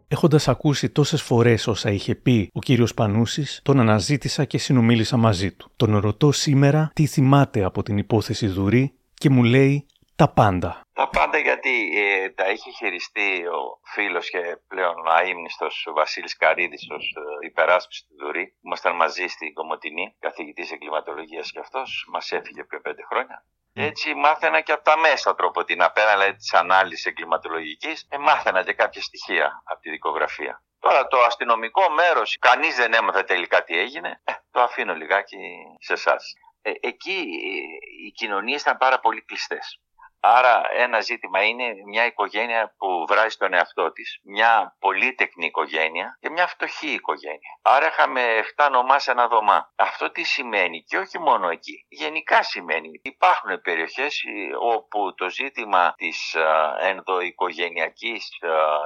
Έχοντας 0.07 0.47
ακούσει 0.47 0.89
τόσες 0.89 1.21
φορές 1.21 1.67
όσα 1.67 1.91
είχε 1.91 2.15
πει 2.15 2.49
ο 2.53 2.59
κύριος 2.59 2.93
Πανούσης, 2.93 3.59
τον 3.63 3.79
αναζήτησα 3.79 4.45
και 4.45 4.57
συνομίλησα 4.57 5.17
μαζί 5.17 5.51
του. 5.51 5.69
Τον 5.75 5.97
ρωτώ 5.97 6.31
σήμερα 6.31 6.91
τι 6.93 7.05
θυμάται 7.05 7.63
από 7.63 7.83
την 7.83 7.97
υπόθεση 7.97 8.47
Δουρή 8.47 8.93
και 9.13 9.29
μου 9.29 9.43
λέει 9.43 9.85
τα 10.15 10.29
πάντα. 10.29 10.81
Τα 10.99 11.09
πάντα 11.09 11.37
γιατί 11.37 11.91
ε, 11.95 12.29
τα 12.29 12.49
είχε 12.49 12.71
χειριστεί 12.71 13.45
ο 13.47 13.79
φίλος 13.83 14.29
και 14.29 14.57
πλέον 14.67 15.07
ο 15.07 15.11
αείμνηστος 15.11 15.85
ο 15.89 15.93
Βασίλης 15.93 16.37
Καρίδης 16.37 16.87
ως 16.89 17.15
ε, 17.17 17.45
υπεράσπιση 17.45 18.05
του 18.07 18.15
Δουρή. 18.19 18.55
Ήμασταν 18.65 18.95
μαζί 18.95 19.27
στην 19.27 19.53
Κομωτινή, 19.53 20.15
καθηγητής 20.19 20.71
εγκληματολογίας 20.71 21.51
και 21.51 21.59
αυτός. 21.59 22.07
Μας 22.11 22.31
έφυγε 22.31 22.63
πριν 22.63 22.81
πέντε 22.81 23.03
χρόνια. 23.09 23.45
Και 23.73 23.83
έτσι 23.83 24.13
μάθαινα 24.13 24.61
και 24.61 24.71
από 24.71 24.83
τα 24.83 24.97
μέσα 24.97 25.35
τρόπο 25.35 25.63
την 25.63 25.81
απέναντι 25.81 26.17
δηλαδή, 26.17 26.35
της 26.35 26.53
ανάλυσης 26.53 27.05
εγκληματολογικής, 27.05 28.07
ε, 28.09 28.17
μάθαινα 28.17 28.63
και 28.63 28.73
κάποια 28.73 29.01
στοιχεία 29.01 29.61
από 29.65 29.81
τη 29.81 29.89
δικογραφία. 29.89 30.63
Τώρα 30.79 31.07
το 31.07 31.17
αστυνομικό 31.19 31.89
μέρος, 31.89 32.37
κανείς 32.39 32.75
δεν 32.75 32.93
έμαθε 32.93 33.23
τελικά 33.23 33.63
τι 33.63 33.77
έγινε, 33.77 34.21
ε, 34.23 34.31
το 34.51 34.61
αφήνω 34.61 34.93
λιγάκι 34.93 35.37
σε 35.79 35.93
εσάς. 35.93 36.33
Ε, 36.61 36.71
εκεί 36.79 37.17
ε, 37.17 38.05
οι 38.05 38.11
κοινωνίες 38.11 38.61
ήταν 38.61 38.77
πάρα 38.77 38.99
πολύ 38.99 39.21
κλειστές. 39.21 39.79
Άρα 40.19 40.61
ένα 40.71 40.99
ζήτημα 40.99 41.43
είναι 41.43 41.65
μια 41.87 42.05
οικογένεια 42.05 42.75
που 42.77 43.05
βράζει 43.07 43.37
τον 43.37 43.53
εαυτό 43.53 43.91
της, 43.91 44.19
μια 44.23 44.75
πολύτεκνη 44.79 45.45
οικογένεια 45.45 46.17
και 46.19 46.29
μια 46.29 46.47
φτωχή 46.47 46.91
οικογένεια. 46.91 47.59
Άρα 47.61 47.87
είχαμε 47.87 48.21
7 48.57 48.69
νομά 48.71 48.99
σε 48.99 49.11
ένα 49.11 49.27
δωμά. 49.27 49.73
Αυτό 49.75 50.11
τι 50.11 50.23
σημαίνει 50.23 50.83
και 50.83 50.97
όχι 50.97 51.19
μόνο 51.19 51.49
εκεί. 51.49 51.85
Γενικά 51.89 52.43
σημαίνει 52.43 52.99
υπάρχουν 53.03 53.61
περιοχές 53.61 54.23
όπου 54.59 55.13
το 55.15 55.29
ζήτημα 55.29 55.93
της 55.97 56.35
ενδοοικογενειακής 56.79 58.29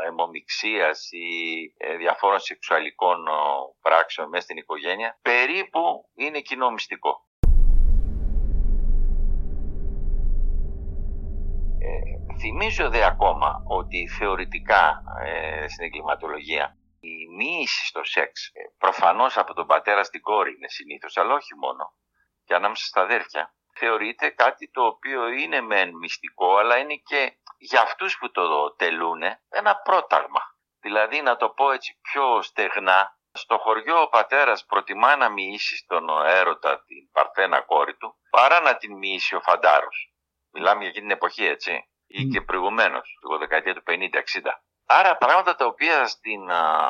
αιμομιξίας 0.07 1.07
ή 1.11 1.27
ε, 1.77 1.95
διαφόρων 1.95 2.39
σεξουαλικών 2.39 3.17
πράξεων 3.81 4.29
μέσα 4.29 4.43
στην 4.43 4.57
οικογένεια 4.57 5.19
περίπου 5.21 6.09
είναι 6.15 6.39
κοινό 6.39 6.71
μυστικό. 6.71 7.25
Θυμίζω 12.45 12.89
δε 12.89 13.05
ακόμα 13.05 13.63
ότι 13.67 14.07
θεωρητικά 14.07 15.03
ε, 15.23 15.67
στην 15.67 15.85
εγκληματολογία 15.85 16.77
η 16.99 17.27
μοίηση 17.35 17.85
στο 17.85 18.03
σεξ 18.03 18.47
ε, 18.47 18.61
προφανώς 18.77 19.37
από 19.37 19.53
τον 19.53 19.67
πατέρα 19.67 20.03
στην 20.03 20.21
κόρη 20.21 20.53
είναι 20.55 20.67
συνήθως, 20.67 21.17
αλλά 21.17 21.33
όχι 21.33 21.55
μόνο. 21.55 21.93
Και 22.45 22.55
ανάμεσα 22.55 22.85
στα 22.85 23.01
αδέρφια 23.01 23.53
θεωρείται 23.73 24.29
κάτι 24.29 24.69
το 24.71 24.85
οποίο 24.85 25.27
είναι 25.27 25.61
μεν 25.61 25.89
μυστικό, 25.95 26.57
αλλά 26.57 26.77
είναι 26.77 26.95
και 26.95 27.37
για 27.57 27.81
αυτούς 27.81 28.17
που 28.17 28.31
το 28.31 28.73
τελούν 28.75 29.21
ένα 29.49 29.75
πρόταγμα. 29.75 30.41
Δηλαδή 30.79 31.21
να 31.21 31.35
το 31.35 31.49
πω 31.49 31.71
έτσι 31.71 31.99
πιο 32.01 32.41
στεγνά, 32.41 33.17
στο 33.31 33.57
χωριό 33.57 34.01
ο 34.01 34.09
πατέρας 34.09 34.65
προτιμά 34.65 35.15
να 35.15 35.29
μοιήσει 35.29 35.75
στον 35.77 36.09
έρωτα 36.25 36.83
την 36.83 37.11
παρθένα 37.11 37.61
κόρη 37.61 37.95
του, 37.95 38.15
παρά 38.29 38.59
να 38.59 38.77
την 38.77 38.97
μοιήσει 38.97 39.35
ο 39.35 39.41
φαντάρος. 39.41 40.13
Μιλάμε 40.51 40.79
για 40.79 40.89
εκείνη 40.89 41.07
την 41.07 41.15
εποχή 41.15 41.45
έτσι 41.45 41.87
ή 42.19 42.27
και 42.27 42.41
προηγουμένως, 42.41 43.17
το 43.21 43.37
δεκαετία 43.37 43.73
του 43.73 43.83
50-60. 43.87 43.91
Άρα 44.85 45.17
πράγματα 45.17 45.55
τα 45.55 45.65
οποία 45.65 46.07
στην 46.07 46.41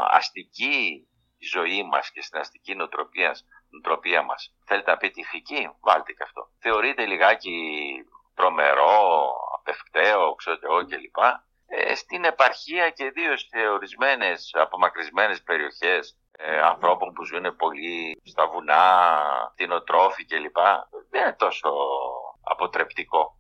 αστική 0.09 1.07
ζωή 1.53 1.84
μας 1.84 2.11
και 2.11 2.21
στην 2.21 2.39
αστική 2.39 2.76
νοοτροπία, 2.76 3.36
νοοτροπία 3.69 4.21
μας 4.24 4.55
θέλετε 4.65 4.91
να 4.91 4.97
πείτε 4.97 5.19
ηθική, 5.19 5.69
βάλτε 5.82 6.11
και 6.11 6.24
αυτό. 6.24 6.49
Θεωρείται 6.59 7.05
λιγάκι 7.05 7.57
τρομερό, 8.36 9.34
απευκταίο, 9.59 10.36
ξέρω 10.36 10.57
εγώ 10.61 10.86
κλπ. 10.86 11.17
Ε, 11.67 11.95
στην 11.95 12.24
επαρχία 12.24 12.89
και 12.89 13.03
ιδίως 13.05 13.41
σε 13.49 13.67
ορισμένες 13.67 14.51
απομακρυσμένες 14.53 15.43
περιοχές 15.43 16.17
ε, 16.32 16.61
ανθρώπων 16.61 17.13
που 17.13 17.24
ζουν 17.26 17.55
πολύ 17.55 18.21
στα 18.26 18.47
βουνά, 18.47 19.05
κτηνοτρόφοι 19.53 20.26
κλπ. 20.26 20.57
Δεν 21.09 21.21
είναι 21.21 21.34
τόσο 21.34 21.69
αποτρεπτικό. 22.43 23.38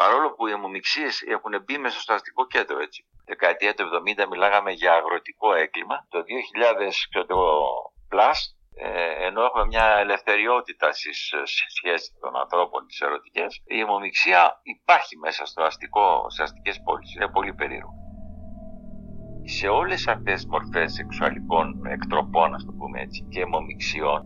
Παρόλο 0.00 0.28
που 0.34 0.46
οι 0.46 0.52
αιμομιξίες 0.52 1.14
έχουν 1.34 1.52
μπει 1.64 1.78
μέσα 1.78 1.98
στο 2.00 2.12
αστικό 2.14 2.46
κέντρο 2.46 2.78
έτσι. 2.86 3.00
Δεκαετία 3.24 3.74
του 3.74 3.84
70 4.24 4.26
μιλάγαμε 4.30 4.70
για 4.70 4.92
αγροτικό 4.92 5.54
έγκλημα. 5.54 5.96
Το 6.08 6.18
2000 6.22 7.26
το 7.26 7.38
plus, 8.12 8.38
ε, 8.74 9.26
ενώ 9.26 9.40
έχουμε 9.44 9.66
μια 9.66 9.86
ελευθεριότητα 10.04 10.92
στις 10.92 11.18
σχέσεις 11.76 12.16
των 12.20 12.36
ανθρώπων 12.36 12.86
τις 12.86 13.00
ερωτικές, 13.00 13.62
η 13.64 13.80
αιμομιξία 13.80 14.60
υπάρχει 14.62 15.16
μέσα 15.16 15.46
στο 15.46 15.62
αστικό, 15.62 16.30
σε 16.30 16.42
αστικές 16.42 16.80
πόλεις. 16.84 17.14
Είναι 17.14 17.28
πολύ 17.28 17.54
περίεργο. 17.54 17.94
Σε 19.44 19.68
όλες 19.68 20.08
αυτές 20.08 20.34
τις 20.34 20.46
μορφές 20.46 20.92
σεξουαλικών 20.92 21.86
εκτροπών, 21.86 22.54
ας 22.54 22.64
το 22.64 22.72
πούμε 22.78 23.00
έτσι, 23.00 23.26
και 23.30 23.40
αιμομιξιών, 23.40 24.22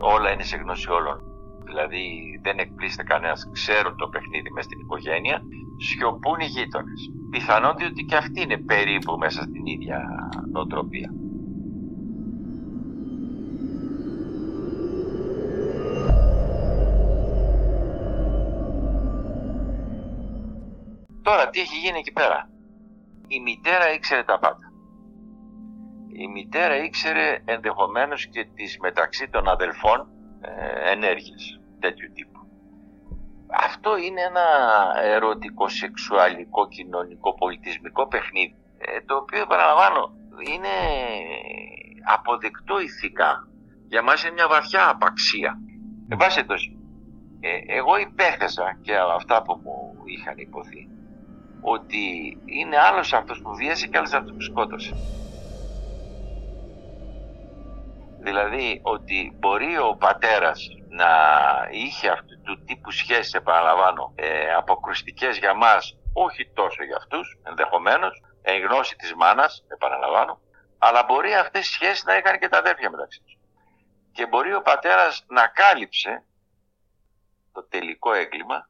όλα 0.00 0.30
είναι 0.32 0.42
σε 0.42 0.56
γνώση 0.56 0.90
όλων 0.90 1.29
δηλαδή 1.70 2.04
δεν 2.42 2.58
εκπλήσεται 2.58 3.02
κανένας, 3.02 3.48
ξέρουν 3.52 3.96
το 3.96 4.08
παιχνίδι 4.08 4.50
μέσα 4.50 4.68
στην 4.68 4.80
οικογένεια, 4.80 5.42
σιωπούν 5.78 6.40
οι 6.40 6.44
γείτονες. 6.44 7.10
Πιθανόν 7.30 7.74
ότι 7.90 8.04
και 8.04 8.16
αυτοί 8.16 8.40
είναι 8.42 8.58
περίπου 8.58 9.18
μέσα 9.18 9.42
στην 9.42 9.66
ίδια 9.66 9.98
νοοτροπία. 10.52 11.10
Τώρα 21.22 21.48
τι 21.50 21.60
έχει 21.60 21.76
γίνει 21.76 21.98
εκεί 21.98 22.12
πέρα; 22.12 22.50
Η 23.26 23.40
μητέρα 23.40 23.92
ήξερε 23.94 24.22
τα 24.22 24.38
πάντα. 24.38 24.72
Η 26.12 26.28
μητέρα 26.28 26.76
ήξερε 26.84 27.42
ενδεχομένως 27.44 28.26
και 28.26 28.46
τις 28.54 28.78
μεταξύ 28.80 29.28
των 29.28 29.48
αδελφών 29.48 30.08
ε, 30.40 30.90
ενέργειες 30.92 31.59
τέτοιου 31.80 32.10
τύπου. 32.14 32.40
Αυτό 33.68 33.96
είναι 33.96 34.20
ένα 34.20 34.46
ερωτικό, 35.02 35.68
σεξουαλικό, 35.68 36.68
κοινωνικό, 36.68 37.34
πολιτισμικό 37.34 38.08
παιχνίδι, 38.08 38.56
ε, 38.78 39.00
το 39.06 39.16
οποίο 39.16 39.46
παραλαμβάνω 39.46 40.12
είναι 40.48 40.74
αποδεκτό 42.14 42.80
ηθικά. 42.80 43.48
Για 43.88 44.02
μας 44.02 44.22
είναι 44.22 44.32
μια 44.32 44.48
βαθιά 44.48 44.88
απαξία. 44.88 45.58
Εν 46.08 46.16
πάση 46.16 46.40
ε, 47.40 47.76
εγώ 47.78 47.96
υπέθεσα 47.98 48.78
και 48.82 48.94
αυτά 48.96 49.42
που 49.42 49.60
μου 49.62 49.94
είχαν 50.04 50.38
υποθεί 50.38 50.88
ότι 51.60 52.04
είναι 52.44 52.76
άλλος 52.78 53.12
αυτός 53.12 53.40
που 53.42 53.54
βίασε 53.54 53.86
και 53.86 53.96
άλλος 53.96 54.12
αυτός 54.12 54.32
που 54.32 54.40
σκότωσε. 54.40 54.94
Δηλαδή 58.22 58.80
ότι 58.82 59.36
μπορεί 59.38 59.78
ο 59.78 59.96
πατέρας 59.98 60.68
να 60.90 61.10
είχε 61.70 62.08
αυτού 62.10 62.40
του 62.40 62.64
τύπου 62.64 62.90
σχέσεις, 62.90 63.34
επαναλαμβάνω, 63.34 64.12
ε, 64.14 64.54
αποκρουστικές 64.54 65.38
για 65.38 65.54
μας, 65.54 65.96
όχι 66.12 66.50
τόσο 66.54 66.84
για 66.84 66.96
αυτούς, 66.96 67.38
ενδεχομένως, 67.42 68.22
εν 68.42 68.60
γνώση 68.66 68.96
της 68.96 69.14
μάνας, 69.14 69.64
επαναλαμβάνω, 69.68 70.40
αλλά 70.78 71.04
μπορεί 71.04 71.34
αυτές 71.34 71.68
οι 71.68 71.72
σχέσεις 71.72 72.04
να 72.04 72.16
είχαν 72.16 72.38
και 72.38 72.48
τα 72.48 72.58
αδέρφια 72.58 72.90
μεταξύ 72.90 73.20
τους. 73.22 73.34
και 74.12 74.26
μπορεί 74.26 74.54
ο 74.54 74.62
πατέρας 74.62 75.24
να 75.28 75.46
κάλυψε 75.46 76.24
το 77.52 77.64
τελικό 77.68 78.12
έγκλημα 78.12 78.68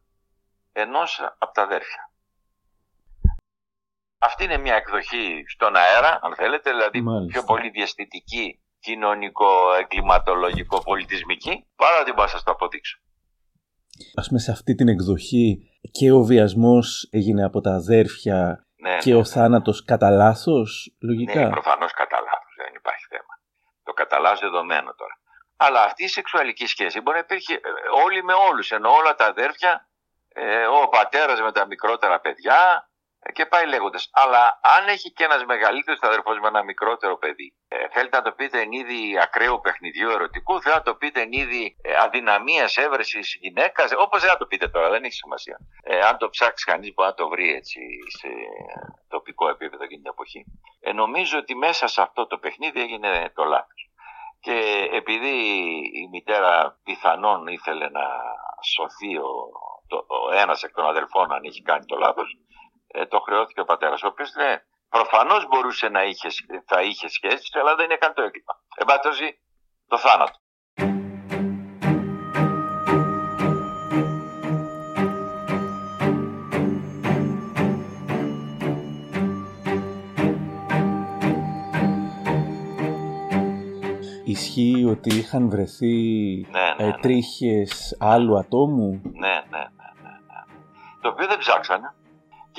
ενός 0.72 1.20
από 1.38 1.52
τα 1.52 1.62
αδέρφια. 1.62 2.10
Αυτή 4.18 4.44
είναι 4.44 4.58
μια 4.58 4.74
εκδοχή 4.74 5.44
στον 5.48 5.76
αέρα, 5.76 6.18
αν 6.22 6.34
θέλετε, 6.34 6.70
δηλαδή 6.70 7.02
πιο 7.26 7.44
πολύ 7.44 7.70
διαστητική, 7.70 8.60
κοινωνικό, 8.80 9.74
εγκληματολογικό, 9.80 10.82
πολιτισμική, 10.82 11.66
παρά 11.76 12.00
ότι 12.00 12.10
μπορώ 12.10 12.22
να 12.22 12.28
σας 12.28 12.42
το 12.42 12.50
αποδείξω. 12.50 12.98
Ας 14.14 14.26
πούμε 14.28 14.40
σε 14.40 14.50
αυτή 14.50 14.74
την 14.74 14.88
εκδοχή 14.88 15.70
και 15.90 16.12
ο 16.12 16.22
βιασμός 16.22 17.08
έγινε 17.10 17.44
από 17.44 17.60
τα 17.60 17.74
αδέρφια 17.74 18.66
Ναι, 18.76 18.96
και 18.98 19.12
ναι, 19.12 19.18
ο 19.18 19.24
θάνατος 19.24 19.84
κατά 19.84 20.10
λάθος, 20.10 20.96
λογικά; 21.00 21.40
Ναι, 21.44 21.50
προφανώς 21.50 21.92
κατά 21.92 22.16
λάθος, 22.20 22.54
δεν 22.56 22.74
υπάρχει 22.74 23.06
θέμα. 23.08 23.34
Το 23.82 23.92
κατά 23.92 24.18
λάθος 24.18 24.40
δεδομένο 24.40 24.94
τώρα. 24.94 25.14
Αλλά 25.56 25.82
αυτή 25.82 26.04
η 26.04 26.08
σεξουαλική 26.08 26.66
σχέση 26.66 27.00
μπορεί 27.00 27.16
να 27.16 27.24
υπήρχε 27.28 27.54
ε, 27.54 27.58
όλοι 28.04 28.22
με 28.24 28.32
όλους, 28.32 28.70
ενώ 28.70 28.90
όλα 28.90 29.14
τα 29.14 29.26
αδέρφια, 29.26 29.88
ε, 30.28 30.66
ο 30.66 30.88
πατέρας 30.88 31.40
με 31.40 31.52
τα 31.52 31.66
μικρότερα 31.66 32.20
παιδιά 32.20 32.58
ε, 32.74 32.89
και 33.32 33.46
πάει 33.46 33.66
λέγοντας. 33.66 34.08
Αλλά 34.12 34.60
αν 34.78 34.88
έχει 34.88 35.12
και 35.12 35.24
ένας 35.24 35.44
μεγαλύτερος 35.44 36.00
αδερφός 36.02 36.38
με 36.40 36.48
ένα 36.48 36.62
μικρότερο 36.62 37.16
παιδί, 37.18 37.54
ε, 37.68 37.88
θέλετε 37.88 38.16
να 38.16 38.22
το 38.22 38.32
πείτε 38.32 38.60
εν 38.60 38.72
είδη 38.72 39.18
ακραίου 39.18 39.60
παιχνιδιού 39.60 40.10
ερωτικού, 40.10 40.60
θέλετε 40.60 40.78
να 40.78 40.84
το 40.84 40.94
πείτε 40.94 41.20
εν 41.20 41.32
είδη 41.32 41.76
ε, 41.82 41.96
αδυναμίας 41.96 42.76
έβρεσης 42.76 43.36
γυναίκας, 43.40 43.90
όπως 43.96 44.20
δεν 44.20 44.30
θα 44.30 44.36
το 44.36 44.46
πείτε 44.46 44.68
τώρα, 44.68 44.90
δεν 44.90 45.04
έχει 45.04 45.14
σημασία. 45.14 45.56
Ε, 45.82 45.98
αν 45.98 46.18
το 46.18 46.28
ψάξει 46.28 46.64
κανείς 46.64 46.92
μπορεί 46.94 47.08
να 47.08 47.14
το 47.14 47.28
βρει 47.28 47.52
έτσι 47.54 47.80
σε 48.18 48.28
τοπικό 49.08 49.48
επίπεδο 49.48 49.84
εκείνη 49.84 50.02
την 50.02 50.10
εποχή. 50.10 50.44
Ε, 50.80 50.92
νομίζω 50.92 51.38
ότι 51.38 51.54
μέσα 51.54 51.86
σε 51.86 52.02
αυτό 52.02 52.26
το 52.26 52.38
παιχνίδι 52.38 52.80
έγινε 52.80 53.32
το 53.34 53.44
λάθος. 53.44 53.84
Και 54.40 54.88
επειδή 54.92 55.34
η 55.94 56.08
μητέρα 56.10 56.80
πιθανόν 56.84 57.46
ήθελε 57.46 57.88
να 57.88 58.04
σωθεί 58.74 59.16
ο, 59.16 59.30
το, 59.86 59.96
ο 59.96 60.34
ένας 60.34 60.62
εκ 60.62 60.74
των 60.74 60.86
αδελφών 60.86 61.32
αν 61.32 61.42
είχε 61.42 61.62
κάνει 61.62 61.84
το 61.84 61.96
λάθος, 61.96 62.38
ε, 62.92 63.06
το 63.06 63.20
χρεώθηκε 63.20 63.60
ο 63.60 63.64
πατέρας, 63.64 64.02
ο 64.02 64.06
οποίος 64.06 64.34
ναι, 64.34 64.62
προφανώς 64.88 65.46
μπορούσε 65.48 65.88
να 65.88 66.04
είχε, 66.04 66.28
θα 66.66 66.82
είχε 66.82 67.08
σχέσεις, 67.08 67.54
αλλά 67.54 67.74
δεν 67.74 67.90
έκανε 67.90 68.14
το 68.14 68.22
έγκλημα. 68.22 68.54
Εν 68.76 68.86
πάση 68.86 69.00
περιπτώσει, 69.00 69.40
το 69.88 69.98
θάνατο. 69.98 70.38
Ισχύει 84.24 84.84
ότι 84.84 85.14
είχαν 85.16 85.48
βρεθεί 85.48 85.96
Ναι, 86.50 86.74
ε, 86.76 86.92
τρίχες 87.00 87.96
άλλου 88.00 88.38
ατόμου; 88.38 89.00
Ναι, 89.04 89.28
ναι, 89.28 89.58
ναι, 89.58 89.90
ναι, 90.02 90.10
ναι. 90.26 90.44
Το 91.00 91.08
οποίο 91.08 91.26
δεν 91.26 91.38
ψάξανε. 91.38 91.94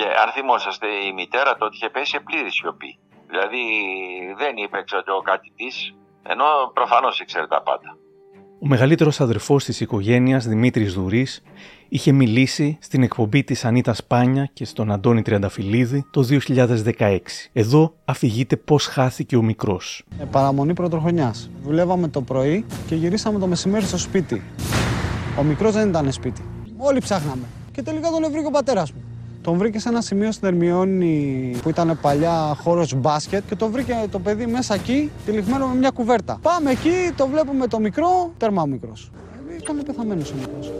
Και 0.01 0.07
αν 0.23 0.31
θυμόσαστε, 0.31 0.87
η 0.87 1.13
μητέρα 1.13 1.55
τότε 1.55 1.71
είχε 1.75 1.89
πέσει 1.89 2.11
σε 2.11 2.19
πλήρη 2.19 2.51
σιωπή. 2.51 2.99
Δηλαδή 3.29 3.63
δεν 4.37 4.53
είπε 4.57 4.83
ξέρω, 4.83 5.21
κάτι 5.23 5.51
της, 5.55 5.95
ενώ 6.23 6.45
προφανώς 6.73 7.19
ήξερε 7.19 7.47
τα 7.47 7.61
πάντα. 7.61 7.97
Ο 8.63 8.67
μεγαλύτερος 8.67 9.21
αδερφός 9.21 9.63
της 9.63 9.79
οικογένειας, 9.79 10.47
Δημήτρης 10.47 10.93
Δουρής, 10.93 11.43
είχε 11.89 12.11
μιλήσει 12.11 12.77
στην 12.81 13.03
εκπομπή 13.03 13.43
της 13.43 13.65
Ανίτα 13.65 13.93
Σπάνια 13.93 14.49
και 14.53 14.65
στον 14.65 14.91
Αντώνη 14.91 15.21
Τριανταφυλλίδη 15.21 16.05
το 16.11 16.23
2016. 16.23 17.19
Εδώ 17.53 17.93
αφηγείται 18.05 18.55
πώς 18.55 18.85
χάθηκε 18.85 19.35
ο 19.35 19.41
μικρός. 19.41 20.03
Ε, 20.19 20.23
παραμονή 20.25 20.73
πρωτοχρονιάς. 20.73 21.49
Δουλεύαμε 21.63 22.07
το 22.07 22.21
πρωί 22.21 22.65
και 22.87 22.95
γυρίσαμε 22.95 23.39
το 23.39 23.47
μεσημέρι 23.47 23.85
στο 23.85 23.97
σπίτι. 23.97 24.43
Ο 25.39 25.43
μικρός 25.43 25.73
δεν 25.73 25.89
ήταν 25.89 26.11
σπίτι. 26.11 26.41
Όλοι 26.77 26.99
ψάχναμε. 26.99 27.45
Και 27.71 27.81
τελικά 27.81 28.09
τον 28.09 28.31
βρήκε 28.31 28.47
ο 28.47 28.51
πατέρας 28.51 28.91
μου. 28.91 29.10
Τον 29.41 29.57
βρήκε 29.57 29.79
σε 29.79 29.89
ένα 29.89 30.01
σημείο 30.01 30.31
στην 30.31 30.47
Ερμιόνη 30.47 31.55
που 31.61 31.69
ήταν 31.69 31.97
παλιά 32.01 32.55
χώρος 32.61 32.93
μπάσκετ 32.93 33.43
και 33.47 33.55
το 33.55 33.69
βρήκε 33.69 33.95
το 34.11 34.19
παιδί 34.19 34.45
μέσα 34.45 34.73
εκεί, 34.73 35.11
τυλιγμένο 35.25 35.67
με 35.67 35.75
μια 35.75 35.89
κουβέρτα. 35.89 36.39
Πάμε 36.41 36.71
εκεί, 36.71 37.13
το 37.15 37.27
βλέπουμε 37.27 37.67
το 37.67 37.79
μικρό, 37.79 38.31
τέρμα 38.37 38.65
μικρός. 38.65 39.11
Ήταν 39.61 39.83
πεθαμένος 39.85 40.31
ο 40.31 40.35
μικρός. 40.35 40.71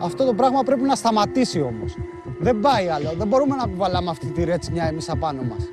Αυτό 0.00 0.24
το 0.24 0.34
πράγμα 0.34 0.62
πρέπει 0.62 0.82
να 0.82 0.94
σταματήσει 0.94 1.60
όμως. 1.60 1.94
Δεν 2.40 2.60
πάει 2.60 2.88
άλλο. 2.88 3.12
Δεν 3.18 3.26
μπορούμε 3.26 3.56
να 3.56 3.66
κουβαλάμε 3.66 4.10
αυτή 4.10 4.26
τη 4.26 4.44
ρέτσινιά 4.44 4.84
εμείς 4.84 5.10
απάνω 5.10 5.42
μας. 5.42 5.68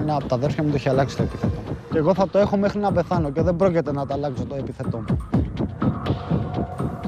Ένα 0.00 0.14
από 0.14 0.24
τα 0.24 0.34
αδέρφια 0.34 0.62
μου 0.62 0.68
το 0.68 0.74
έχει 0.74 0.88
αλλάξει 0.88 1.16
το 1.16 1.22
επίθετο. 1.22 1.60
Και 1.92 1.98
εγώ 1.98 2.14
θα 2.14 2.28
το 2.28 2.38
έχω 2.38 2.56
μέχρι 2.56 2.78
να 2.78 2.92
πεθάνω 2.92 3.30
και 3.30 3.42
δεν 3.42 3.56
πρόκειται 3.56 3.92
να 3.92 4.06
τα 4.06 4.14
αλλάξω 4.14 4.44
το 4.44 4.54
επίθετό 4.54 4.96
μου. 5.08 5.18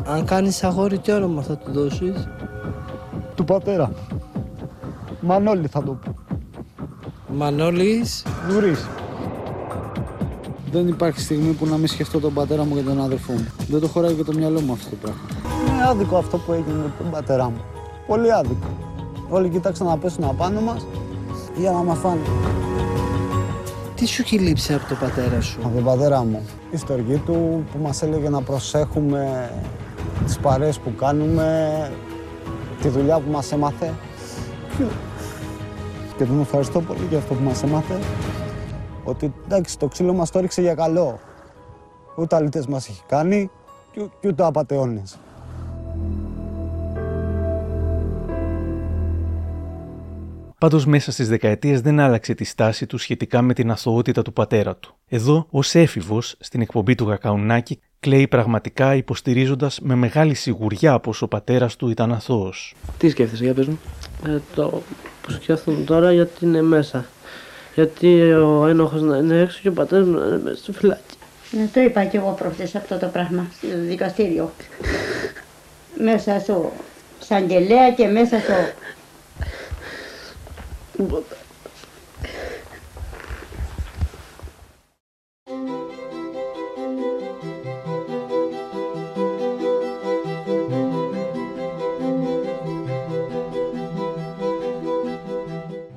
Αν 0.06 0.24
κάνεις 0.24 0.64
αγόρι, 0.64 0.98
τι 0.98 1.12
όνομα 1.12 1.42
θα 1.42 1.56
του 1.56 1.72
δώσεις; 1.72 2.28
Του 3.34 3.44
πατέρα. 3.44 3.92
Μανώλη 5.20 5.66
θα 5.66 5.82
το 5.82 5.92
πω. 5.92 6.14
Μανώλης. 7.34 8.24
Βουρής. 8.48 8.88
Δεν 10.72 10.88
υπάρχει 10.88 11.20
στιγμή 11.20 11.52
που 11.52 11.66
να 11.66 11.76
μην 11.76 11.86
σκεφτώ 11.88 12.20
τον 12.20 12.34
πατέρα 12.34 12.64
μου 12.64 12.74
και 12.74 12.80
τον 12.80 13.00
αδερφό 13.00 13.32
μου. 13.32 13.46
Δεν 13.68 13.80
το 13.80 13.88
χωράει 13.88 14.14
και 14.14 14.24
το 14.24 14.32
μυαλό 14.32 14.60
μου 14.60 14.72
αυτό 14.72 14.90
το 14.90 14.96
πράγμα. 14.96 15.20
Είναι 15.68 15.88
άδικο 15.88 16.16
αυτό 16.16 16.38
που 16.38 16.52
έγινε 16.52 16.76
με 16.76 16.92
τον 16.98 17.10
πατέρα 17.10 17.44
μου. 17.44 17.60
Πολύ 18.06 18.32
άδικο. 18.32 18.66
Όλοι 19.28 19.48
κοιτάξαν 19.48 19.86
να 19.86 19.98
πέσουν 19.98 20.24
απάνω 20.24 20.60
μας 20.60 20.86
για 21.56 21.70
να 21.70 21.82
μας 21.82 21.98
φάνε. 21.98 22.20
Τι 23.94 24.06
σου 24.06 24.22
έχει 24.22 24.38
λείψει 24.38 24.74
από 24.74 24.88
τον 24.88 24.98
πατέρα 24.98 25.40
σου; 25.40 25.60
Από 25.64 25.74
τον 25.74 25.84
πατέρα 25.84 26.24
μου. 26.24 26.40
Η 26.70 26.76
στοργή 26.76 27.16
του 27.16 27.64
που 27.72 27.78
μας 27.82 28.02
έλεγε 28.02 28.28
να 28.28 28.42
προσέχουμε 28.42 29.50
τις 30.24 30.38
παρέες 30.38 30.78
που 30.78 30.94
κάνουμε, 30.94 31.90
τη 32.80 32.88
δουλειά 32.88 33.18
που 33.18 33.30
μας 33.30 33.52
έμαθε. 33.52 33.94
Και 36.16 36.24
τον 36.24 36.40
ευχαριστώ 36.40 36.80
πολύ 36.80 37.06
για 37.08 37.18
αυτό 37.18 37.34
που 37.34 37.42
μας 37.42 37.62
έμαθε. 37.62 37.98
Ότι 39.04 39.32
εντάξει, 39.44 39.78
το 39.78 39.88
ξύλο 39.88 40.12
μας 40.12 40.30
το 40.30 40.38
έριξε 40.38 40.60
για 40.60 40.74
καλό. 40.74 41.18
Ούτε 42.16 42.36
αλήτες 42.36 42.66
μας 42.66 42.88
έχει 42.88 43.02
κάνει 43.06 43.50
και, 43.92 44.00
και 44.20 44.28
ούτε 44.28 44.44
απατεώνες. 44.44 45.18
Πάντως, 50.62 50.86
μέσα 50.86 51.12
στις 51.12 51.28
δεκαετίες 51.28 51.80
δεν 51.80 52.00
άλλαξε 52.00 52.34
τη 52.34 52.44
στάση 52.44 52.86
του 52.86 52.98
σχετικά 52.98 53.42
με 53.42 53.54
την 53.54 53.70
αθωότητα 53.70 54.22
του 54.22 54.32
πατέρα 54.32 54.76
του. 54.76 54.94
Εδώ, 55.08 55.46
ως 55.50 55.74
έφηβος, 55.74 56.36
στην 56.40 56.60
εκπομπή 56.60 56.94
του 56.94 57.08
Γακαουνάκη, 57.08 57.80
κλαίει 58.00 58.28
πραγματικά 58.28 58.94
υποστηρίζοντας 58.94 59.80
με 59.80 59.94
μεγάλη 59.94 60.34
σιγουριά 60.34 60.98
πως 60.98 61.22
ο 61.22 61.28
πατέρας 61.28 61.76
του 61.76 61.88
ήταν 61.88 62.12
αθώος. 62.12 62.74
Τι 62.98 63.08
σκέφτεσαι, 63.08 63.44
για 63.44 63.54
πες 63.54 63.66
μου. 63.66 63.80
Ε, 64.26 64.38
το 64.54 64.82
που 65.22 65.30
σκέφτομαι 65.30 65.84
τώρα 65.84 66.12
γιατί 66.12 66.44
είναι 66.44 66.62
μέσα. 66.62 67.06
Γιατί 67.74 68.32
ο 68.32 68.66
ένοχος 68.66 69.02
να 69.02 69.16
είναι 69.16 69.40
έξω 69.40 69.58
και 69.62 69.68
ο 69.68 69.72
πατέρας 69.72 70.06
μου 70.06 70.18
να 70.18 70.26
είναι 70.26 70.40
μέσα 70.42 70.62
στο 70.62 70.72
φυλάκι. 70.72 71.16
Ναι, 71.50 71.68
το 71.72 71.80
είπα 71.80 72.04
και 72.04 72.16
εγώ 72.16 72.34
προχθές 72.38 72.74
αυτό 72.74 72.98
το 72.98 73.06
πράγμα 73.06 73.46
στο 73.56 73.68
δικαστήριο. 73.80 74.52
μέσα 76.08 76.40
στο 76.40 76.72
εισαγγελέα 77.22 77.90
και 77.90 78.06
μέσα 78.06 78.38
στο... 78.38 78.52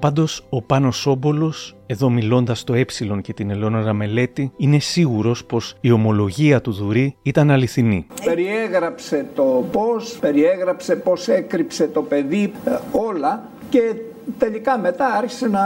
Πάντως, 0.05 0.45
ο 0.49 0.61
Πάνος 0.61 0.97
Σόμπολος, 0.97 1.75
εδώ 1.85 2.09
μιλώντας 2.09 2.63
το 2.63 2.73
ε 2.73 2.85
και 3.21 3.33
την 3.33 3.49
Ελεόνορα 3.49 3.93
Μελέτη, 3.93 4.51
είναι 4.57 4.79
σίγουρος 4.79 5.45
πως 5.45 5.75
η 5.81 5.91
ομολογία 5.91 6.61
του 6.61 6.71
Δουρή 6.71 7.15
ήταν 7.21 7.51
αληθινή. 7.51 8.07
Περιέγραψε 8.25 9.25
το 9.35 9.65
πώς, 9.71 10.17
περιέγραψε 10.19 10.95
πώς 10.95 11.27
έκρυψε 11.27 11.87
το 11.87 12.01
παιδί, 12.01 12.53
ε, 12.65 12.71
όλα 12.91 13.49
και 13.69 13.95
τελικά 14.37 14.77
μετά 14.77 15.05
άρχισε 15.05 15.47
να... 15.47 15.61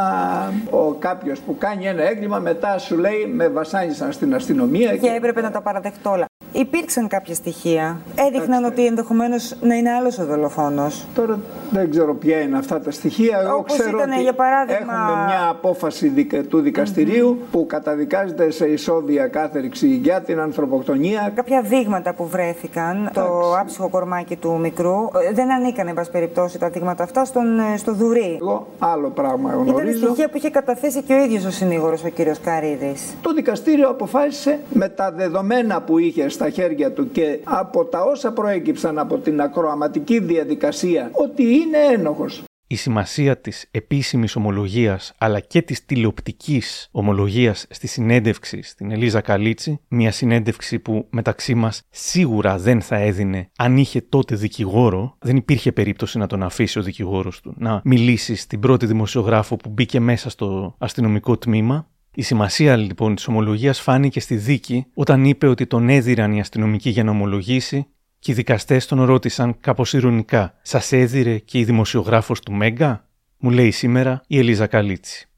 Ο 0.69 0.93
κάποιος 0.93 1.39
που 1.39 1.57
κάνει 1.57 1.85
ένα 1.87 2.03
έγκλημα 2.03 2.39
μετά 2.39 2.77
σου 2.77 2.97
λέει 2.97 3.25
με 3.33 3.47
βασάνισαν 3.47 4.11
στην 4.11 4.35
αστυνομία 4.35 4.97
Και 4.97 5.07
έπρεπε 5.07 5.41
να 5.41 5.51
τα 5.51 5.61
παραδεχτώ 5.61 6.09
όλα. 6.11 6.25
Υπήρξαν 6.51 7.07
κάποια 7.07 7.35
στοιχεία. 7.35 7.97
Έδειχναν 8.15 8.63
ότι 8.63 8.85
ενδεχομένως 8.85 9.55
να 9.61 9.75
είναι 9.75 9.91
άλλος 9.91 10.17
ο 10.17 10.25
δολοφόνος. 10.25 11.05
Τώρα 11.15 11.39
δεν 11.71 11.89
ξέρω 11.89 12.15
ποια 12.15 12.39
είναι 12.39 12.57
αυτά 12.57 12.79
τα 12.79 12.91
στοιχεία. 12.91 13.39
Εγώ 13.43 13.55
Όπως 13.55 13.77
ξέρω 13.77 13.97
ήταν, 13.97 14.11
ότι 14.11 14.21
για 14.21 14.33
παράδειγμα- 14.33 14.77
έχουμε 14.93 15.23
μια 15.25 15.49
απόφαση 15.49 16.07
δικα- 16.07 16.43
του 16.43 16.59
δικαστηριου 16.61 17.37
που 17.51 17.65
καταδικάζεται 17.65 18.51
σε 18.51 18.65
ισόβια 18.67 19.27
κάθεριξη 19.27 19.87
για 19.87 20.21
την 20.21 20.39
ανθρωποκτονία. 20.39 21.31
Κάποια 21.35 21.61
δείγματα 21.61 22.13
που 22.13 22.27
βρέθηκαν, 22.27 23.09
το 23.13 23.55
άψυχο 23.59 23.89
κορμάκι 23.89 24.35
του 24.35 24.57
μικρού, 24.59 24.95
ε, 25.29 25.33
δεν 25.33 25.51
ανήκαν, 25.51 25.87
εν 25.87 25.93
πάση 25.93 26.11
περιπτώσει, 26.11 26.59
τα 26.59 26.69
δείγματα 26.69 27.03
αυτά 27.03 27.25
στον, 27.25 27.59
ε, 27.59 27.77
στο 27.77 27.93
δουρί. 27.93 28.37
Εγώ 28.41 28.67
άλλο 28.79 29.09
πράγμα 29.09 29.49
Ήταν 29.53 29.67
γνωρίζω. 29.67 30.05
στοιχεία 30.05 30.29
που 30.29 30.37
είχε 30.37 30.49
καταθέσει 30.49 31.01
και 31.01 31.13
ο 31.13 31.23
ίδιος 31.23 31.45
ο 31.45 31.51
συνήγορος, 31.51 32.03
ο 32.03 32.07
κύριος 32.09 32.39
Καρίδης. 32.39 33.13
Το 33.21 33.33
δικαστήριο 33.33 33.89
αποφάσισε 33.89 34.59
με 34.73 34.89
τα 34.89 35.11
δεδομένα 35.11 35.81
που 35.81 35.97
είχε 35.97 36.29
στα 36.29 36.49
χέρια 36.49 36.91
του 36.91 37.11
και 37.11 37.39
από 37.43 37.85
τα 37.85 38.01
όσα 38.03 38.31
προέκυψαν 38.31 38.99
από 38.99 39.17
την 39.17 39.41
ακροαματική 39.41 40.19
διαδικασία 40.19 41.09
ότι 41.11 41.43
είναι 41.59 41.77
ένοχος. 41.93 42.43
Η 42.71 42.75
σημασία 42.75 43.37
της 43.37 43.67
επίσημης 43.71 44.35
ομολογίας 44.35 45.13
αλλά 45.17 45.39
και 45.39 45.61
της 45.61 45.85
τηλεοπτικής 45.85 46.87
ομολογίας 46.91 47.65
στη 47.69 47.87
συνέντευξη 47.87 48.61
στην 48.61 48.91
Ελίζα 48.91 49.21
Καλίτσι, 49.21 49.79
μια 49.87 50.11
συνέντευξη 50.11 50.79
που 50.79 51.07
μεταξύ 51.09 51.55
μας 51.55 51.81
σίγουρα 51.89 52.57
δεν 52.57 52.81
θα 52.81 52.95
έδινε 52.95 53.49
αν 53.57 53.77
είχε 53.77 54.01
τότε 54.01 54.35
δικηγόρο, 54.35 55.15
δεν 55.19 55.35
υπήρχε 55.35 55.71
περίπτωση 55.71 56.17
να 56.17 56.27
τον 56.27 56.43
αφήσει 56.43 56.79
ο 56.79 56.81
δικηγόρος 56.81 57.41
του 57.41 57.53
να 57.57 57.81
μιλήσει 57.83 58.35
στην 58.35 58.59
πρώτη 58.59 58.85
δημοσιογράφο 58.85 59.55
που 59.55 59.69
μπήκε 59.69 59.99
μέσα 59.99 60.29
στο 60.29 60.75
αστυνομικό 60.79 61.37
τμήμα. 61.37 61.89
Η 62.15 62.21
σημασία 62.21 62.75
λοιπόν 62.75 63.15
της 63.15 63.27
ομολογίας 63.27 63.81
φάνηκε 63.81 64.19
στη 64.19 64.35
δίκη 64.35 64.85
όταν 64.93 65.25
είπε 65.25 65.47
ότι 65.47 65.67
τον 65.67 65.89
έδιραν 65.89 66.33
οι 66.33 66.39
αστυνομικοί 66.39 66.89
για 66.89 67.03
να 67.03 67.11
ομολογήσει 67.11 67.87
και 68.19 68.31
οι 68.31 68.33
δικαστές 68.33 68.85
τον 68.85 69.05
ρώτησαν 69.05 69.59
κάπως 69.59 69.93
ηρωνικά 69.93 70.59
«Σας 70.61 70.91
έδιρε 70.91 71.37
και 71.37 71.57
η 71.57 71.63
δημοσιογράφος 71.63 72.39
του 72.39 72.51
Μέγκα» 72.51 73.03
μου 73.37 73.49
λέει 73.49 73.71
σήμερα 73.71 74.23
η 74.27 74.37
Ελίζα 74.39 74.67
Καλίτσι. 74.67 75.29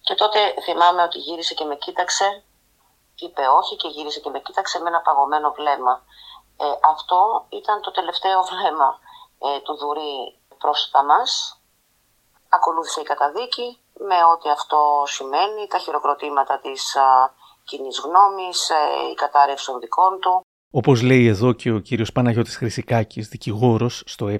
Και 0.00 0.14
τότε 0.14 0.38
θυμάμαι 0.64 1.02
ότι 1.02 1.18
γύρισε 1.18 1.54
και 1.54 1.64
με 1.64 1.76
κοίταξε, 1.76 2.42
είπε 3.14 3.42
όχι 3.60 3.76
και 3.76 3.88
γύρισε 3.88 4.20
και 4.20 4.30
με 4.30 4.40
κοίταξε 4.40 4.78
με 4.78 4.88
ένα 4.88 5.00
παγωμένο 5.00 5.52
βλέμμα. 5.56 6.04
Ε, 6.56 6.64
αυτό 6.92 7.46
ήταν 7.48 7.80
το 7.80 7.90
τελευταίο 7.90 8.42
βλέμμα 8.42 8.98
ε, 9.38 9.60
του 9.60 9.76
Δουρή 9.76 10.38
προς 10.58 10.90
τα 10.92 11.04
μας. 11.04 11.60
Ακολούθησε 12.48 13.00
η 13.00 13.04
καταδίκη 13.04 13.78
με 13.92 14.18
ό,τι 14.32 14.50
αυτό 14.50 15.02
σημαίνει, 15.06 15.66
τα 15.66 15.78
χειροκροτήματα 15.78 16.58
της 16.58 16.96
α, 16.96 17.32
κοινής 17.64 17.98
γνώμης, 17.98 18.70
ε, 18.70 19.10
η 19.10 19.14
κατάρρευση 19.14 19.66
των 19.66 19.80
δικών 19.80 20.20
του. 20.20 20.44
Όπως 20.72 21.02
λέει 21.02 21.26
εδώ 21.26 21.52
και 21.52 21.70
ο 21.70 21.78
κύριος 21.78 22.12
Παναγιώτης 22.12 22.56
Χρυσικάκης, 22.56 23.28
δικηγόρος 23.28 24.02
στο 24.06 24.28
Ε, 24.28 24.38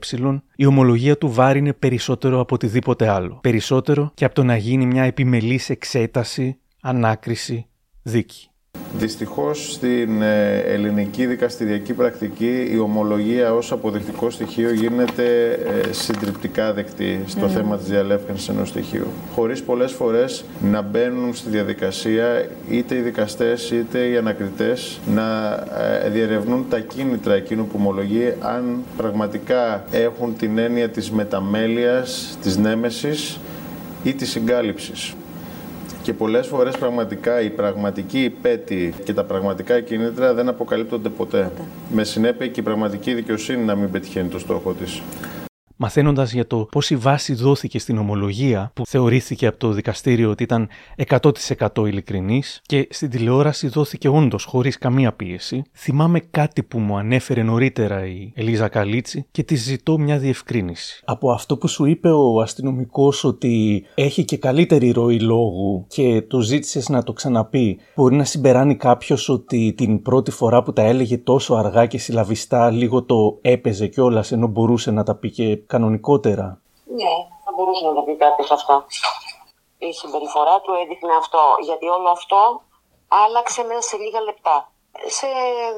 η 0.57 0.66
ομολογία 0.66 1.18
του 1.18 1.33
βάρινε 1.33 1.72
περισσότερο 1.72 2.41
από 2.41 2.55
οτιδήποτε 2.55 3.09
άλλο. 3.09 3.39
Περισσότερο 3.43 4.11
και 4.14 4.24
από 4.24 4.35
το 4.35 4.45
να 4.45 4.57
γίνει 4.57 4.87
μια 4.87 5.03
επιμελής 5.03 5.70
εξέταση, 5.70 6.59
ανάκριση, 6.81 7.66
δίκη. 8.03 8.49
Δυστυχώς 8.99 9.72
στην 9.72 10.22
ε, 10.22 10.59
ελληνική 10.59 11.26
δικαστηριακή 11.26 11.93
πρακτική 11.93 12.68
η 12.72 12.78
ομολογία 12.78 13.55
ως 13.55 13.72
αποδεικτικό 13.72 14.30
στοιχείο 14.30 14.72
γίνεται 14.72 15.53
ε, 15.88 15.93
συντριπτικά 15.93 16.72
δεκτή 16.72 17.20
στο 17.26 17.47
Mm. 17.47 17.51
θέμα 17.51 17.76
της 17.78 17.88
διαλεύκανσης 17.88 18.49
ενός 18.49 18.68
στοιχείου. 18.68 19.07
Χωρίς 19.34 19.62
πολλές 19.62 19.93
φορές 19.93 20.45
να 20.70 20.82
μπαίνουν 20.82 21.34
στη 21.34 21.51
διαδικασία 21.51 22.49
είτε 22.70 22.95
οι 22.95 23.01
δικαστές 23.01 23.70
είτε 23.70 23.99
οι 24.09 24.16
ανακριτές 24.16 25.01
να 25.14 25.53
ε, 26.05 26.09
διερευνούν 26.11 26.66
τα 26.70 26.80
κίνητρα 26.80 27.34
εκείνου 27.34 27.66
που 27.66 27.74
ομολογεί 27.76 28.32
αν 28.41 28.82
πραγματικά 28.97 29.84
έχουν 29.91 30.36
την 30.36 30.59
έννοια 30.59 30.88
της 30.88 31.11
μεταμέλειας, 31.11 32.38
της 32.43 32.57
νέμεσης 32.57 33.38
ή 34.05 34.14
της 34.14 34.30
συγκάλυψης. 34.30 35.14
Και 36.11 36.16
πολλές 36.16 36.46
φορές 36.46 36.76
πραγματικά 36.76 37.40
η 37.40 37.50
πραγματική 37.50 38.24
υπέτη 38.24 38.94
και 39.04 39.14
τα 39.14 39.24
πραγματικά 39.24 39.80
κίνητρα 39.80 40.34
δεν 40.34 40.48
αποκαλύπτονται 40.48 41.08
ποτέ. 41.08 41.50
Με 41.92 42.04
συνέπεια 42.04 42.46
και 42.46 42.61
η 42.61 42.62
πραγματική 42.62 43.14
δικαιοσύνη 43.14 43.64
να 43.64 43.74
μην 43.74 43.90
πετυχαίνει 43.90 44.28
το 44.28 44.38
στόχο 44.38 44.72
της. 44.72 45.02
Μαθαίνοντας 45.83 46.33
για 46.33 46.47
το 46.47 46.66
πώς 46.70 46.91
η 46.91 46.97
βάση 46.97 47.35
δόθηκε 47.35 47.78
στην 47.78 47.99
ομολογία, 47.99 48.70
που 48.74 48.87
θεωρήθηκε 48.87 49.47
από 49.47 49.59
το 49.59 49.70
δικαστήριο 49.72 50.31
ότι 50.31 50.43
ήταν 50.43 50.68
100% 51.07 51.87
ειλικρινής, 51.87 52.61
και 52.62 52.89
στην 52.91 53.11
τηλεόραση 53.11 53.68
δόθηκε 53.68 54.09
όντως 54.09 54.45
χωρίς 54.45 54.78
καμία 54.78 55.12
πίεση, 55.12 55.62
θυμάμαι 55.72 56.20
κάτι 56.20 56.62
που 56.62 56.78
μου 56.78 56.97
ανέφερε 56.97 57.43
νωρίτερα 57.43 58.07
η 58.07 58.33
Ελίζα 58.35 58.68
Καλίτσι 58.68 59.26
και 59.31 59.43
της 59.43 59.62
ζητώ 59.62 59.99
μια 59.99 60.18
διευκρίνηση. 60.18 61.03
Από 61.05 61.33
αυτό 61.33 61.57
που 61.57 61.68
σου 61.68 61.85
είπε 61.85 62.11
ο 62.11 62.41
αστυνομικός 62.41 63.24
ότι 63.24 63.85
έχει 63.95 64.24
και 64.24 64.37
καλύτερη 64.37 64.91
ροή 64.91 65.20
λόγου 65.20 65.87
και 65.89 66.22
το 66.28 66.41
ζήτησες 66.41 66.89
να 66.89 67.03
το 67.03 67.12
ξαναπεί, 67.12 67.78
μπορεί 67.97 68.16
να 68.16 68.24
συμπεράνει 68.24 68.76
κάποιος 68.76 69.28
ότι 69.28 69.74
την 69.76 70.03
πρώτη 70.03 70.31
φορά 70.31 70.62
που 70.62 70.72
τα 70.72 70.83
έλεγε 70.83 71.18
τόσο 71.18 71.55
αργά 71.55 71.87
και 71.87 71.99
συλλαβιστά 71.99 72.70
λίγο 72.70 73.03
το 73.03 73.39
έπαιζε 73.41 73.87
κιόλας 73.87 74.33
ενώ 74.33 74.47
μπορούσε 74.47 74.91
να 74.91 75.03
τα 75.03 75.14
πει 75.14 75.31
και 75.31 75.62
κανονικότερα. 75.73 76.47
Ναι, 77.01 77.14
θα 77.45 77.51
μπορούσε 77.55 77.85
να 77.87 77.95
το 77.95 78.03
πει 78.03 78.14
κάποιος 78.25 78.51
αυτό. 78.51 78.75
Η 79.79 79.93
συμπεριφορά 79.93 80.61
του 80.61 80.73
έδειχνε 80.83 81.14
αυτό, 81.23 81.43
γιατί 81.68 81.87
όλο 81.89 82.11
αυτό 82.18 82.41
άλλαξε 83.09 83.62
μέσα 83.62 83.81
σε 83.81 83.97
λίγα 83.97 84.21
λεπτά, 84.21 84.57
σε 85.07 85.27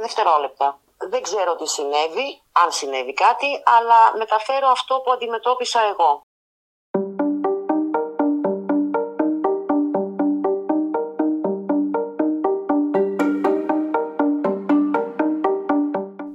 δευτερόλεπτα. 0.00 0.78
Δεν 1.10 1.22
ξέρω 1.22 1.56
τι 1.56 1.66
συνέβη, 1.68 2.28
αν 2.62 2.68
συνέβη 2.72 3.14
κάτι, 3.24 3.50
αλλά 3.76 3.98
μεταφέρω 4.22 4.68
αυτό 4.68 4.94
που 5.02 5.12
αντιμετώπισα 5.12 5.80
εγώ. 5.92 6.10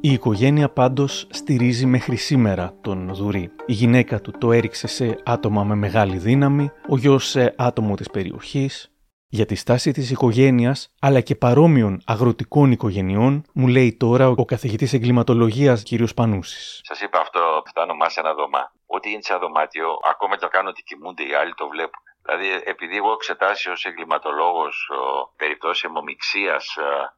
Η 0.08 0.14
οικογένεια 0.14 0.70
πάντως 0.70 1.28
στηρίζει 1.30 1.86
μέχρι 1.86 2.16
σήμερα 2.16 2.74
τον 2.82 3.14
Δουρή. 3.14 3.52
Η 3.66 3.74
γυναίκα 3.74 4.22
του 4.22 4.32
το 4.38 4.52
έριξε 4.52 4.88
σε 4.88 5.20
άτομα 5.26 5.64
με 5.64 5.76
μεγάλη 5.76 6.18
δύναμη, 6.18 6.72
ο 6.90 6.98
γιος 6.98 7.28
σε 7.30 7.54
άτομο 7.58 7.96
της 7.96 8.10
περιοχής. 8.10 8.92
Για 9.28 9.46
τη 9.46 9.56
στάση 9.56 9.92
της 9.92 10.12
οικογένειας, 10.12 10.94
αλλά 11.00 11.22
και 11.22 11.36
παρόμοιων 11.36 12.02
αγροτικών 12.06 12.72
οικογενειών, 12.72 13.46
μου 13.54 13.68
λέει 13.68 13.98
τώρα 13.98 14.28
ο 14.30 14.46
καθηγητής 14.46 14.94
εγκληματολογίας 14.94 15.84
κ. 15.84 16.14
Πανούσης. 16.16 16.82
Σας 16.84 17.02
είπα 17.02 17.20
αυτό, 17.20 17.40
φτάνω 17.66 17.94
μας 17.94 18.14
σε 18.14 18.20
ένα 18.20 18.34
δωμά. 18.34 18.72
Ό,τι 18.86 19.12
είναι 19.12 19.22
σε 19.22 19.34
ένα 19.34 19.42
δωμάτιο, 19.42 19.88
ακόμα 20.12 20.38
και 20.38 20.46
αν 20.46 20.52
κάνω 20.52 20.70
ότι 20.70 20.82
κοιμούνται 20.84 21.24
οι 21.24 21.34
άλλοι, 21.34 21.54
το 21.54 21.68
βλέπουν. 21.68 22.07
Δηλαδή, 22.30 22.62
επειδή 22.66 22.96
εγώ 22.98 23.06
έχω 23.06 23.16
εξετάσει 23.16 23.70
ως 23.70 23.86
εγκληματολόγος 23.86 24.90
περιπτώσεις 25.36 25.84
αιμομηξία 25.84 26.62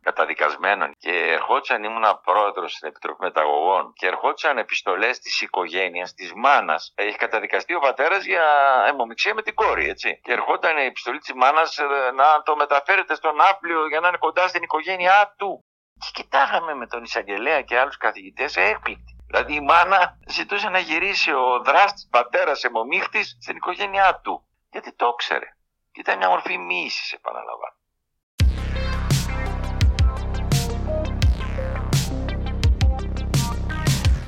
καταδικασμένων 0.01 0.95
και 0.99 1.11
ερχόντουσαν, 1.11 1.83
ήμουν 1.83 2.21
πρόεδρος 2.23 2.71
στην 2.71 2.87
Επιτροπή 2.87 3.23
Μεταγωγών 3.23 3.93
και 3.93 4.07
ερχόντουσαν 4.07 4.57
επιστολές 4.57 5.19
της 5.19 5.41
οικογένειας, 5.41 6.13
της 6.13 6.33
μάνας. 6.35 6.93
Έχει 6.95 7.17
καταδικαστεί 7.17 7.73
ο 7.73 7.79
πατέρας 7.79 8.25
για 8.25 8.45
αιμομηξία 8.87 9.33
με 9.33 9.41
την 9.41 9.53
κόρη, 9.53 9.89
έτσι. 9.89 10.19
Και 10.23 10.31
ερχόταν 10.31 10.77
η 10.77 10.85
επιστολή 10.85 11.19
της 11.19 11.33
μάνας 11.33 11.77
να 12.15 12.41
το 12.43 12.55
μεταφέρετε 12.55 13.15
στον 13.15 13.41
άφλιο 13.41 13.87
για 13.87 13.99
να 13.99 14.07
είναι 14.07 14.17
κοντά 14.17 14.47
στην 14.47 14.63
οικογένειά 14.63 15.33
του. 15.37 15.65
Και 15.99 16.21
κοιτάγαμε 16.21 16.73
με 16.73 16.87
τον 16.87 17.03
εισαγγελέα 17.03 17.61
και 17.61 17.79
άλλους 17.79 17.97
καθηγητές 17.97 18.55
έκπληκτοι. 18.55 19.13
Δηλαδή 19.27 19.53
η 19.53 19.61
μάνα 19.61 20.17
ζητούσε 20.27 20.69
να 20.69 20.79
γυρίσει 20.79 21.31
ο 21.31 21.61
δράστης 21.65 22.07
πατέρας 22.11 22.63
αιμομίχτης 22.63 23.37
στην 23.41 23.55
οικογένειά 23.55 24.19
του. 24.23 24.43
Γιατί 24.71 24.93
το 24.95 25.05
ήξερε. 25.13 25.45
Και 25.91 25.99
ήταν 25.99 26.17
μια 26.17 26.29
μορφή 26.29 26.57
μοίησης, 26.57 27.11
επαναλαμβάνω. 27.11 27.77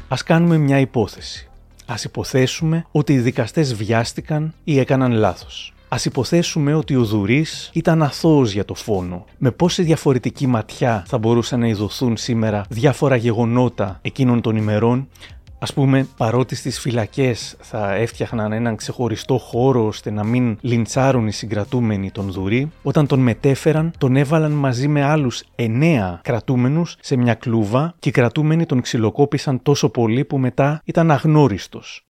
Ας 0.08 0.24
κάνουμε 0.24 0.58
μια 0.58 0.80
υπόθεση. 0.80 1.50
Ας 1.86 2.04
υποθέσουμε 2.04 2.86
ότι 2.92 3.14
οι 3.14 3.20
δικαστές 3.20 3.76
βιάστηκαν 3.76 4.54
ή 4.64 4.80
έκαναν 4.80 5.12
λάθος. 5.12 5.74
Ας 5.90 6.06
υποθέσουμε 6.06 6.74
ότι 6.74 6.96
ο 6.96 7.04
Δουρής 7.04 7.70
ήταν 7.74 8.04
αθώος 8.04 8.52
για 8.52 8.66
το 8.66 8.74
φόνο. 8.74 9.26
Με 9.38 9.52
πόση 9.52 9.84
διαφορετική 9.84 10.48
ματιά 10.48 11.04
θα 11.08 11.18
μπορούσαν 11.18 11.60
να 11.60 11.68
ειδωθούν 11.68 12.18
σήμερα 12.18 12.66
διάφορα 12.70 13.16
γεγονότα 13.16 14.00
εκείνων 14.02 14.42
των 14.42 14.56
ημερών 14.56 15.10
Ας 15.64 15.74
πούμε, 15.74 16.08
παρότι 16.18 16.56
στις 16.56 16.80
φυλακές 16.80 17.56
θα 17.60 17.94
έφτιαχναν 17.94 18.52
έναν 18.52 18.76
ξεχωριστό 18.76 19.38
χώρο 19.38 19.86
ώστε 19.86 20.12
να 20.12 20.24
μην 20.24 20.58
λιντσάρουν 20.62 21.28
οι 21.28 21.32
συγκρατούμενοι 21.32 22.12
τον 22.12 22.32
Δουρή, 22.32 22.72
όταν 22.84 23.08
τον 23.08 23.20
μετέφεραν 23.20 23.94
τον 23.98 24.16
έβαλαν 24.16 24.52
μαζί 24.52 24.88
με 24.88 25.04
άλλους 25.04 25.44
εννέα 25.56 26.20
κρατούμενους 26.24 26.96
σε 27.00 27.16
μια 27.16 27.34
κλούβα 27.34 27.94
και 28.00 28.10
οι 28.10 28.12
κρατούμενοι 28.12 28.66
τον 28.66 28.82
ξυλοκόπησαν 28.82 29.62
τόσο 29.62 29.90
πολύ 29.90 30.26
που 30.26 30.38
μετά 30.38 30.82
ήταν 30.86 31.12
αγνώριστος. 31.12 32.06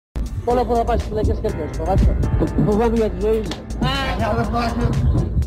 Όλο 0.46 0.66
που 0.66 0.76
θα 0.76 0.84
πάει 0.84 0.98
στις 0.98 1.10
φυλακές 1.10 1.40
και 1.40 1.50
φοβάσαι. 1.78 2.18
Φοβάμαι 2.66 2.96
για 2.96 3.10
της 3.10 3.24
ζωής 3.24 3.48
μου. 3.48 5.39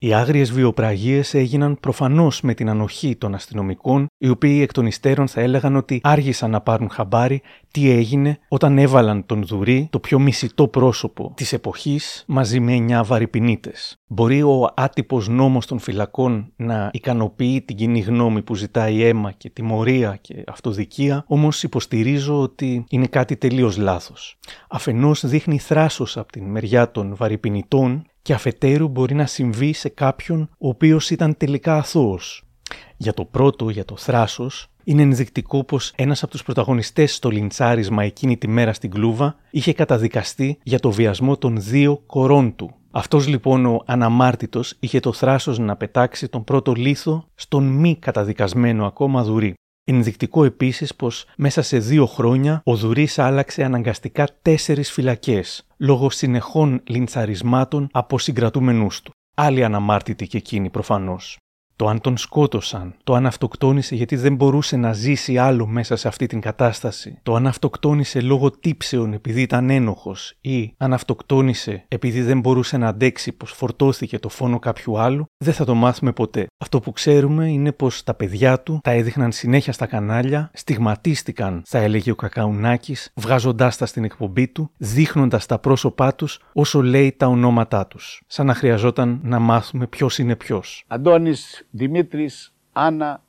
Οι 0.00 0.14
άγριες 0.14 0.52
βιοπραγίες 0.52 1.34
έγιναν 1.34 1.80
προφανώς 1.80 2.40
με 2.40 2.54
την 2.54 2.68
ανοχή 2.68 3.16
των 3.16 3.34
αστυνομικών, 3.34 4.06
οι 4.18 4.28
οποίοι 4.28 4.58
εκ 4.62 4.72
των 4.72 4.86
υστέρων 4.86 5.28
θα 5.28 5.40
έλεγαν 5.40 5.76
ότι 5.76 6.00
άργησαν 6.02 6.50
να 6.50 6.60
πάρουν 6.60 6.90
χαμπάρι 6.90 7.42
τι 7.70 7.90
έγινε 7.90 8.38
όταν 8.48 8.78
έβαλαν 8.78 9.26
τον 9.26 9.44
Δουρή, 9.46 9.88
το 9.90 9.98
πιο 9.98 10.18
μισητό 10.18 10.68
πρόσωπο 10.68 11.32
της 11.36 11.52
εποχής, 11.52 12.24
μαζί 12.26 12.60
με 12.60 12.72
εννιά 12.72 13.02
βαρυπινίτες. 13.02 13.96
Μπορεί 14.06 14.42
ο 14.42 14.72
άτυπος 14.76 15.28
νόμος 15.28 15.66
των 15.66 15.78
φυλακών 15.78 16.52
να 16.56 16.90
ικανοποιεί 16.92 17.62
την 17.62 17.76
κοινή 17.76 18.00
γνώμη 18.00 18.42
που 18.42 18.54
ζητάει 18.54 19.02
αίμα 19.02 19.32
και 19.32 19.50
τιμωρία 19.50 20.18
και 20.20 20.44
αυτοδικία, 20.46 21.24
όμως 21.26 21.62
υποστηρίζω 21.62 22.40
ότι 22.40 22.84
είναι 22.88 23.06
κάτι 23.06 23.36
τελείως 23.36 23.76
λάθος. 23.76 24.38
Αφενός 24.68 25.26
δείχνει 25.26 25.58
θράσος 25.58 26.16
από 26.16 26.32
την 26.32 26.44
μεριά 26.44 26.90
των 26.90 27.16
βαρυπινητών 27.16 28.06
και 28.28 28.34
αφετέρου 28.34 28.88
μπορεί 28.88 29.14
να 29.14 29.26
συμβεί 29.26 29.72
σε 29.72 29.88
κάποιον 29.88 30.48
ο 30.58 30.68
οποίος 30.68 31.10
ήταν 31.10 31.36
τελικά 31.36 31.76
αθώος. 31.76 32.44
Για 32.96 33.14
το 33.14 33.24
πρώτο, 33.24 33.70
για 33.70 33.84
το 33.84 33.96
θράσος, 33.96 34.68
είναι 34.84 35.02
ενδεικτικό 35.02 35.64
πως 35.64 35.92
ένας 35.96 36.22
από 36.22 36.32
τους 36.32 36.42
πρωταγωνιστές 36.42 37.14
στο 37.14 37.30
λιντσάρισμα 37.30 38.02
εκείνη 38.04 38.36
τη 38.36 38.48
μέρα 38.48 38.72
στην 38.72 38.90
Κλούβα 38.90 39.36
είχε 39.50 39.72
καταδικαστεί 39.72 40.58
για 40.62 40.78
το 40.78 40.90
βιασμό 40.90 41.36
των 41.36 41.60
δύο 41.60 42.02
κορών 42.06 42.56
του. 42.56 42.74
Αυτός 42.90 43.26
λοιπόν 43.26 43.66
ο 43.66 43.82
αναμάρτητος 43.86 44.74
είχε 44.80 45.00
το 45.00 45.12
θράσος 45.12 45.58
να 45.58 45.76
πετάξει 45.76 46.28
τον 46.28 46.44
πρώτο 46.44 46.72
λίθο 46.72 47.24
στον 47.34 47.64
μη 47.64 47.96
καταδικασμένο 47.96 48.86
ακόμα 48.86 49.22
δουρή. 49.22 49.54
Ενδεικτικό 49.90 50.44
επίσης 50.44 50.94
πως 50.94 51.26
μέσα 51.36 51.62
σε 51.62 51.78
δύο 51.78 52.06
χρόνια 52.06 52.60
ο 52.64 52.76
Δουρής 52.76 53.18
άλλαξε 53.18 53.64
αναγκαστικά 53.64 54.28
τέσσερις 54.42 54.92
φυλακές 54.92 55.66
λόγω 55.76 56.10
συνεχών 56.10 56.80
λιντσαρισμάτων 56.86 57.88
από 57.92 58.18
συγκρατούμενούς 58.18 59.02
του. 59.02 59.12
Άλλοι 59.36 59.64
αναμάρτητοι 59.64 60.26
και 60.26 60.36
εκείνοι 60.36 60.70
προφανώς 60.70 61.38
το 61.78 61.88
αν 61.88 62.00
τον 62.00 62.16
σκότωσαν, 62.16 62.94
το 63.04 63.14
αν 63.14 63.26
αυτοκτόνησε 63.26 63.94
γιατί 63.94 64.16
δεν 64.16 64.34
μπορούσε 64.34 64.76
να 64.76 64.92
ζήσει 64.92 65.38
άλλο 65.38 65.66
μέσα 65.66 65.96
σε 65.96 66.08
αυτή 66.08 66.26
την 66.26 66.40
κατάσταση, 66.40 67.18
το 67.22 67.34
αν 67.34 67.46
αυτοκτόνησε 67.46 68.20
λόγω 68.20 68.50
τύψεων 68.50 69.12
επειδή 69.12 69.42
ήταν 69.42 69.70
ένοχος 69.70 70.36
ή 70.40 70.74
αν 70.76 70.92
αυτοκτόνησε 70.92 71.84
επειδή 71.88 72.22
δεν 72.22 72.40
μπορούσε 72.40 72.76
να 72.76 72.88
αντέξει 72.88 73.32
πως 73.32 73.52
φορτώθηκε 73.52 74.18
το 74.18 74.28
φόνο 74.28 74.58
κάποιου 74.58 74.98
άλλου, 74.98 75.24
δεν 75.44 75.54
θα 75.54 75.64
το 75.64 75.74
μάθουμε 75.74 76.12
ποτέ. 76.12 76.46
Αυτό 76.58 76.80
που 76.80 76.92
ξέρουμε 76.92 77.48
είναι 77.50 77.72
πως 77.72 78.02
τα 78.02 78.14
παιδιά 78.14 78.60
του 78.60 78.80
τα 78.82 78.90
έδειχναν 78.90 79.32
συνέχεια 79.32 79.72
στα 79.72 79.86
κανάλια, 79.86 80.50
στιγματίστηκαν, 80.54 81.62
θα 81.66 81.78
έλεγε 81.78 82.10
ο 82.10 82.14
Κακαουνάκης, 82.14 83.10
βγάζοντάς 83.14 83.76
τα 83.76 83.86
στην 83.86 84.04
εκπομπή 84.04 84.48
του, 84.48 84.70
δείχνοντας 84.76 85.46
τα 85.46 85.58
πρόσωπά 85.58 86.14
τους 86.14 86.40
όσο 86.52 86.82
λέει 86.82 87.14
τα 87.16 87.26
ονόματά 87.26 87.86
τους. 87.86 88.22
Σαν 88.26 88.46
να 88.46 88.54
χρειαζόταν 88.54 89.20
να 89.22 89.38
μάθουμε 89.38 89.86
ποιος 89.86 90.18
είναι 90.18 90.36
ποιος. 90.36 90.84
Αντώνης 90.86 91.66
Δημήτρης, 91.70 92.54
Άννα, 92.72 93.22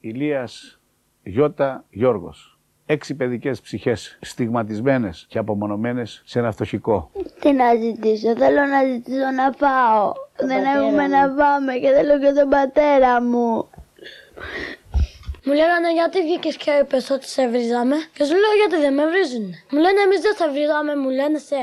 Ηλίας, 0.00 0.80
Γιώτα, 1.22 1.84
Γιώργος. 1.90 2.58
Έξι 2.86 3.14
παιδικές 3.14 3.60
ψυχές 3.60 4.18
στιγματισμένες 4.20 5.26
και 5.28 5.38
απομονωμένες 5.38 6.22
σε 6.24 6.38
ένα 6.38 6.52
φτωχικό. 6.52 7.10
Τι 7.40 7.52
να 7.52 7.74
ζητήσω, 7.74 8.36
θέλω 8.36 8.60
να 8.60 8.84
ζητήσω 8.92 9.30
να 9.36 9.50
πάω. 9.50 10.12
Δεν 10.36 10.64
έχουμε 10.64 11.06
να 11.06 11.30
πάμε 11.30 11.74
και 11.74 11.90
θέλω 11.90 12.18
και 12.18 12.40
τον 12.40 12.48
πατέρα 12.48 13.22
μου. 13.22 13.68
Μου 15.48 15.54
λέγανε 15.60 15.90
γιατί 15.98 16.18
βγήκες 16.26 16.56
και 16.62 16.70
είπες 16.80 17.10
ότι 17.16 17.28
σε 17.34 17.42
βρίζαμε; 17.52 17.96
Και 18.16 18.24
σου 18.28 18.36
λέω 18.42 18.54
γιατί 18.60 18.76
δεν 18.84 18.94
με 18.98 19.04
βρίζουν. 19.12 19.46
Μου 19.72 19.78
λένε 19.84 20.00
εμείς 20.06 20.20
δεν 20.26 20.34
σε 20.38 20.46
βρίζαμε, 20.54 20.92
μου 21.02 21.10
λένε 21.18 21.38
σε 21.48 21.58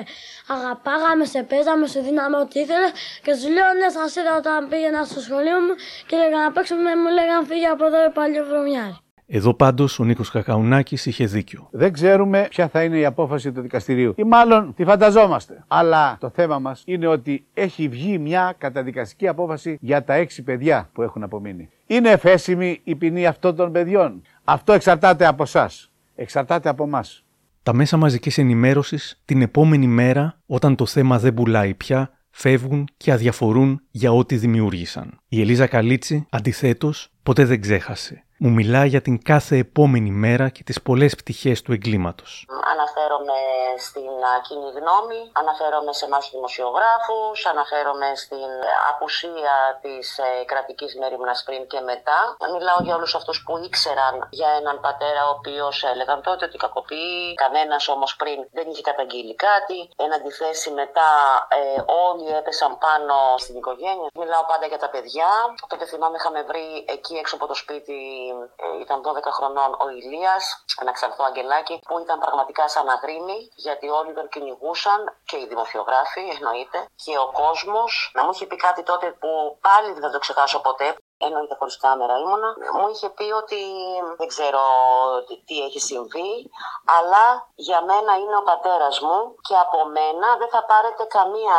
αγαπάγαμε, 0.55 1.23
σε 1.33 1.39
παίζαμε, 1.49 1.85
σε 1.93 1.99
δίναμε 2.05 2.37
ό,τι 2.43 2.55
ήθελε. 2.63 2.89
Και 3.25 3.33
σου 3.39 3.49
λέω 3.55 3.69
ναι, 3.79 3.87
σας 3.97 4.15
είδα 4.19 4.33
όταν 4.41 4.59
πήγαινα 4.69 5.01
στο 5.11 5.19
σχολείο 5.27 5.57
μου 5.65 5.73
και 6.07 6.15
έλεγα 6.15 6.39
να 6.45 6.51
παίξουμε, 6.55 6.91
μου 7.01 7.09
λέγανε 7.17 7.45
φύγει 7.49 7.69
από 7.75 7.83
εδώ 7.89 7.99
πάλι 8.17 8.37
βρωμιάρι. 8.49 8.97
Εδώ 9.27 9.53
πάντως 9.53 9.99
ο 9.99 10.03
Νίκος 10.03 10.29
Κακαουνάκης 10.31 11.05
είχε 11.05 11.25
δίκιο. 11.25 11.67
Δεν 11.71 11.91
ξέρουμε 11.93 12.47
ποια 12.49 12.67
θα 12.67 12.83
είναι 12.83 12.97
η 12.97 13.05
απόφαση 13.05 13.51
του 13.51 13.61
δικαστηρίου. 13.61 14.13
Ή 14.15 14.23
μάλλον 14.23 14.73
τη 14.75 14.83
φανταζόμαστε. 14.85 15.63
Αλλά 15.67 16.17
το 16.19 16.29
θέμα 16.29 16.59
μας 16.59 16.83
είναι 16.85 17.07
ότι 17.07 17.45
έχει 17.53 17.87
βγει 17.87 18.17
μια 18.17 18.55
καταδικαστική 18.57 19.27
απόφαση 19.27 19.77
για 19.81 20.03
τα 20.03 20.13
έξι 20.13 20.43
παιδιά 20.43 20.89
που 20.93 21.01
έχουν 21.01 21.23
απομείνει. 21.23 21.69
Είναι 21.87 22.09
εφέσιμη 22.09 22.81
η 22.83 22.95
ποινή 22.95 23.25
αυτών 23.25 23.55
των 23.55 23.71
παιδιών. 23.71 24.21
Αυτό 24.43 24.73
εξαρτάται 24.73 25.25
από 25.25 25.43
εσά. 25.43 25.69
Εξαρτάται 26.15 26.69
από 26.69 26.83
εμάς. 26.83 27.23
Τα 27.63 27.73
μέσα 27.73 27.97
μαζικής 27.97 28.37
ενημέρωσης 28.37 29.21
την 29.25 29.41
επόμενη 29.41 29.87
μέρα, 29.87 30.39
όταν 30.45 30.75
το 30.75 30.85
θέμα 30.85 31.19
δεν 31.19 31.33
πουλάει 31.33 31.73
πια, 31.73 32.11
φεύγουν 32.29 32.87
και 32.97 33.11
αδιαφορούν 33.11 33.81
για 33.91 34.11
ό,τι 34.11 34.37
δημιούργησαν. 34.37 35.19
Η 35.27 35.41
Ελίζα 35.41 35.67
Καλίτσι, 35.67 36.25
αντιθέτως, 36.29 37.09
ποτέ 37.23 37.45
δεν 37.45 37.61
ξέχασε 37.61 38.23
μου 38.43 38.51
μιλά 38.59 38.83
για 38.85 39.01
την 39.01 39.15
κάθε 39.31 39.55
επόμενη 39.65 40.11
μέρα 40.23 40.47
και 40.55 40.63
τις 40.63 40.81
πολλές 40.81 41.15
πτυχές 41.15 41.61
του 41.61 41.71
εγκλήματος. 41.77 42.31
Αναφέρομαι 42.73 43.39
στην 43.85 44.13
κοινή 44.47 44.69
γνώμη, 44.79 45.21
αναφέρομαι 45.41 45.93
σε 45.99 46.05
εμάς 46.05 46.29
δημοσιογράφους, 46.33 47.37
αναφέρομαι 47.53 48.09
στην 48.23 48.51
απουσία 48.91 49.55
της 49.83 50.05
ε, 50.17 50.29
κρατικής 50.51 50.91
μέρημνας 50.99 51.43
πριν 51.47 51.61
και 51.71 51.79
μετά. 51.91 52.19
Μιλάω 52.55 52.79
για 52.85 52.95
όλους 52.97 53.15
αυτούς 53.19 53.37
που 53.45 53.53
ήξεραν 53.67 54.15
για 54.39 54.49
έναν 54.59 54.75
πατέρα 54.85 55.21
ο 55.29 55.31
οποίος 55.37 55.75
έλεγαν 55.91 56.19
τότε 56.27 56.45
ότι 56.45 56.57
κακοποιεί, 56.63 57.33
κανένας 57.43 57.83
όμως 57.95 58.11
πριν 58.21 58.37
δεν 58.57 58.65
είχε 58.69 58.83
καταγγείλει 58.89 59.35
κάτι. 59.47 59.77
Εν 60.03 60.13
αντιθέσει 60.17 60.69
μετά 60.81 61.09
ε, 61.59 61.81
όλοι 62.07 62.27
έπεσαν 62.39 62.71
πάνω 62.85 63.15
στην 63.43 63.55
οικογένεια. 63.59 64.07
Μιλάω 64.21 64.43
πάντα 64.51 64.65
για 64.71 64.79
τα 64.83 64.89
παιδιά. 64.93 65.29
Τότε 65.71 65.85
θυμάμαι 65.91 66.15
είχαμε 66.19 66.41
βρει 66.49 66.67
εκεί 66.95 67.13
έξω 67.21 67.35
από 67.35 67.47
το 67.51 67.55
σπίτι 67.63 67.99
ε, 68.32 68.32
ήταν 68.81 69.01
12 69.01 69.31
χρονών 69.37 69.77
ο 69.79 69.89
Ηλίας, 69.89 70.65
ένα 70.81 70.91
ξανθό 70.91 71.23
αγγελάκι, 71.23 71.79
που 71.87 71.99
ήταν 71.99 72.19
πραγματικά 72.19 72.67
σαν 72.67 72.89
αγρίμι, 72.89 73.49
γιατί 73.55 73.89
όλοι 73.89 74.13
τον 74.13 74.29
κυνηγούσαν 74.29 75.17
και 75.25 75.37
οι 75.37 75.47
δημοσιογράφοι 75.47 76.23
εννοείται 76.35 76.87
και 77.03 77.17
ο 77.17 77.31
κόσμος. 77.31 78.11
Να 78.15 78.23
μου 78.23 78.29
είχε 78.33 78.45
πει 78.45 78.55
κάτι 78.55 78.83
τότε 78.83 79.07
που 79.19 79.57
πάλι 79.61 79.91
δεν 79.91 80.01
θα 80.01 80.09
το 80.09 80.19
ξεχάσω 80.19 80.59
ποτέ, 80.61 80.95
εννοείται 81.17 81.55
χωρίς 81.59 81.77
κάμερα 81.77 82.17
ήμουνα, 82.17 82.55
μου 82.73 82.87
είχε 82.87 83.09
πει 83.09 83.23
ότι 83.23 83.61
δεν 84.17 84.27
ξέρω 84.27 84.61
τι 85.45 85.63
έχει 85.63 85.79
συμβεί, 85.79 86.51
αλλά 86.97 87.47
για 87.55 87.81
μένα 87.81 88.15
είναι 88.17 88.37
ο 88.37 88.43
πατέρας 88.43 88.99
μου 88.99 89.35
και 89.41 89.55
από 89.55 89.85
μένα 89.85 90.37
δεν 90.37 90.49
θα 90.49 90.65
πάρετε 90.65 91.03
καμία 91.03 91.57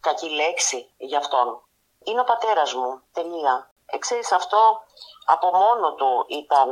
κακή 0.00 0.28
λέξη 0.28 0.94
για 0.96 1.18
αυτόν. 1.18 1.62
Είναι 2.04 2.20
ο 2.20 2.24
πατέρας 2.24 2.74
μου, 2.74 3.02
τελεία. 3.12 3.71
Ε, 3.92 4.34
αυτό 4.34 4.82
από 5.24 5.46
μόνο 5.56 5.94
του 5.94 6.24
ήταν 6.28 6.68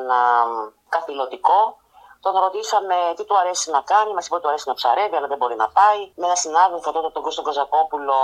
καθηλωτικό. 0.88 1.78
Τον 2.22 2.38
ρωτήσαμε 2.38 2.94
τι 3.16 3.24
του 3.24 3.38
αρέσει 3.38 3.70
να 3.70 3.80
κάνει, 3.80 4.12
μας 4.14 4.26
είπε 4.26 4.34
ότι 4.34 4.42
του 4.42 4.48
αρέσει 4.48 4.68
να 4.68 4.74
ψαρεύει, 4.74 5.16
αλλά 5.16 5.26
δεν 5.26 5.36
μπορεί 5.36 5.56
να 5.56 5.68
πάει. 5.68 6.12
Με 6.16 6.26
ένα 6.26 6.34
συνάδελφο 6.34 6.92
τότε, 6.92 7.10
τον 7.10 7.22
Κώστο 7.22 7.42
Κοζακόπουλο, 7.42 8.14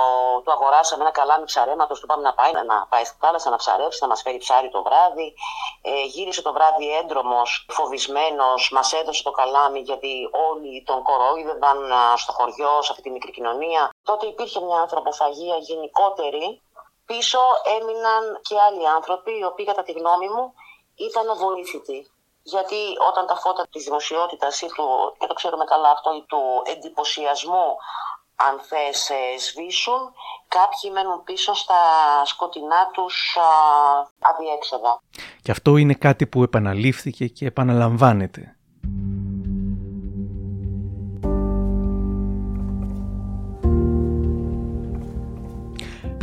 του 0.45 0.53
αγοράσαμε 0.53 1.03
ένα 1.03 1.13
καλάμι 1.13 1.45
ψαρέματος, 1.45 2.01
του 2.01 2.07
πάμε 2.07 2.23
να 2.23 2.35
πάει, 2.35 2.53
να 2.53 2.87
πάει 2.87 3.05
στη 3.05 3.17
θάλασσα 3.21 3.51
να 3.51 3.57
ψαρέψει, 3.57 3.99
να 4.03 4.09
μας 4.09 4.23
φέρει 4.23 4.39
ψάρι 4.39 4.71
το 4.71 4.83
βράδυ. 4.83 5.35
Ε, 5.83 6.05
γύρισε 6.05 6.43
το 6.43 6.53
βράδυ 6.53 6.97
έντρομος, 6.97 7.67
φοβισμένος, 7.71 8.71
μας 8.73 8.93
έδωσε 8.93 9.23
το 9.23 9.31
καλάμι 9.31 9.81
γιατί 9.81 10.31
όλοι 10.51 10.83
τον 10.87 11.03
κορόιδευαν 11.03 11.79
στο 12.17 12.33
χωριό, 12.33 12.83
σε 12.83 12.93
αυτή 12.93 13.03
τη 13.03 13.11
μικρή 13.11 13.31
κοινωνία. 13.31 13.91
Τότε 14.03 14.27
υπήρχε 14.27 14.61
μια 14.61 14.81
ανθρωποφαγία 14.81 15.57
γενικότερη 15.57 16.63
Πίσω 17.07 17.43
έμειναν 17.77 18.23
και 18.49 18.57
άλλοι 18.67 18.89
άνθρωποι, 18.89 19.33
οι 19.39 19.45
οποίοι 19.51 19.67
κατά 19.71 19.83
τη 19.83 19.93
γνώμη 19.93 20.29
μου 20.35 20.47
ήταν 21.09 21.25
αβοήθητοι. 21.31 21.99
Γιατί 22.43 22.81
όταν 23.09 23.27
τα 23.27 23.37
φώτα 23.37 23.67
της 23.73 23.85
δημοσιότητας 23.85 24.61
ή 24.61 24.67
του, 24.67 24.87
και 25.19 25.27
το 25.27 25.35
ξέρουμε 25.35 25.65
καλά 25.65 25.91
αυτό, 25.91 26.15
ή 26.21 26.23
του 26.31 26.43
εντυπωσιασμού, 26.73 27.69
αν 28.37 28.61
θες, 28.69 29.11
ε, 29.11 29.39
σβήσουν, 29.39 30.01
κάποιοι 30.49 30.91
μένουν 30.93 31.23
πίσω 31.25 31.55
στα 31.55 31.75
σκοτεινά 32.25 32.91
τους 32.93 33.37
α, 33.37 33.49
αδιέξοδα. 34.19 35.03
Και 35.43 35.51
αυτό 35.51 35.77
είναι 35.77 35.95
κάτι 35.95 36.27
που 36.27 36.43
επαναλήφθηκε 36.43 37.27
και 37.27 37.47
επαναλαμβάνεται. 37.47 38.56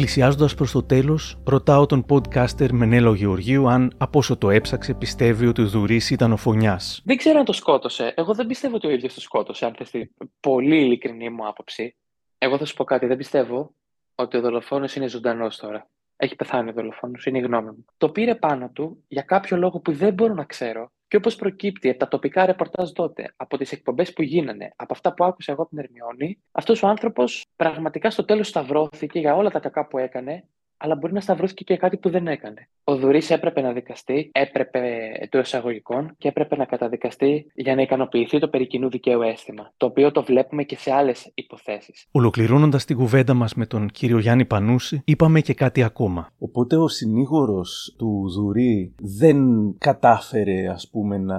Πλησιάζοντας 0.04 0.56
προς 0.56 0.72
το 0.72 0.84
τέλος, 0.84 1.38
ρωτάω 1.46 1.86
τον 1.86 2.06
podcaster 2.10 2.72
Μενέλο 2.72 3.14
Γεωργίου 3.14 3.70
αν 3.70 3.94
από 3.98 4.20
όσο 4.20 4.38
το 4.38 4.50
έψαξε 4.50 4.94
πιστεύει 4.94 5.48
ότι 5.48 5.62
ο 5.62 5.68
Δουρής 5.68 6.10
ήταν 6.10 6.32
ο 6.32 6.38
φωνιάς. 6.38 7.02
Δεν 7.06 7.18
ξέρω 7.18 7.40
αν 7.40 7.46
το 7.46 7.54
σκότωσε. 7.54 8.14
Εγώ 8.16 8.34
δεν 8.34 8.48
πιστεύω 8.48 8.76
ότι 8.76 8.88
ο 8.88 8.90
ίδιος 8.90 9.14
το 9.14 9.22
σκότωσε, 9.22 9.66
αν 9.66 9.76
θες 9.76 10.10
πολύ 10.40 10.82
ειλικρινή 10.82 11.30
μου 11.30 11.48
άποψη. 11.48 11.96
Εγώ 12.38 12.58
θα 12.58 12.66
σου 12.66 12.76
πω 12.76 12.84
κάτι. 12.84 13.06
Δεν 13.06 13.18
πιστεύω 13.18 13.76
ότι 14.16 14.38
ο 14.38 14.42
δολοφόνος 14.42 14.96
είναι 14.96 15.08
ζωντανός 15.08 15.58
τώρα. 15.58 15.90
Έχει 16.16 16.36
πεθάνει 16.36 16.70
ο 16.70 16.74
δολοφόνος, 16.74 17.26
είναι 17.26 17.38
η 17.38 17.42
γνώμη 17.42 17.68
μου. 17.68 17.86
Το 17.98 18.10
πήρε 18.10 18.36
πάνω 18.36 18.70
του 18.70 19.04
για 19.08 19.22
κάποιο 19.22 19.58
λόγο 19.58 19.80
που 19.80 19.92
δεν 19.92 20.14
μπορώ 20.14 20.34
να 20.34 20.44
ξέρω 20.44 20.92
και 21.14 21.20
όπως 21.20 21.36
προκύπτει 21.36 21.90
από 21.90 22.00
τα 22.00 22.08
τοπικά 22.08 22.46
ρεπορτάζ 22.46 22.92
τότε, 22.92 23.34
από 23.36 23.58
τις 23.58 23.72
εκπομπές 23.72 24.14
που 24.14 24.22
γίνανε, 24.22 24.74
από 24.76 24.94
αυτά 24.94 25.14
που 25.14 25.24
άκουσα 25.24 25.52
εγώ 25.52 25.62
από 25.62 25.70
την 25.70 25.80
Ερμιόνη, 25.80 26.42
αυτός 26.52 26.84
ο 26.84 26.88
άνθρωπος 26.88 27.46
πραγματικά 27.56 28.10
στο 28.10 28.26
τέλος 28.26 28.48
σταυρώθηκε 28.48 29.20
για 29.20 29.36
όλα 29.36 29.50
τα 29.50 29.60
κακά 29.60 29.88
που 29.88 29.98
έκανε, 29.98 30.44
αλλά 30.84 30.96
μπορεί 30.96 31.14
να 31.14 31.22
σταυρώσει 31.22 31.54
και 31.54 31.78
κάτι 31.78 31.98
που 31.98 32.10
δεν 32.10 32.28
έκανε. 32.28 32.70
Ο 32.84 32.96
Δουρή 32.96 33.22
έπρεπε 33.30 33.62
να 33.62 33.72
δικαστεί, 33.72 34.30
έπρεπε 34.34 35.12
το 35.30 35.40
εισαγωγικών 35.40 36.16
και 36.18 36.28
έπρεπε 36.28 36.56
να 36.56 36.66
καταδικαστεί 36.66 37.52
για 37.54 37.76
να 37.76 37.82
ικανοποιηθεί 37.82 38.40
το 38.40 38.48
περί 38.48 38.68
κοινού 38.68 38.90
δικαίου 38.90 39.22
αίσθημα, 39.22 39.74
το 39.78 39.86
οποίο 39.86 40.12
το 40.12 40.24
βλέπουμε 40.24 40.64
και 40.64 40.78
σε 40.78 40.94
άλλες 40.94 41.32
υποθέσεις. 41.34 42.08
Ολοκληρώνοντας 42.12 42.86
την 42.86 42.98
κουβέντα 42.98 43.34
μας 43.34 43.54
με 43.54 43.66
τον 43.66 43.88
κύριο 43.88 44.20
Γιάννη 44.20 44.46
Πανούση, 44.46 45.02
είπαμε 45.06 45.42
και 45.42 45.54
κάτι 45.54 45.84
ακόμα. 45.84 46.30
Οπότε 46.40 46.78
ο 46.78 46.88
συνήγορος 46.88 47.96
του 47.98 48.32
Δουρή 48.36 48.96
δεν 49.00 49.38
κατάφερε, 49.78 50.70
ας 50.70 50.90
πούμε, 50.92 51.18
να. 51.18 51.38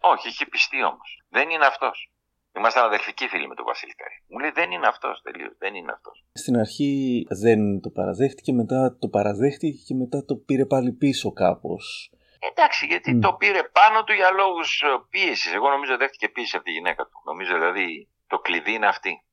Όχι, 0.00 0.28
είχε 0.28 0.46
πιστεί 0.50 0.84
όμως. 0.84 1.22
Δεν 1.28 1.50
είναι 1.50 1.66
αυτός. 1.66 2.11
Ήμασταν 2.56 2.84
αδελφικοί 2.84 3.28
φίλοι 3.28 3.48
με 3.48 3.54
τον 3.54 3.64
Βασίλη 3.64 3.94
Καρή. 3.94 4.16
Μου 4.28 4.38
λέει 4.38 4.50
δεν 4.50 4.70
είναι 4.70 4.86
αυτός 4.86 5.22
τελείω. 5.22 5.54
Δεν 5.58 5.74
είναι 5.74 5.92
αυτός. 5.92 6.24
Στην 6.32 6.58
αρχή 6.58 7.26
δεν 7.28 7.80
το 7.80 7.90
παραδέχτηκε, 7.90 8.52
μετά 8.52 8.96
το 9.00 9.08
παραδέχτηκε 9.08 9.78
και 9.86 9.94
μετά 9.94 10.24
το 10.24 10.34
πήρε 10.36 10.66
πάλι 10.66 10.92
πίσω 10.92 11.32
κάπως. 11.32 12.12
Εντάξει, 12.50 12.86
γιατί 12.86 13.18
το 13.18 13.32
πήρε 13.34 13.62
πάνω 13.62 14.04
του 14.04 14.12
για 14.12 14.30
λόγους 14.30 14.82
πίεσης. 15.10 15.54
Εγώ 15.54 15.68
νομίζω 15.68 15.96
δέχτηκε 15.96 16.28
πίεση 16.28 16.56
από 16.56 16.64
τη 16.64 16.70
γυναίκα 16.70 17.02
του. 17.04 17.22
Νομίζω 17.24 17.54
δηλαδή 17.54 18.08
το 18.26 18.38
κλειδί 18.38 18.72
είναι 18.72 18.86
αυτή. 18.86 19.24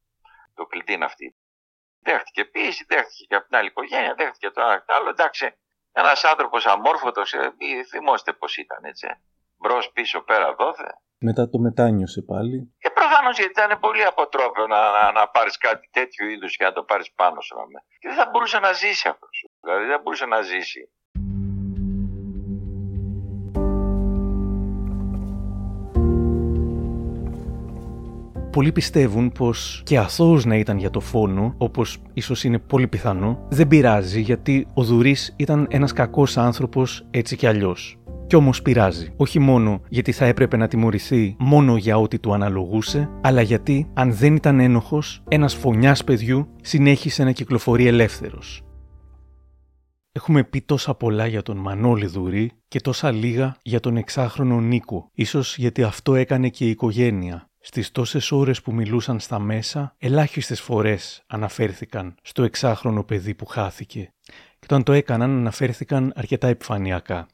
Το 0.55 0.65
κλειδί 0.65 0.93
είναι 0.93 1.05
αυτή. 1.05 1.35
Δέχτηκε 2.01 2.45
πίεση, 2.45 2.85
δέχτηκε 2.87 3.23
και 3.27 3.35
από 3.35 3.47
την 3.47 3.57
άλλη 3.57 3.67
οικογένεια, 3.67 4.13
δέχτηκε 4.17 4.49
το 4.49 4.61
άλλο. 4.85 5.09
Εντάξει, 5.09 5.45
ένας 5.91 6.23
άνθρωπος 6.23 6.65
αμόρφωτος, 6.65 7.33
ε, 7.33 7.53
θυμόστε 7.89 8.33
πώς 8.33 8.57
ήταν, 8.57 8.83
έτσι. 8.83 9.07
Μπρος 9.57 9.91
πίσω 9.91 10.21
πέρα 10.21 10.55
δόθε. 10.55 10.89
Μετά 11.21 11.49
το 11.49 11.59
μετάνιωσε 11.59 12.21
πάλι. 12.21 12.73
Και 12.77 12.89
προφανώς 12.93 13.37
γιατί 13.37 13.51
ήταν 13.51 13.79
πολύ 13.79 14.03
αποτρόπαιο 14.03 14.67
να, 14.67 14.79
να, 14.91 15.11
να 15.11 15.27
πάρεις 15.27 15.57
κάτι 15.57 15.89
τέτοιου 15.91 16.27
είδους 16.27 16.55
και 16.57 16.63
να 16.63 16.73
το 16.73 16.83
πάρεις 16.83 17.11
πάνω 17.11 17.41
σου. 17.41 17.55
Και 17.99 18.07
δεν 18.07 18.17
θα 18.17 18.29
μπορούσε 18.31 18.59
να 18.59 18.71
ζήσει 18.71 19.07
αυτός. 19.07 19.47
Δηλαδή 19.61 19.85
δεν 19.85 20.01
μπορούσε 20.03 20.25
να 20.25 20.41
ζήσει. 20.41 20.89
Πολλοί 28.51 28.71
πιστεύουν 28.71 29.31
πως 29.31 29.81
και 29.85 29.97
αθώος 29.97 30.45
να 30.45 30.55
ήταν 30.55 30.77
για 30.77 30.89
το 30.89 30.99
φόνο, 30.99 31.55
όπως 31.57 32.01
ίσως 32.13 32.43
είναι 32.43 32.59
πολύ 32.59 32.87
πιθανό, 32.87 33.47
δεν 33.49 33.67
πειράζει 33.67 34.21
γιατί 34.21 34.67
ο 34.73 34.83
Δουρής 34.83 35.35
ήταν 35.37 35.67
ένας 35.69 35.93
κακός 35.93 36.37
άνθρωπος 36.37 37.07
έτσι 37.11 37.35
κι 37.35 37.47
αλλιώς. 37.47 37.99
Κι 38.29 38.35
όμως 38.35 38.61
πειράζει. 38.61 39.13
Όχι 39.17 39.39
μόνο 39.39 39.81
γιατί 39.89 40.11
θα 40.11 40.25
έπρεπε 40.25 40.57
να 40.57 40.67
τιμωρηθεί 40.67 41.35
μόνο 41.39 41.77
για 41.77 41.97
ό,τι 41.97 42.19
του 42.19 42.33
αναλογούσε, 42.33 43.09
αλλά 43.21 43.41
γιατί, 43.41 43.89
αν 43.93 44.13
δεν 44.13 44.35
ήταν 44.35 44.59
ένοχος, 44.59 45.23
ένας 45.27 45.55
φωνιάς 45.55 46.03
παιδιού 46.03 46.55
συνέχισε 46.61 47.23
να 47.23 47.31
κυκλοφορεί 47.31 47.87
ελεύθερος. 47.87 48.61
Έχουμε 50.11 50.43
πει 50.43 50.61
τόσα 50.61 50.95
πολλά 50.95 51.27
για 51.27 51.41
τον 51.41 51.57
Μανώλη 51.57 52.05
Δουρή 52.05 52.51
και 52.67 52.81
τόσα 52.81 53.11
λίγα 53.11 53.57
για 53.61 53.79
τον 53.79 53.97
εξάχρονο 53.97 54.59
Νίκο. 54.59 55.09
Ίσως 55.13 55.57
γιατί 55.57 55.83
αυτό 55.83 56.15
έκανε 56.15 56.49
και 56.49 56.65
η 56.65 56.69
οικογένεια. 56.69 57.49
Στις 57.59 57.91
τόσες 57.91 58.31
ώρες 58.31 58.61
που 58.61 58.73
μιλούσαν 58.73 59.19
στα 59.19 59.39
μέσα, 59.39 59.95
ελάχιστες 59.97 60.61
φορές 60.61 61.23
αναφέρθηκαν 61.27 62.15
στο 62.21 62.43
εξάχρονο 62.43 63.03
παιδί 63.03 63.35
που 63.35 63.45
χάθηκε. 63.45 64.13
Και 64.59 64.65
όταν 64.65 64.83
το 64.83 64.93
έκαναν 64.93 65.29
αναφέρθηκαν 65.37 66.11
αρκετά 66.15 66.47
επιφανειακά. 66.47 67.27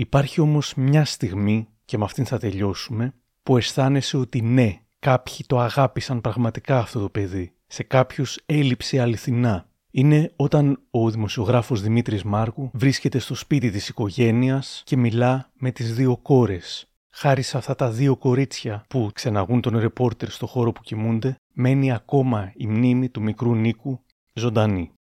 Υπάρχει 0.00 0.40
όμως 0.40 0.74
μια 0.74 1.04
στιγμή, 1.04 1.68
και 1.84 1.98
με 1.98 2.04
αυτήν 2.04 2.26
θα 2.26 2.38
τελειώσουμε, 2.38 3.14
που 3.42 3.56
αισθάνεσαι 3.56 4.16
ότι 4.16 4.40
ναι, 4.42 4.80
κάποιοι 4.98 5.36
το 5.46 5.58
αγάπησαν 5.58 6.20
πραγματικά 6.20 6.78
αυτό 6.78 7.00
το 7.00 7.08
παιδί. 7.08 7.52
Σε 7.66 7.82
κάποιους 7.82 8.38
έλειψε 8.46 9.00
αληθινά. 9.00 9.66
Είναι 9.90 10.32
όταν 10.36 10.80
ο 10.90 11.10
δημοσιογράφος 11.10 11.82
Δημήτρης 11.82 12.22
Μάρκου 12.22 12.70
βρίσκεται 12.72 13.18
στο 13.18 13.34
σπίτι 13.34 13.70
της 13.70 13.88
οικογένειας 13.88 14.82
και 14.84 14.96
μιλά 14.96 15.50
με 15.54 15.70
τις 15.70 15.94
δύο 15.94 16.16
κόρες. 16.16 16.88
Χάρη 17.10 17.42
σε 17.42 17.56
αυτά 17.56 17.74
τα 17.74 17.90
δύο 17.90 18.16
κορίτσια 18.16 18.84
που 18.88 19.10
ξεναγούν 19.14 19.60
τον 19.60 19.78
ρεπόρτερ 19.78 20.30
στο 20.30 20.46
χώρο 20.46 20.72
που 20.72 20.80
κοιμούνται, 20.82 21.36
μένει 21.52 21.92
ακόμα 21.92 22.52
η 22.56 22.66
μνήμη 22.66 23.08
του 23.08 23.22
μικρού 23.22 23.54
Νίκου 23.54 24.00
ζωντανή. 24.32 24.92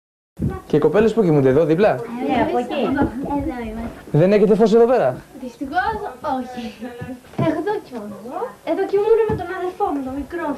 Και 0.67 0.77
οι 0.77 0.79
κοπέλες 0.79 1.15
που 1.15 1.23
κοιμούνται 1.23 1.49
εδώ 1.49 1.65
δίπλα; 1.65 1.95
Ναι, 1.95 2.43
από 2.43 2.59
εκεί. 2.59 2.73
Εδώ 2.73 3.63
είμαστε. 3.69 3.76
Δεν 4.13 4.33
έχετε 4.33 4.55
φως 4.55 4.75
εδώ 4.75 4.87
πέρα; 4.87 5.17
Δυστυχώς 5.41 5.79
όχι. 6.39 6.63
Εδώ 7.49 7.73
κοιμούμαι. 7.85 8.39
Εδώ 8.71 8.83
κοιμούμαι 8.91 9.25
με 9.29 9.35
τον 9.41 9.47
αδερφό 9.59 9.85
μου, 9.93 10.01
τον 10.05 10.15
μικρό, 10.21 10.49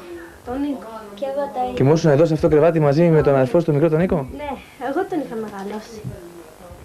τον 0.45 0.57
Νίκο. 0.61 0.91
Και 1.17 1.25
εγώ 1.31 1.43
τα 1.53 1.59
ίδια. 1.63 1.73
Κοιμούσουν 1.73 2.09
εδώ 2.11 2.25
σε 2.25 2.33
αυτό 2.33 2.47
το 2.47 2.53
κρεβάτι 2.53 2.79
μαζί 2.79 3.03
με 3.15 3.21
τον 3.21 3.33
αδερφό 3.35 3.59
σου 3.59 3.65
τον 3.65 3.73
μικρό 3.73 3.89
τον 3.89 3.99
Νίκο; 3.99 4.19
Ναι, 4.41 4.51
εγώ 4.87 4.99
τον 5.09 5.17
είχα 5.23 5.35
μεγαλώσει. 5.43 5.99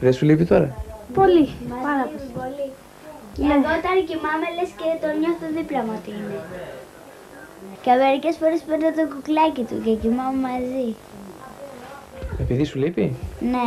Δεν 0.00 0.12
σου 0.12 0.24
λείπει 0.24 0.44
τώρα; 0.44 0.68
Πολύ, 1.14 1.48
πάρα 1.86 2.04
πολύ. 2.36 2.68
Και 3.36 3.42
εγώ 3.56 3.70
όταν 3.80 3.94
κοιμάμαι 4.08 4.46
λες 4.56 4.70
και 4.80 4.88
το 5.02 5.08
νιώθω 5.20 5.46
δίπλα 5.56 5.80
μου 5.86 5.94
ότι 5.98 6.10
είναι. 6.18 6.38
Και 7.82 7.90
μερικές 8.02 8.34
φορές 8.40 8.60
παίρνω 8.68 8.90
το 8.98 9.04
κουκλάκι 9.12 9.62
του 9.68 9.76
και 9.84 9.92
κοιμάμαι 10.02 10.40
μαζί. 10.48 10.86
Επειδή 12.42 12.64
σου 12.64 12.78
λείπει; 12.78 13.04
Ναι. 13.52 13.66